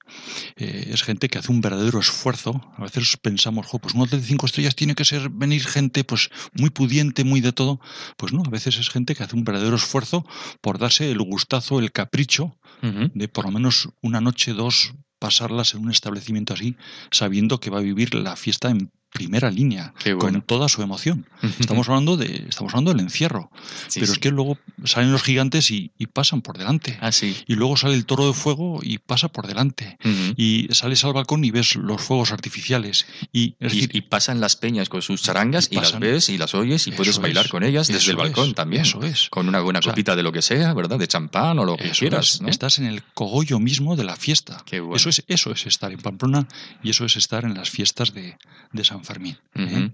eh, 0.58 0.90
es 0.94 1.02
gente 1.02 1.28
que 1.28 1.40
hace 1.40 1.52
un 1.52 1.62
verdadero 1.62 2.00
esfuerzo. 2.00 2.62
A 2.78 2.84
veces 2.84 3.18
pensamos, 3.18 3.66
jo, 3.66 3.80
pues 3.80 3.96
un 3.96 4.02
hotel 4.02 4.22
de 4.22 4.28
cinco 4.28 4.46
estrellas 4.46 4.76
tiene 4.76 4.94
que 4.94 5.06
ser 5.06 5.30
venir 5.32 5.66
gente 5.66 6.04
pues 6.04 6.30
muy 6.54 6.70
pudiente, 6.70 7.24
muy 7.24 7.42
de 7.42 7.52
todo. 7.52 7.82
Pues 8.16 8.32
no, 8.32 8.44
a 8.46 8.52
veces 8.52 8.78
es 8.78 8.92
gente 8.92 9.16
que 9.16 9.24
hace 9.24 9.36
un 9.36 9.44
verdadero 9.44 9.78
esfuerzo 9.78 10.24
por 10.62 10.78
darse 10.78 11.10
el 11.10 11.22
gustazo, 11.24 11.80
el 11.80 11.92
capricho 11.92 12.60
de 12.84 13.28
por 13.28 13.46
lo 13.46 13.52
menos 13.52 13.90
una 14.04 14.22
noche, 14.22 14.54
dos, 14.54 14.94
pasarlas 15.18 15.74
en 15.74 15.82
un 15.82 15.90
establecimiento 15.90 16.54
así, 16.54 16.76
sabiendo 17.10 17.60
que 17.60 17.72
va 17.72 17.80
a 17.80 17.82
vivir 17.82 18.14
la 18.14 18.36
fiesta 18.36 18.70
en 18.70 18.92
primera 19.14 19.50
línea, 19.50 19.94
bueno. 20.04 20.20
con 20.20 20.42
toda 20.42 20.70
su 20.70 20.82
emoción. 20.82 21.28
Estamos 21.60 21.88
hablando 21.90 22.18
de, 22.18 22.46
estamos 22.50 22.74
hablando 22.74 22.92
del 22.92 23.00
encierro, 23.00 23.50
Sí, 23.88 24.00
pero 24.00 24.08
sí. 24.08 24.12
es 24.14 24.20
que 24.20 24.30
luego 24.32 24.58
salen 24.84 25.12
los 25.12 25.24
gigantes 25.24 25.72
y, 25.72 25.92
y 25.98 26.08
pasan 26.08 26.42
por 26.42 26.58
delante. 26.58 26.98
Ah, 27.02 27.12
sí. 27.12 27.36
Y 27.48 27.56
luego 27.56 27.78
sale 27.78 27.96
el 27.96 28.06
toro 28.06 28.28
de 28.28 28.34
fuego 28.34 28.80
y 28.84 28.98
pasa 29.00 29.28
por 29.30 29.48
delante. 29.48 29.98
Y 30.36 30.68
sales 30.72 31.04
al 31.04 31.14
balcón 31.14 31.44
y 31.46 31.52
ves 31.52 31.76
los 31.76 32.02
fuegos 32.02 32.32
artificiales. 32.32 33.06
Y, 33.32 33.56
es 33.60 33.74
Y, 33.74 33.76
decir, 33.82 33.96
y 33.96 34.02
pasan 34.02 34.40
las 34.42 34.56
peñas 34.56 34.90
con 34.90 35.02
sus 35.02 35.22
charangas 35.22 35.70
Y 35.72 35.76
las 35.76 35.98
ves 36.00 36.30
y 36.30 36.38
las 36.38 36.54
oyes 36.54 36.86
y 36.88 36.92
puedes 36.92 37.18
bailar 37.20 37.46
es, 37.46 37.52
con 37.52 37.64
ellas 37.64 37.88
desde 37.88 38.12
el 38.12 38.18
balcón 38.18 38.50
es, 38.50 38.56
también. 38.56 38.82
eso 38.84 39.02
es. 39.04 39.30
Con 39.30 39.48
una 39.48 39.62
buena 39.62 39.80
O 39.80 39.82
sea, 39.82 39.94
copita 39.94 40.16
de 40.16 40.24
lo 40.24 40.32
que 40.32 40.42
sea, 40.42 40.74
¿verdad? 40.74 41.00
De 41.00 41.08
champán 41.08 41.58
o 41.60 41.66
lo 41.66 41.78
que 41.78 41.90
quieras. 41.92 42.36
es, 42.36 42.42
¿no? 42.42 42.50
estás 42.50 42.78
en 42.80 42.86
el 42.86 43.04
cogollo 43.14 43.60
mismo 43.60 43.96
de 43.96 44.04
la 44.04 44.16
fiesta. 44.16 44.64
Qué 44.66 44.80
bueno. 44.80 44.96
Eso 44.98 45.10
es, 45.10 45.24
eso 45.28 45.52
es 45.52 45.66
estar 45.66 45.92
en 45.92 46.00
Pamplona 46.00 46.48
y 46.84 46.90
eso 46.92 47.06
es 47.06 47.16
estar 47.18 47.46
en 47.46 47.54
las 47.56 47.70
fiestas 47.70 48.14
de, 48.14 48.38
de 48.74 48.84
San 48.84 48.97
Fermín. 49.04 49.38
¿eh? 49.56 49.92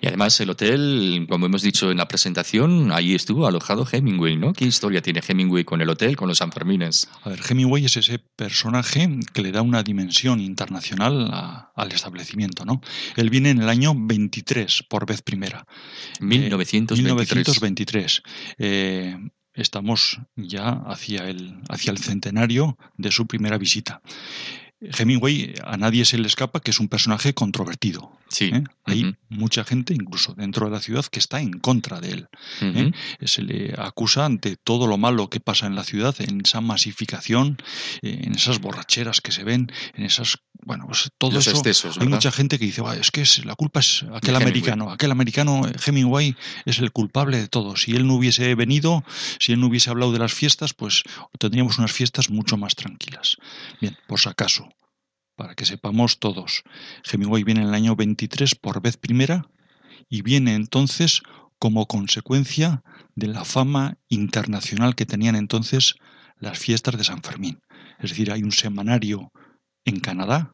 Y 0.00 0.06
además 0.06 0.38
el 0.40 0.50
hotel, 0.50 1.26
como 1.28 1.46
hemos 1.46 1.62
dicho 1.62 1.90
en 1.90 1.98
la 1.98 2.08
presentación, 2.08 2.90
ahí 2.92 3.14
estuvo 3.14 3.46
alojado 3.46 3.86
Hemingway, 3.90 4.36
¿no? 4.36 4.52
¿Qué 4.52 4.64
historia 4.64 5.00
tiene 5.02 5.20
Hemingway 5.26 5.64
con 5.64 5.80
el 5.80 5.88
hotel, 5.90 6.16
con 6.16 6.28
los 6.28 6.38
Sanfermines? 6.38 7.08
A 7.22 7.30
ver, 7.30 7.40
Hemingway 7.48 7.84
es 7.84 7.96
ese 7.96 8.18
personaje 8.18 9.08
que 9.32 9.42
le 9.42 9.52
da 9.52 9.62
una 9.62 9.82
dimensión 9.82 10.40
internacional 10.40 11.28
a- 11.32 11.72
al 11.76 11.92
establecimiento, 11.92 12.64
¿no? 12.64 12.80
Él 13.16 13.30
viene 13.30 13.50
en 13.50 13.62
el 13.62 13.68
año 13.68 13.92
23 13.96 14.84
por 14.88 15.06
vez 15.06 15.22
primera. 15.22 15.66
Eh, 16.20 16.24
1923. 16.24 16.98
1923. 17.36 18.22
Eh, 18.58 19.16
estamos 19.54 20.18
ya 20.34 20.70
hacia 20.86 21.28
el, 21.28 21.60
hacia 21.68 21.90
el 21.92 21.98
centenario 21.98 22.78
de 22.96 23.12
su 23.12 23.26
primera 23.26 23.58
visita. 23.58 24.00
Hemingway 24.98 25.54
a 25.64 25.76
nadie 25.76 26.04
se 26.04 26.18
le 26.18 26.26
escapa 26.26 26.60
que 26.60 26.70
es 26.70 26.80
un 26.80 26.88
personaje 26.88 27.34
controvertido. 27.34 28.12
Sí. 28.28 28.50
¿eh? 28.52 28.64
Hay 28.84 29.14
mucha 29.28 29.62
gente, 29.64 29.94
incluso 29.94 30.34
dentro 30.34 30.66
de 30.66 30.72
la 30.72 30.80
ciudad, 30.80 31.04
que 31.04 31.18
está 31.18 31.40
en 31.40 31.52
contra 31.52 32.00
de 32.00 32.10
él. 32.12 32.28
¿eh? 32.62 32.90
Se 33.22 33.42
le 33.42 33.74
acusa 33.78 34.28
de 34.28 34.56
todo 34.56 34.86
lo 34.86 34.96
malo 34.98 35.28
que 35.30 35.38
pasa 35.40 35.66
en 35.66 35.74
la 35.74 35.84
ciudad, 35.84 36.14
en 36.18 36.40
esa 36.44 36.60
masificación, 36.60 37.58
eh, 38.00 38.22
en 38.24 38.34
esas 38.34 38.58
borracheras 38.60 39.20
que 39.20 39.32
se 39.32 39.44
ven, 39.44 39.70
en 39.94 40.04
esas, 40.04 40.38
bueno, 40.64 40.86
pues 40.86 41.10
todo 41.18 41.32
Los 41.32 41.46
eso. 41.46 41.58
excesos, 41.58 41.98
Hay 41.98 42.08
mucha 42.08 42.32
gente 42.32 42.58
que 42.58 42.64
dice, 42.64 42.82
"Ah, 42.86 42.96
es 42.96 43.10
que 43.10 43.20
es, 43.20 43.44
la 43.44 43.54
culpa 43.54 43.80
es 43.80 44.04
aquel 44.14 44.34
americano, 44.36 44.90
aquel 44.90 45.10
americano 45.10 45.62
Hemingway 45.86 46.34
es 46.64 46.78
el 46.78 46.90
culpable 46.90 47.36
de 47.38 47.48
todo. 47.48 47.76
Si 47.76 47.94
él 47.94 48.06
no 48.06 48.14
hubiese 48.14 48.54
venido, 48.54 49.04
si 49.38 49.52
él 49.52 49.60
no 49.60 49.66
hubiese 49.66 49.90
hablado 49.90 50.12
de 50.12 50.18
las 50.18 50.32
fiestas, 50.32 50.72
pues 50.74 51.02
tendríamos 51.38 51.78
unas 51.78 51.92
fiestas 51.92 52.30
mucho 52.30 52.56
más 52.56 52.74
tranquilas. 52.74 53.36
Bien, 53.80 53.96
por 54.06 54.18
si 54.18 54.28
acaso, 54.28 54.71
para 55.36 55.54
que 55.54 55.66
sepamos 55.66 56.18
todos, 56.18 56.62
Hemingway 57.10 57.44
viene 57.44 57.62
en 57.62 57.68
el 57.68 57.74
año 57.74 57.96
23 57.96 58.54
por 58.54 58.82
vez 58.82 58.96
primera 58.96 59.48
y 60.08 60.22
viene 60.22 60.54
entonces 60.54 61.22
como 61.58 61.86
consecuencia 61.86 62.82
de 63.14 63.28
la 63.28 63.44
fama 63.44 63.98
internacional 64.08 64.94
que 64.94 65.06
tenían 65.06 65.36
entonces 65.36 65.94
las 66.38 66.58
fiestas 66.58 66.98
de 66.98 67.04
San 67.04 67.22
Fermín. 67.22 67.60
Es 68.00 68.10
decir, 68.10 68.32
hay 68.32 68.42
un 68.42 68.52
semanario 68.52 69.32
en 69.84 70.00
Canadá 70.00 70.52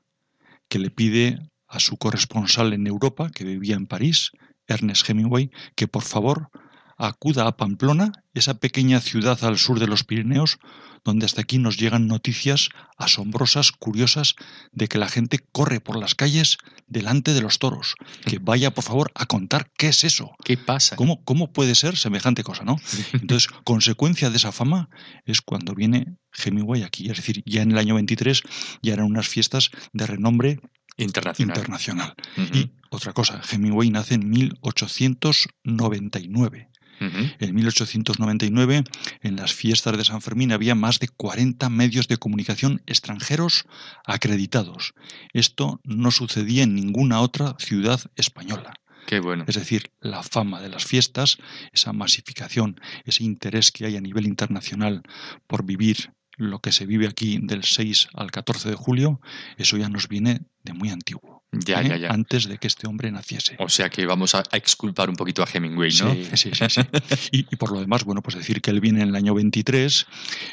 que 0.69 0.79
le 0.79 0.91
pide 0.91 1.39
a 1.67 1.81
su 1.81 1.97
corresponsal 1.97 2.73
en 2.73 2.87
Europa, 2.87 3.31
que 3.31 3.45
vivía 3.45 3.77
en 3.77 3.87
París, 3.87 4.33
Ernest 4.67 5.09
Hemingway, 5.09 5.51
que 5.77 5.89
por 5.89 6.03
favor 6.03 6.51
acuda 6.97 7.47
a 7.47 7.57
Pamplona, 7.57 8.13
esa 8.39 8.59
pequeña 8.59 9.01
ciudad 9.01 9.43
al 9.45 9.59
sur 9.59 9.81
de 9.81 9.87
los 9.87 10.05
Pirineos, 10.05 10.59
donde 11.05 11.27
hasta 11.27 11.41
aquí 11.41 11.59
nos 11.59 11.79
llegan 11.79 12.07
noticias 12.07 12.69
asombrosas, 12.97 13.73
curiosas, 13.73 14.35
de 14.73 14.89
que 14.89 14.99
la 14.99 15.09
gente 15.09 15.39
corre 15.53 15.81
por 15.81 15.97
las 15.97 16.15
calles 16.15 16.59
delante 16.87 17.35
de 17.35 17.41
los 17.41 17.59
toros. 17.59 17.95
Que 18.27 18.39
vaya, 18.39 18.75
por 18.75 18.85
favor, 18.85 19.11
a 19.15 19.27
contar 19.27 19.71
qué 19.77 19.89
es 19.89 20.05
eso. 20.05 20.33
¿Qué 20.45 20.57
pasa? 20.57 20.97
¿Cómo, 20.97 21.23
¿Cómo 21.25 21.53
puede 21.53 21.75
ser 21.75 21.97
semejante 21.97 22.43
cosa, 22.43 22.65
no? 22.65 22.77
Entonces, 23.13 23.49
consecuencia 23.65 24.31
de 24.31 24.37
esa 24.37 24.53
fama 24.53 24.89
es 25.25 25.41
cuando 25.41 25.75
viene 25.75 26.17
Hemingway 26.45 26.83
aquí. 26.83 27.11
Es 27.11 27.17
decir, 27.19 27.43
ya 27.47 27.63
en 27.63 27.71
el 27.73 27.79
año 27.79 27.95
23 27.95 28.43
ya 28.83 28.93
eran 28.95 29.07
unas 29.07 29.29
fiestas 29.29 29.71
de 29.93 30.07
renombre 30.07 30.61
Internacional. 30.97 31.57
internacional. 31.57 32.15
Y 32.53 32.73
otra 32.91 33.13
cosa, 33.13 33.41
Hemingway 33.53 33.91
nace 33.91 34.15
en 34.15 34.29
1899. 34.29 36.69
En 37.01 37.55
1899, 37.55 38.85
en 39.23 39.37
las 39.37 39.53
fiestas 39.53 39.97
de 39.97 40.05
San 40.05 40.21
Fermín, 40.21 40.53
había 40.53 40.75
más 40.75 40.99
de 40.99 41.09
40 41.09 41.69
medios 41.69 42.09
de 42.09 42.17
comunicación 42.17 42.83
extranjeros 42.87 43.65
acreditados. 44.05 44.95
Esto 45.33 45.81
no 45.85 46.11
sucedía 46.11 46.65
en 46.65 46.75
ninguna 46.75 47.21
otra 47.21 47.57
ciudad 47.59 48.01
española. 48.17 48.75
Qué 49.07 49.21
bueno. 49.21 49.45
Es 49.47 49.55
decir, 49.55 49.91
la 50.01 50.23
fama 50.23 50.61
de 50.61 50.69
las 50.69 50.85
fiestas, 50.85 51.39
esa 51.73 51.93
masificación, 51.93 52.79
ese 53.05 53.25
interés 53.25 53.73
que 53.73 53.87
hay 53.87 53.97
a 53.97 54.03
nivel 54.03 54.27
internacional 54.27 55.03
por 55.47 55.65
vivir 55.65 56.13
lo 56.37 56.61
que 56.61 56.73
se 56.73 56.87
vive 56.87 57.07
aquí 57.07 57.39
del 57.43 57.65
6 57.65 58.09
al 58.15 58.31
14 58.31 58.71
de 58.71 58.77
julio, 58.77 59.21
eso 59.57 59.77
ya 59.77 59.89
nos 59.89 60.09
viene 60.09 60.43
de 60.63 60.73
muy 60.73 60.91
antiguo. 60.91 61.38
Ya, 61.53 61.81
¿eh? 61.83 61.89
ya, 61.89 61.97
ya. 61.97 62.09
Antes 62.11 62.47
de 62.47 62.59
que 62.59 62.67
este 62.67 62.87
hombre 62.87 63.11
naciese. 63.11 63.57
O 63.59 63.69
sea 63.69 63.89
que 63.89 64.05
vamos 64.07 64.35
a, 64.35 64.43
a 64.51 64.57
exculpar 64.57 65.09
un 65.09 65.17
poquito 65.17 65.43
a 65.43 65.49
Hemingway, 65.53 65.91
¿no? 66.01 66.13
Sí, 66.13 66.29
sí, 66.35 66.51
sí. 66.53 66.65
sí. 66.69 66.81
Y, 67.33 67.47
y 67.51 67.57
por 67.57 67.73
lo 67.73 67.81
demás, 67.81 68.05
bueno, 68.05 68.23
pues 68.23 68.37
decir 68.37 68.61
que 68.61 68.71
él 68.71 68.81
viene 68.81 69.03
en 69.03 69.09
el 69.09 69.17
año 69.17 69.35
23. 69.35 70.07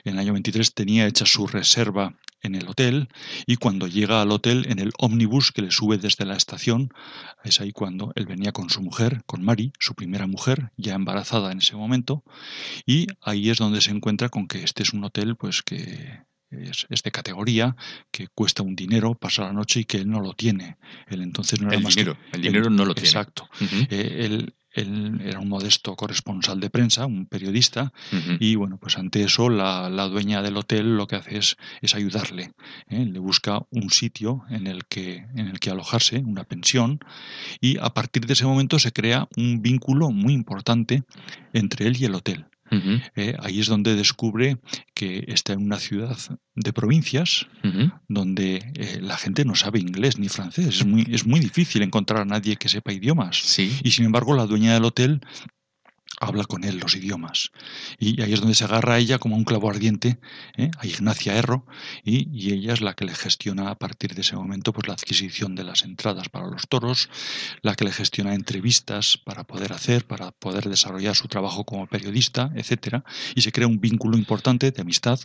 En 0.06 0.14
el 0.14 0.20
año 0.20 0.34
23 0.34 0.74
tenía 0.74 1.06
hecha 1.08 1.26
su 1.26 1.48
reserva 1.48 2.16
en 2.46 2.56
el 2.56 2.68
hotel 2.68 3.10
y 3.46 3.58
cuando 3.58 3.88
llega 3.88 4.22
al 4.22 4.32
hotel 4.32 4.66
en 4.70 4.80
el 4.80 4.92
ómnibus 4.98 5.52
que 5.52 5.64
le 5.64 5.72
sube 5.72 5.98
desde 5.98 6.26
la 6.26 6.36
estación, 6.36 6.94
es 7.44 7.60
ahí 7.60 7.72
cuando 7.72 8.14
él 8.16 8.26
venía 8.26 8.52
con 8.52 8.70
su 8.70 8.82
mujer, 8.82 9.24
con 9.26 9.44
Mari, 9.44 9.74
su 9.80 9.96
primera 9.96 10.28
mujer, 10.28 10.72
ya 10.78 10.94
embarazada 10.94 11.52
en 11.52 11.58
ese 11.60 11.76
momento, 11.76 12.24
y 12.86 13.08
ahí 13.22 13.50
es 13.50 13.58
donde 13.58 13.82
se 13.82 13.92
encuentra 13.92 14.30
con 14.30 14.48
que 14.48 14.64
este 14.64 14.84
es 14.84 14.94
un 14.94 15.04
hotel 15.04 15.36
pues 15.36 15.62
que 15.64 16.24
es, 16.52 16.86
es 16.90 17.04
de 17.04 17.12
categoría, 17.12 17.76
que 18.12 18.28
cuesta 18.28 18.64
un 18.64 18.76
dinero 18.76 19.16
pasar 19.16 19.48
la 19.48 19.54
noche 19.54 19.82
y 19.82 19.86
que 19.86 19.98
él 19.98 20.10
no 20.10 20.20
lo 20.22 20.34
tiene. 20.34 20.78
Él 21.08 21.22
entonces 21.22 21.60
no 21.62 21.68
era 21.68 21.78
El 21.78 21.84
más 21.84 21.96
que- 21.96 22.02
dinero, 22.04 22.20
el 22.34 22.42
dinero 22.42 22.70
no 22.70 22.86
lo 22.86 22.94
tiene. 22.96 23.08
Exacto. 23.10 23.50
Eh, 23.90 24.26
él, 24.26 24.54
él 24.72 25.22
era 25.24 25.40
un 25.40 25.48
modesto 25.48 25.96
corresponsal 25.96 26.60
de 26.60 26.70
prensa, 26.70 27.06
un 27.06 27.28
periodista, 27.28 27.94
y 28.42 28.56
bueno, 28.56 28.78
pues 28.78 28.98
ante 28.98 29.24
eso 29.24 29.50
la, 29.50 29.90
la 29.90 30.08
dueña 30.10 30.42
del 30.42 30.58
hotel 30.58 30.98
lo 30.98 31.08
que 31.08 31.16
hace 31.16 31.38
es, 31.38 31.56
es 31.82 31.96
ayudarle. 31.96 32.52
¿eh? 32.90 33.06
Le 33.06 33.20
busca 33.20 33.62
un 33.70 33.90
sitio 33.90 34.44
en 34.50 34.68
el, 34.68 34.86
que, 34.86 35.26
en 35.36 35.48
el 35.48 35.60
que 35.62 35.70
alojarse, 35.70 36.18
una 36.26 36.44
pensión, 36.44 37.00
y 37.62 37.78
a 37.78 37.90
partir 37.92 38.26
de 38.26 38.34
ese 38.34 38.46
momento 38.46 38.78
se 38.78 38.92
crea 38.92 39.30
un 39.38 39.62
vínculo 39.62 40.12
muy 40.12 40.34
importante 40.34 41.04
entre 41.54 41.88
él 41.88 41.96
y 41.98 42.04
el 42.06 42.16
hotel. 42.16 42.46
¿Eh? 42.72 43.36
Ahí 43.40 43.60
es 43.60 43.68
donde 43.68 43.96
descubre 43.96 44.58
que 44.94 45.24
está 45.28 45.54
en 45.54 45.64
una 45.64 45.80
ciudad 45.80 46.18
de 46.56 46.74
provincias 46.74 47.48
donde 48.08 48.72
eh, 48.76 49.00
la 49.02 49.18
gente 49.18 49.46
no 49.46 49.56
sabe 49.56 49.80
inglés 49.80 50.18
ni 50.20 50.30
francés. 50.30 50.68
Es 50.68 50.86
muy, 50.86 51.06
es 51.10 51.26
muy 51.26 51.40
difícil 51.40 51.82
encontrar 51.82 52.22
a 52.22 52.26
nadie 52.26 52.56
que 52.56 52.70
sepa 52.70 52.94
idiomas. 52.94 53.38
Sí. 53.38 53.78
Y 53.84 53.92
sin 53.92 54.06
embargo, 54.06 54.36
la 54.36 54.46
dueña 54.46 54.74
del 54.74 54.86
hotel 54.86 55.22
habla 56.20 56.46
con 56.46 56.64
él 56.64 56.78
los 56.78 56.96
idiomas. 56.96 57.52
Y 58.00 58.22
ahí 58.22 58.34
es 58.34 58.40
donde 58.40 58.56
se 58.56 58.66
agarra 58.66 58.96
a 58.96 59.00
ella 59.00 59.20
como 59.20 59.36
un 59.36 59.44
clavo 59.44 59.70
ardiente, 59.70 60.20
¿eh? 60.58 60.72
a 60.78 60.88
Ignacia 60.88 61.36
Erro, 61.36 61.66
y, 62.04 62.30
y 62.32 62.54
ella 62.54 62.74
es 62.74 62.82
la 62.82 62.94
que 62.94 63.06
le 63.06 63.16
gestiona 63.16 63.70
a 63.70 63.76
partir 63.76 64.16
de 64.16 64.22
ese 64.22 64.36
momento 64.36 64.74
pues, 64.74 64.88
la 64.88 64.94
adquisición 64.94 65.56
de 65.56 65.64
las 65.64 65.84
entradas 65.84 66.30
para 66.30 66.48
los 66.48 66.68
toros, 66.68 67.10
la 67.62 67.76
que 67.76 67.86
le 67.86 67.92
gestiona 67.92 68.34
entrevistas 68.34 69.18
para 69.18 69.44
poder 69.44 69.74
hacer, 69.74 70.06
para 70.06 70.32
poder 70.32 70.70
desarrollar 70.70 71.16
su 71.16 71.28
trabajo 71.28 71.66
como 71.66 71.88
periodista, 71.88 72.52
etcétera, 72.56 73.04
y 73.36 73.42
se 73.42 73.52
crea 73.52 73.68
un 73.68 73.80
vínculo 73.80 74.18
importante 74.18 74.72
de 74.72 74.82
amistad 74.82 75.20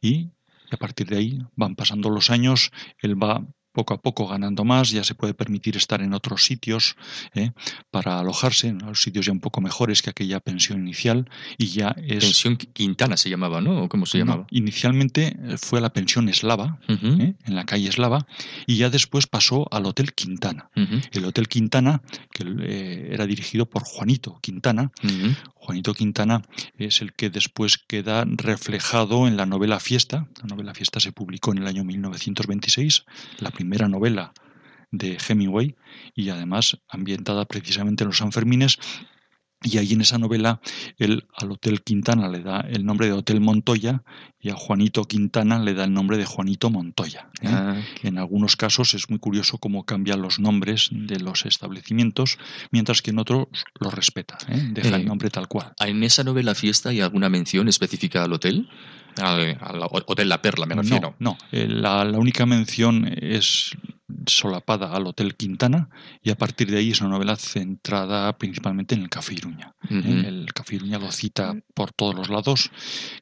y 0.00 0.30
a 0.70 0.76
partir 0.76 1.06
de 1.08 1.18
ahí 1.18 1.38
van 1.54 1.76
pasando 1.76 2.08
los 2.08 2.30
años, 2.30 2.72
él 2.98 3.22
va 3.22 3.44
poco 3.72 3.94
a 3.94 4.00
poco 4.02 4.26
ganando 4.26 4.64
más, 4.64 4.90
ya 4.90 5.02
se 5.04 5.14
puede 5.14 5.34
permitir 5.34 5.76
estar 5.76 6.02
en 6.02 6.12
otros 6.14 6.44
sitios 6.44 6.96
¿eh? 7.34 7.52
para 7.90 8.18
alojarse, 8.20 8.68
en 8.68 8.78
los 8.78 9.02
sitios 9.02 9.26
ya 9.26 9.32
un 9.32 9.40
poco 9.40 9.60
mejores 9.60 10.02
que 10.02 10.10
aquella 10.10 10.40
pensión 10.40 10.80
inicial 10.80 11.28
y 11.58 11.66
ya 11.66 11.94
es... 12.06 12.24
Pensión 12.24 12.56
Quintana 12.56 13.16
se 13.16 13.30
llamaba, 13.30 13.60
¿no? 13.60 13.82
¿O 13.84 13.88
cómo 13.88 14.06
se 14.06 14.18
No, 14.18 14.24
llamaba? 14.24 14.46
inicialmente 14.50 15.36
eh, 15.42 15.56
fue 15.58 15.78
a 15.78 15.82
la 15.82 15.92
pensión 15.92 16.28
eslava, 16.28 16.78
¿eh? 16.88 17.34
en 17.44 17.54
la 17.54 17.64
calle 17.64 17.88
eslava, 17.88 18.26
y 18.66 18.76
ya 18.76 18.90
después 18.90 19.26
pasó 19.26 19.66
al 19.72 19.86
Hotel 19.86 20.12
Quintana. 20.12 20.70
El 21.12 21.24
Hotel 21.24 21.48
Quintana, 21.48 22.02
que 22.32 22.44
eh, 22.60 23.08
era 23.12 23.26
dirigido 23.26 23.66
por 23.66 23.82
Juanito 23.84 24.38
Quintana. 24.42 24.90
Juanito 25.54 25.94
Quintana 25.94 26.42
es 26.76 27.00
el 27.02 27.12
que 27.12 27.30
después 27.30 27.78
queda 27.78 28.24
reflejado 28.26 29.28
en 29.28 29.36
la 29.36 29.46
novela 29.46 29.78
Fiesta. 29.80 30.26
La 30.42 30.48
novela 30.48 30.74
Fiesta 30.74 30.98
se 31.00 31.12
publicó 31.12 31.52
en 31.52 31.58
el 31.58 31.66
año 31.68 31.84
1926, 31.84 33.04
la 33.38 33.50
primera 33.50 33.61
novela 33.64 34.32
de 34.90 35.18
Hemingway 35.26 35.74
y 36.14 36.28
además 36.28 36.78
ambientada 36.88 37.44
precisamente 37.44 38.04
en 38.04 38.08
los 38.08 38.18
Sanfermines. 38.18 38.78
Y 39.64 39.78
ahí 39.78 39.92
en 39.92 40.00
esa 40.00 40.18
novela 40.18 40.60
él 40.98 41.26
al 41.36 41.52
Hotel 41.52 41.82
Quintana 41.82 42.28
le 42.28 42.40
da 42.40 42.60
el 42.60 42.84
nombre 42.84 43.06
de 43.06 43.12
Hotel 43.12 43.40
Montoya 43.40 44.02
y 44.44 44.50
a 44.50 44.54
Juanito 44.56 45.04
Quintana 45.04 45.60
le 45.60 45.72
da 45.72 45.84
el 45.84 45.92
nombre 45.92 46.16
de 46.18 46.24
Juanito 46.24 46.68
Montoya. 46.68 47.28
¿eh? 47.40 47.48
Ah, 47.48 47.80
En 48.02 48.18
algunos 48.18 48.56
casos 48.56 48.92
es 48.94 49.08
muy 49.08 49.20
curioso 49.20 49.58
cómo 49.58 49.84
cambian 49.84 50.20
los 50.20 50.40
nombres 50.40 50.88
de 50.90 51.20
los 51.20 51.46
establecimientos, 51.46 52.38
mientras 52.72 53.02
que 53.02 53.12
en 53.12 53.20
otros 53.20 53.46
los 53.78 53.94
respeta, 53.94 54.36
¿eh? 54.48 54.70
deja 54.72 54.88
Eh, 54.96 55.00
el 55.00 55.06
nombre 55.06 55.30
tal 55.30 55.46
cual. 55.46 55.72
¿En 55.78 56.02
esa 56.02 56.24
novela 56.24 56.54
fiesta 56.56 56.88
hay 56.88 57.00
alguna 57.00 57.28
mención 57.28 57.68
específica 57.68 58.24
al 58.24 58.32
hotel? 58.32 58.68
Al, 59.18 59.58
al 59.60 59.82
Hotel 60.06 60.28
La 60.28 60.40
Perla, 60.40 60.64
me 60.66 60.74
refiero. 60.74 61.14
No, 61.18 61.32
no. 61.32 61.38
Eh, 61.52 61.68
La, 61.68 62.02
la 62.04 62.18
única 62.18 62.46
mención 62.46 63.06
es 63.20 63.76
solapada 64.26 64.94
al 64.94 65.06
Hotel 65.06 65.34
Quintana 65.36 65.88
y 66.22 66.30
a 66.30 66.36
partir 66.36 66.70
de 66.70 66.78
ahí 66.78 66.90
es 66.90 67.00
una 67.00 67.10
novela 67.10 67.36
centrada 67.36 68.36
principalmente 68.38 68.94
en 68.94 69.02
el 69.02 69.08
Café 69.08 69.34
Iruña. 69.34 69.74
¿eh? 69.90 70.24
El 70.26 70.52
Café 70.54 70.76
Iruña 70.76 70.98
lo 70.98 71.10
cita 71.12 71.54
por 71.74 71.92
todos 71.92 72.14
los 72.14 72.28
lados. 72.28 72.70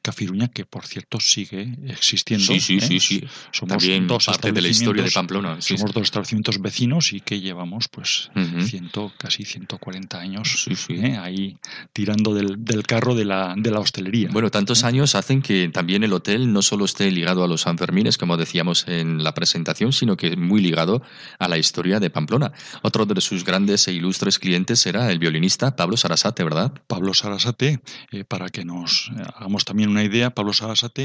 Café 0.01 0.25
Iruña 0.25 0.47
que, 0.49 0.65
por 0.65 0.85
cierto, 0.85 1.10
sigue 1.19 1.75
existiendo. 1.87 2.45
Sí, 2.45 2.59
sí, 2.59 2.77
¿eh? 2.77 2.81
sí, 2.81 2.99
sí. 2.99 3.23
Somos 3.51 3.77
También 3.77 4.07
dos 4.07 4.25
parte 4.25 4.51
de 4.51 4.61
la 4.61 4.67
historia 4.69 5.03
de 5.03 5.11
Pamplona. 5.11 5.59
sí, 5.61 5.77
Somos 5.77 5.91
sí. 5.91 5.93
dos 5.95 6.03
establecimientos 6.03 6.59
vecinos 6.61 7.13
y 7.13 7.21
que 7.21 7.39
llevamos 7.41 7.87
pues 7.87 8.31
ciento, 8.65 9.11
casi 9.17 9.43
140 9.45 10.19
años 10.19 10.67
Sí. 10.75 10.93
¿eh? 10.95 11.17
ahí 11.17 11.57
tirando 11.93 12.33
del, 12.33 12.63
del 12.63 12.83
carro 12.83 13.15
de 13.15 13.25
la, 13.25 13.55
de 13.57 13.71
la 13.71 13.79
hostelería. 13.79 14.29
Bueno, 14.31 14.49
tantos 14.49 14.83
años 14.83 15.15
hacen 15.15 15.41
que 15.41 15.69
también 15.69 16.03
el 16.03 16.13
hotel 16.13 16.51
no 16.53 16.61
solo 16.61 16.85
esté 16.85 17.11
ligado 17.11 17.43
a 17.43 17.47
los 17.47 17.61
Sanfermines, 17.61 18.17
como 18.17 18.37
decíamos 18.37 18.87
en 18.87 19.23
la 19.23 19.33
presentación, 19.33 19.93
sino 19.93 20.17
que 20.17 20.35
muy 20.37 20.61
ligado 20.61 21.01
a 21.39 21.47
la 21.47 21.57
historia 21.57 21.99
de 21.99 22.09
Pamplona. 22.09 22.51
Otro 22.81 23.05
de 23.05 23.19
sus 23.21 23.43
grandes 23.43 23.87
e 23.87 23.93
ilustres 23.93 24.39
clientes 24.39 24.85
era 24.85 25.11
el 25.11 25.19
violinista 25.19 25.75
Pablo 25.75 25.97
Sarasate, 25.97 26.43
¿verdad? 26.43 26.71
Pablo 26.87 27.13
Sarasate, 27.13 27.81
eh, 28.11 28.23
para 28.23 28.49
que 28.49 28.63
nos 28.65 29.11
eh, 29.17 29.21
hagamos 29.35 29.65
también 29.65 29.89
una 29.89 30.03
idea, 30.03 30.29
Pablo 30.33 30.53
Sarasate 30.53 31.00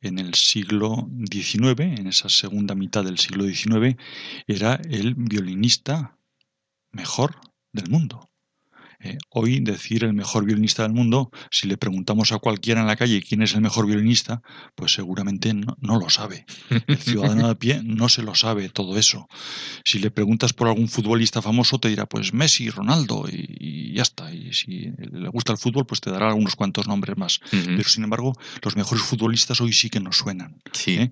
en 0.00 0.18
el 0.18 0.34
siglo 0.34 1.08
XIX, 1.30 1.80
en 1.80 2.06
esa 2.06 2.28
segunda 2.28 2.74
mitad 2.74 3.04
del 3.04 3.18
siglo 3.18 3.44
XIX, 3.44 3.96
era 4.46 4.74
el 4.88 5.14
violinista 5.14 6.18
mejor 6.92 7.40
del 7.72 7.88
mundo. 7.90 8.29
Eh, 9.02 9.16
hoy 9.30 9.60
decir 9.60 10.04
el 10.04 10.12
mejor 10.12 10.44
violinista 10.44 10.82
del 10.82 10.92
mundo, 10.92 11.30
si 11.50 11.66
le 11.66 11.78
preguntamos 11.78 12.32
a 12.32 12.38
cualquiera 12.38 12.82
en 12.82 12.86
la 12.86 12.96
calle 12.96 13.22
quién 13.22 13.42
es 13.42 13.54
el 13.54 13.62
mejor 13.62 13.86
violinista, 13.86 14.42
pues 14.74 14.92
seguramente 14.92 15.54
no, 15.54 15.76
no 15.80 15.98
lo 15.98 16.10
sabe. 16.10 16.44
El 16.86 16.98
ciudadano 16.98 17.48
de 17.48 17.56
pie 17.56 17.80
no 17.82 18.08
se 18.08 18.22
lo 18.22 18.34
sabe 18.34 18.68
todo 18.68 18.98
eso. 18.98 19.28
Si 19.84 19.98
le 20.00 20.10
preguntas 20.10 20.52
por 20.52 20.68
algún 20.68 20.88
futbolista 20.88 21.40
famoso, 21.40 21.78
te 21.78 21.88
dirá 21.88 22.06
pues 22.06 22.34
Messi, 22.34 22.68
Ronaldo 22.68 23.26
y, 23.30 23.56
y 23.58 23.94
ya 23.94 24.02
está. 24.02 24.32
Y 24.32 24.52
si 24.52 24.92
le 24.98 25.28
gusta 25.28 25.52
el 25.52 25.58
fútbol, 25.58 25.86
pues 25.86 26.00
te 26.00 26.10
dará 26.10 26.34
unos 26.34 26.56
cuantos 26.56 26.86
nombres 26.86 27.16
más. 27.16 27.40
Pero 27.50 27.88
sin 27.88 28.04
embargo, 28.04 28.34
los 28.62 28.76
mejores 28.76 29.02
futbolistas 29.02 29.60
hoy 29.60 29.72
sí 29.72 29.88
que 29.90 30.00
nos 30.00 30.18
suenan. 30.18 30.60
Sí. 30.72 30.96
¿eh? 30.96 31.10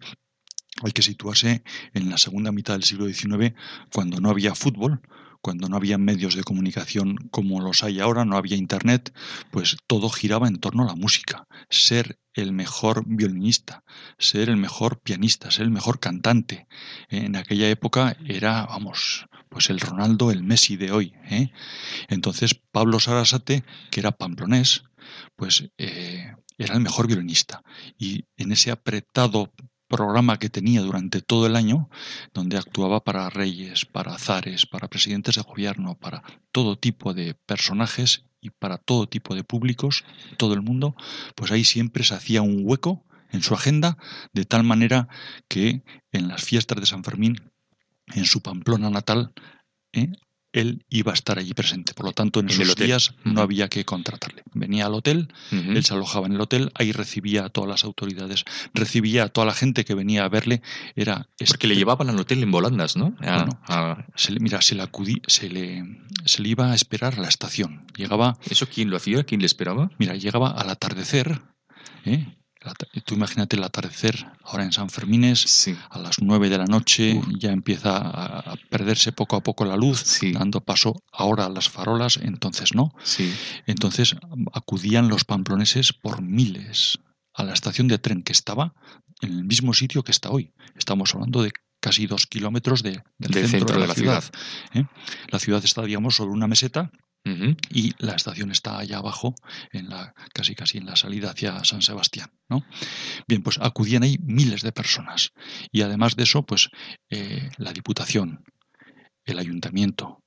Hay 0.82 0.92
que 0.92 1.02
situarse 1.02 1.62
en 1.94 2.10
la 2.10 2.18
segunda 2.18 2.52
mitad 2.52 2.74
del 2.74 2.84
siglo 2.84 3.06
XIX, 3.06 3.54
cuando 3.92 4.20
no 4.20 4.30
había 4.30 4.54
fútbol, 4.54 5.00
cuando 5.40 5.68
no 5.68 5.76
había 5.76 5.98
medios 5.98 6.34
de 6.34 6.44
comunicación 6.44 7.16
como 7.30 7.60
los 7.60 7.82
hay 7.82 8.00
ahora, 8.00 8.24
no 8.24 8.36
había 8.36 8.56
internet, 8.56 9.14
pues 9.50 9.76
todo 9.86 10.08
giraba 10.10 10.48
en 10.48 10.58
torno 10.58 10.82
a 10.82 10.86
la 10.86 10.94
música. 10.94 11.46
Ser 11.70 12.18
el 12.34 12.52
mejor 12.52 13.04
violinista, 13.06 13.84
ser 14.18 14.48
el 14.48 14.56
mejor 14.56 15.00
pianista, 15.00 15.50
ser 15.50 15.64
el 15.64 15.70
mejor 15.70 16.00
cantante. 16.00 16.66
En 17.08 17.36
aquella 17.36 17.68
época 17.68 18.16
era, 18.26 18.66
vamos, 18.66 19.26
pues 19.48 19.70
el 19.70 19.80
Ronaldo, 19.80 20.30
el 20.30 20.42
Messi 20.42 20.76
de 20.76 20.92
hoy. 20.92 21.14
¿eh? 21.30 21.50
Entonces 22.08 22.54
Pablo 22.54 23.00
Sarasate, 23.00 23.64
que 23.90 24.00
era 24.00 24.12
pamplonés, 24.12 24.84
pues 25.36 25.70
eh, 25.78 26.32
era 26.58 26.74
el 26.74 26.80
mejor 26.80 27.06
violinista. 27.06 27.62
Y 27.98 28.26
en 28.36 28.52
ese 28.52 28.70
apretado 28.70 29.52
programa 29.88 30.38
que 30.38 30.50
tenía 30.50 30.82
durante 30.82 31.22
todo 31.22 31.46
el 31.46 31.56
año, 31.56 31.88
donde 32.34 32.58
actuaba 32.58 33.02
para 33.02 33.30
reyes, 33.30 33.86
para 33.86 34.18
zares, 34.18 34.66
para 34.66 34.88
presidentes 34.88 35.36
de 35.36 35.42
gobierno, 35.42 35.98
para 35.98 36.22
todo 36.52 36.78
tipo 36.78 37.14
de 37.14 37.34
personajes 37.34 38.24
y 38.40 38.50
para 38.50 38.78
todo 38.78 39.08
tipo 39.08 39.34
de 39.34 39.44
públicos, 39.44 40.04
todo 40.36 40.54
el 40.54 40.62
mundo, 40.62 40.94
pues 41.34 41.50
ahí 41.50 41.64
siempre 41.64 42.04
se 42.04 42.14
hacía 42.14 42.42
un 42.42 42.60
hueco 42.62 43.04
en 43.30 43.42
su 43.42 43.54
agenda, 43.54 43.98
de 44.32 44.44
tal 44.44 44.64
manera 44.64 45.08
que 45.48 45.82
en 46.12 46.28
las 46.28 46.42
fiestas 46.44 46.80
de 46.80 46.86
San 46.86 47.04
Fermín, 47.04 47.50
en 48.14 48.24
su 48.24 48.40
Pamplona 48.40 48.90
natal, 48.90 49.32
¿eh? 49.92 50.12
Él 50.52 50.84
iba 50.88 51.12
a 51.12 51.14
estar 51.14 51.38
allí 51.38 51.52
presente. 51.54 51.94
Por 51.94 52.06
lo 52.06 52.12
tanto, 52.12 52.40
en, 52.40 52.48
esos 52.48 52.76
días 52.76 53.14
no 53.24 53.40
había 53.40 53.68
que 53.68 53.84
contratarle. 53.84 54.42
Venía 54.54 54.86
al 54.86 54.94
hotel, 54.94 55.28
él 55.50 55.84
se 55.84 55.94
alojaba 55.94 56.26
en 56.26 56.34
el 56.34 56.40
hotel, 56.40 56.70
ahí 56.74 56.92
recibía 56.92 57.44
a 57.44 57.48
todas 57.50 57.68
las 57.68 57.84
autoridades, 57.84 58.44
recibía 58.74 59.24
a 59.24 59.28
toda 59.28 59.46
la 59.46 59.54
gente 59.54 59.84
que 59.84 59.94
venía 59.94 60.24
a 60.24 60.28
verle. 60.28 60.62
Era 60.96 61.28
Porque 61.46 61.66
le 61.66 61.76
llevaban 61.76 62.08
al 62.10 62.18
hotel 62.18 62.42
en 62.42 62.50
volandas, 62.50 62.96
¿no? 62.96 63.14
Se 64.16 64.32
le, 64.32 64.40
mira, 64.40 64.60
se 64.62 64.74
le, 64.74 64.82
acudí, 64.82 65.20
se, 65.26 65.48
le, 65.48 65.84
se 66.24 66.42
le 66.42 66.48
iba 66.48 66.72
a 66.72 66.74
esperar 66.74 67.14
a 67.18 67.22
la 67.22 67.28
estación. 67.28 67.86
Llegaba. 67.96 68.38
¿Eso 68.48 68.66
quién 68.68 68.90
lo 68.90 68.96
hacía? 68.96 69.24
¿Quién 69.24 69.40
le 69.40 69.46
esperaba? 69.46 69.90
Mira, 69.98 70.14
llegaba 70.14 70.50
al 70.50 70.70
atardecer. 70.70 71.42
¿eh? 72.04 72.37
Tú 73.04 73.14
imagínate 73.14 73.56
el 73.56 73.62
atardecer 73.62 74.26
ahora 74.42 74.64
en 74.64 74.72
San 74.72 74.90
Fermines, 74.90 75.68
a 75.90 75.98
las 75.98 76.20
nueve 76.20 76.50
de 76.50 76.58
la 76.58 76.66
noche, 76.66 77.20
ya 77.38 77.52
empieza 77.52 77.96
a 77.96 78.56
perderse 78.68 79.12
poco 79.12 79.36
a 79.36 79.42
poco 79.42 79.64
la 79.64 79.76
luz, 79.76 80.20
dando 80.32 80.60
paso 80.60 81.02
ahora 81.12 81.46
a 81.46 81.48
las 81.48 81.68
farolas, 81.68 82.18
entonces 82.18 82.74
no. 82.74 82.92
Entonces 83.66 84.16
acudían 84.52 85.08
los 85.08 85.24
pamploneses 85.24 85.92
por 85.92 86.20
miles 86.20 86.98
a 87.32 87.44
la 87.44 87.52
estación 87.52 87.86
de 87.86 87.98
tren 87.98 88.22
que 88.22 88.32
estaba 88.32 88.74
en 89.20 89.32
el 89.32 89.44
mismo 89.44 89.72
sitio 89.72 90.02
que 90.02 90.12
está 90.12 90.30
hoy. 90.30 90.52
Estamos 90.74 91.14
hablando 91.14 91.42
de 91.42 91.52
casi 91.80 92.06
dos 92.06 92.26
kilómetros 92.26 92.82
del, 92.82 93.02
centro, 93.46 93.80
de 93.80 93.86
la, 93.86 93.94
ciudad. 93.94 94.24
¿eh? 94.74 94.84
La 95.28 95.38
ciudad 95.38 95.64
está, 95.64 95.82
digamos, 95.82 96.16
sobre 96.16 96.32
una 96.32 96.48
meseta 96.48 96.90
y 97.70 97.92
la 97.98 98.14
estación 98.14 98.50
está 98.50 98.78
allá 98.78 98.98
abajo, 98.98 99.34
en 99.72 99.90
la, 99.90 100.14
casi 100.32 100.54
casi 100.54 100.78
en 100.78 100.86
la 100.86 100.96
salida 100.96 101.30
hacia 101.30 101.62
San 101.64 101.82
Sebastián. 101.82 102.30
¿no? 102.48 102.64
Bien, 103.26 103.42
pues 103.42 103.58
acudían 103.60 104.02
ahí 104.02 104.18
miles 104.22 104.62
de 104.62 104.72
personas. 104.72 105.32
Y 105.70 105.82
además 105.82 106.16
de 106.16 106.22
eso, 106.22 106.44
pues 106.44 106.70
eh, 107.10 107.50
la 107.58 107.72
Diputación, 107.72 108.44
el 109.24 109.38
Ayuntamiento, 109.38 110.22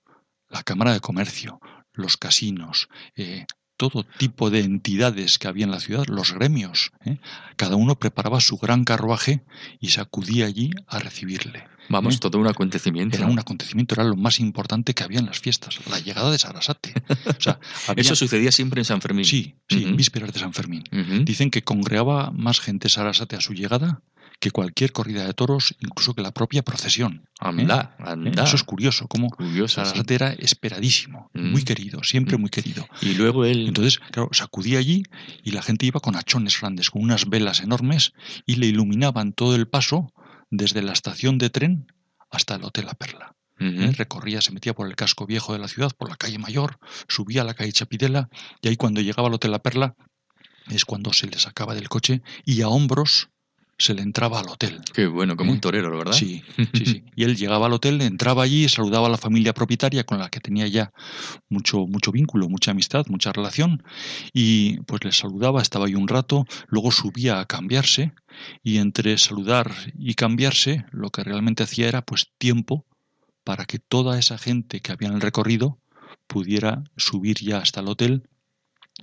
la 0.47 0.63
Cámara 0.63 0.93
de 0.93 0.99
Comercio, 0.99 1.59
los 1.93 2.17
casinos, 2.17 2.87
eh, 3.15 3.45
todo 3.81 4.03
tipo 4.03 4.51
de 4.51 4.59
entidades 4.59 5.39
que 5.39 5.47
había 5.47 5.65
en 5.65 5.71
la 5.71 5.79
ciudad, 5.79 6.05
los 6.05 6.33
gremios. 6.33 6.91
¿eh? 7.03 7.17
Cada 7.55 7.77
uno 7.77 7.97
preparaba 7.97 8.39
su 8.39 8.57
gran 8.57 8.83
carruaje 8.83 9.41
y 9.79 9.87
se 9.87 10.01
acudía 10.01 10.45
allí 10.45 10.69
a 10.85 10.99
recibirle. 10.99 11.63
Vamos, 11.89 12.13
¿eh? 12.13 12.17
todo 12.21 12.37
un 12.37 12.45
acontecimiento. 12.45 13.17
Era 13.17 13.25
un 13.25 13.39
acontecimiento, 13.39 13.95
era 13.95 14.03
lo 14.03 14.15
más 14.15 14.39
importante 14.39 14.93
que 14.93 15.03
había 15.03 15.17
en 15.17 15.25
las 15.25 15.39
fiestas, 15.39 15.79
la 15.89 15.97
llegada 15.97 16.29
de 16.29 16.37
Sarasate. 16.37 16.93
Eso 17.95 18.15
sucedía 18.15 18.51
siempre 18.51 18.81
en 18.81 18.85
San 18.85 19.01
Fermín. 19.01 19.25
Sí, 19.25 19.55
sí, 19.67 19.83
en 19.83 19.97
vísperas 19.97 20.31
de 20.31 20.39
San 20.39 20.53
Fermín. 20.53 20.83
Dicen 21.25 21.49
que 21.49 21.63
congregaba 21.63 22.29
más 22.29 22.59
gente 22.59 22.87
Sarasate 22.87 23.35
a 23.35 23.41
su 23.41 23.55
llegada 23.55 24.03
que 24.41 24.49
cualquier 24.49 24.91
corrida 24.91 25.23
de 25.23 25.33
toros, 25.35 25.75
incluso 25.79 26.15
que 26.15 26.23
la 26.23 26.31
propia 26.31 26.63
procesión. 26.63 27.21
¿eh? 27.23 27.37
Anda, 27.39 27.95
anda. 27.99 28.43
Eso 28.43 28.55
es 28.55 28.63
curioso, 28.63 29.07
como 29.07 29.29
Sarasate 29.67 30.15
era 30.15 30.33
esperadísimo, 30.33 31.29
mm. 31.33 31.51
muy 31.51 31.63
querido, 31.63 32.03
siempre 32.03 32.37
mm. 32.37 32.41
muy 32.41 32.49
querido. 32.49 32.87
Y 33.01 33.13
luego 33.13 33.45
él... 33.45 33.67
Entonces, 33.67 33.99
claro, 33.99 34.29
sacudía 34.31 34.79
allí 34.79 35.03
y 35.43 35.51
la 35.51 35.61
gente 35.61 35.85
iba 35.85 35.99
con 35.99 36.15
hachones 36.15 36.59
grandes, 36.59 36.89
con 36.89 37.03
unas 37.03 37.29
velas 37.29 37.61
enormes 37.61 38.13
y 38.47 38.55
le 38.55 38.65
iluminaban 38.65 39.31
todo 39.31 39.55
el 39.55 39.67
paso 39.67 40.11
desde 40.49 40.81
la 40.81 40.93
estación 40.93 41.37
de 41.37 41.51
tren 41.51 41.85
hasta 42.31 42.55
el 42.55 42.63
Hotel 42.63 42.87
La 42.87 42.95
Perla. 42.95 43.35
¿Eh? 43.59 43.91
Recorría, 43.95 44.41
se 44.41 44.51
metía 44.51 44.73
por 44.73 44.87
el 44.87 44.95
casco 44.95 45.27
viejo 45.27 45.53
de 45.53 45.59
la 45.59 45.67
ciudad, 45.67 45.91
por 45.95 46.09
la 46.09 46.15
calle 46.15 46.39
Mayor, 46.39 46.79
subía 47.07 47.43
a 47.43 47.45
la 47.45 47.53
calle 47.53 47.71
Chapidela 47.71 48.27
y 48.59 48.69
ahí 48.69 48.75
cuando 48.75 49.01
llegaba 49.01 49.27
al 49.27 49.35
Hotel 49.35 49.51
La 49.51 49.59
Perla 49.59 49.93
es 50.71 50.83
cuando 50.83 51.13
se 51.13 51.27
le 51.27 51.37
sacaba 51.37 51.75
del 51.75 51.89
coche 51.89 52.23
y 52.43 52.63
a 52.63 52.69
hombros 52.69 53.29
se 53.81 53.93
le 53.93 54.01
entraba 54.01 54.39
al 54.39 54.47
hotel. 54.47 54.79
Qué 54.93 55.07
bueno, 55.07 55.35
como 55.35 55.51
un 55.51 55.57
¿Eh? 55.57 55.61
torero, 55.61 55.97
¿verdad? 55.97 56.13
Sí, 56.13 56.43
sí, 56.73 56.85
sí. 56.85 57.03
Y 57.15 57.23
él 57.23 57.35
llegaba 57.35 57.65
al 57.65 57.73
hotel, 57.73 58.01
entraba 58.01 58.43
allí, 58.43 58.69
saludaba 58.69 59.07
a 59.07 59.09
la 59.09 59.17
familia 59.17 59.53
propietaria 59.53 60.03
con 60.03 60.19
la 60.19 60.29
que 60.29 60.39
tenía 60.39 60.67
ya 60.67 60.91
mucho, 61.49 61.87
mucho 61.87 62.11
vínculo, 62.11 62.47
mucha 62.47 62.71
amistad, 62.71 63.05
mucha 63.07 63.33
relación, 63.33 63.83
y 64.33 64.81
pues 64.81 65.03
le 65.03 65.11
saludaba, 65.11 65.61
estaba 65.61 65.87
ahí 65.87 65.95
un 65.95 66.07
rato, 66.07 66.45
luego 66.67 66.91
subía 66.91 67.39
a 67.39 67.45
cambiarse, 67.45 68.13
y 68.63 68.77
entre 68.77 69.17
saludar 69.17 69.71
y 69.97 70.13
cambiarse, 70.13 70.85
lo 70.91 71.09
que 71.09 71.23
realmente 71.23 71.63
hacía 71.63 71.87
era 71.87 72.01
pues 72.03 72.27
tiempo 72.37 72.85
para 73.43 73.65
que 73.65 73.79
toda 73.79 74.19
esa 74.19 74.37
gente 74.37 74.81
que 74.81 74.91
había 74.91 75.09
en 75.09 75.15
el 75.15 75.21
recorrido 75.21 75.79
pudiera 76.27 76.83
subir 76.95 77.37
ya 77.39 77.57
hasta 77.57 77.81
el 77.81 77.87
hotel 77.87 78.29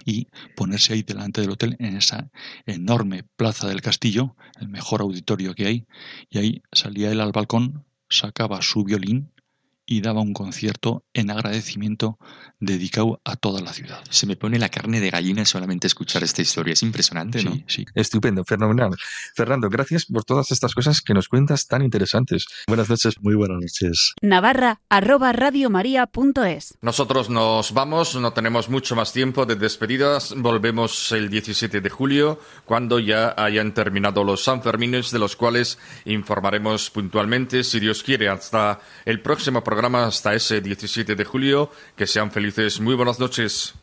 y 0.05 0.29
ponerse 0.57 0.93
ahí 0.93 1.03
delante 1.03 1.41
del 1.41 1.51
hotel 1.51 1.77
en 1.79 1.97
esa 1.97 2.31
enorme 2.67 3.25
plaza 3.37 3.69
del 3.69 3.83
castillo, 3.83 4.37
el 4.61 4.69
mejor 4.69 5.01
auditorio 5.01 5.55
que 5.55 5.67
hay, 5.67 5.87
y 6.31 6.39
ahí 6.39 6.63
salía 6.73 7.11
él 7.11 7.21
al 7.21 7.33
balcón, 7.33 7.85
sacaba 8.09 8.63
su 8.63 8.85
violín 8.85 9.33
y 9.91 10.03
daba 10.03 10.21
un 10.21 10.35
concierto 10.35 11.03
en 11.15 11.31
agradecimiento 11.31 12.19
dedicado 12.61 13.23
a 13.25 13.37
toda 13.37 13.63
la 13.63 13.73
ciudad. 13.73 14.01
Se 14.11 14.27
me 14.27 14.37
pone 14.37 14.59
la 14.59 14.69
carne 14.69 15.01
de 15.01 15.09
gallina 15.09 15.47
solamente 15.47 15.87
escuchar 15.87 16.23
esta 16.23 16.43
historia. 16.43 16.75
Es 16.75 16.83
impresionante, 16.83 17.43
¿no? 17.43 17.53
Sí, 17.53 17.65
sí. 17.67 17.85
Estupendo, 17.95 18.45
fenomenal. 18.45 18.91
Fernando, 19.35 19.71
gracias 19.71 20.05
por 20.05 20.25
todas 20.25 20.51
estas 20.51 20.75
cosas 20.75 21.01
que 21.01 21.15
nos 21.15 21.29
cuentas 21.29 21.67
tan 21.67 21.83
interesantes. 21.83 22.47
Buenas 22.67 22.91
noches. 22.91 23.15
Muy 23.23 23.35
buenas 23.35 23.63
noches. 23.63 24.13
Navarra, 24.21 24.83
arroba 24.91 25.33
radiomaria.es. 25.33 26.75
Nosotros 26.83 27.31
nos 27.31 27.73
vamos, 27.73 28.15
no 28.17 28.35
tenemos 28.35 28.69
mucho 28.69 28.95
más 28.95 29.15
tiempo 29.15 29.47
de 29.47 29.57
despedidas. 29.57 30.35
Volvemos 30.37 31.13
el 31.13 31.31
17 31.31 31.81
de 31.81 31.89
julio, 31.89 32.41
cuando 32.67 32.99
ya 32.99 33.35
hayan 33.39 33.73
terminado 33.73 34.23
los 34.23 34.45
Sanfermines, 34.45 35.11
de 35.13 35.19
los 35.19 35.35
cuales 35.35 35.79
informaremos 36.05 36.91
puntualmente, 36.91 37.65
si 37.65 37.81
Dios 37.81 38.03
quiere, 38.03 38.29
hasta 38.29 38.81
el 39.07 39.23
próximo 39.23 39.65
hasta 39.85 40.35
ese 40.35 40.61
17 40.61 41.15
de 41.15 41.25
julio. 41.25 41.71
Que 41.97 42.07
sean 42.07 42.31
felices. 42.31 42.81
Muy 42.81 42.95
buenas 42.95 43.19
noches. 43.19 43.75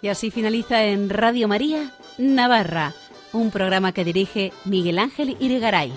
Y 0.00 0.08
así 0.08 0.30
finaliza 0.30 0.84
en 0.84 1.10
Radio 1.10 1.48
María, 1.48 1.92
Navarra, 2.16 2.94
un 3.32 3.50
programa 3.50 3.92
que 3.92 4.04
dirige 4.04 4.52
Miguel 4.64 4.98
Ángel 4.98 5.36
Irigaray. 5.40 5.92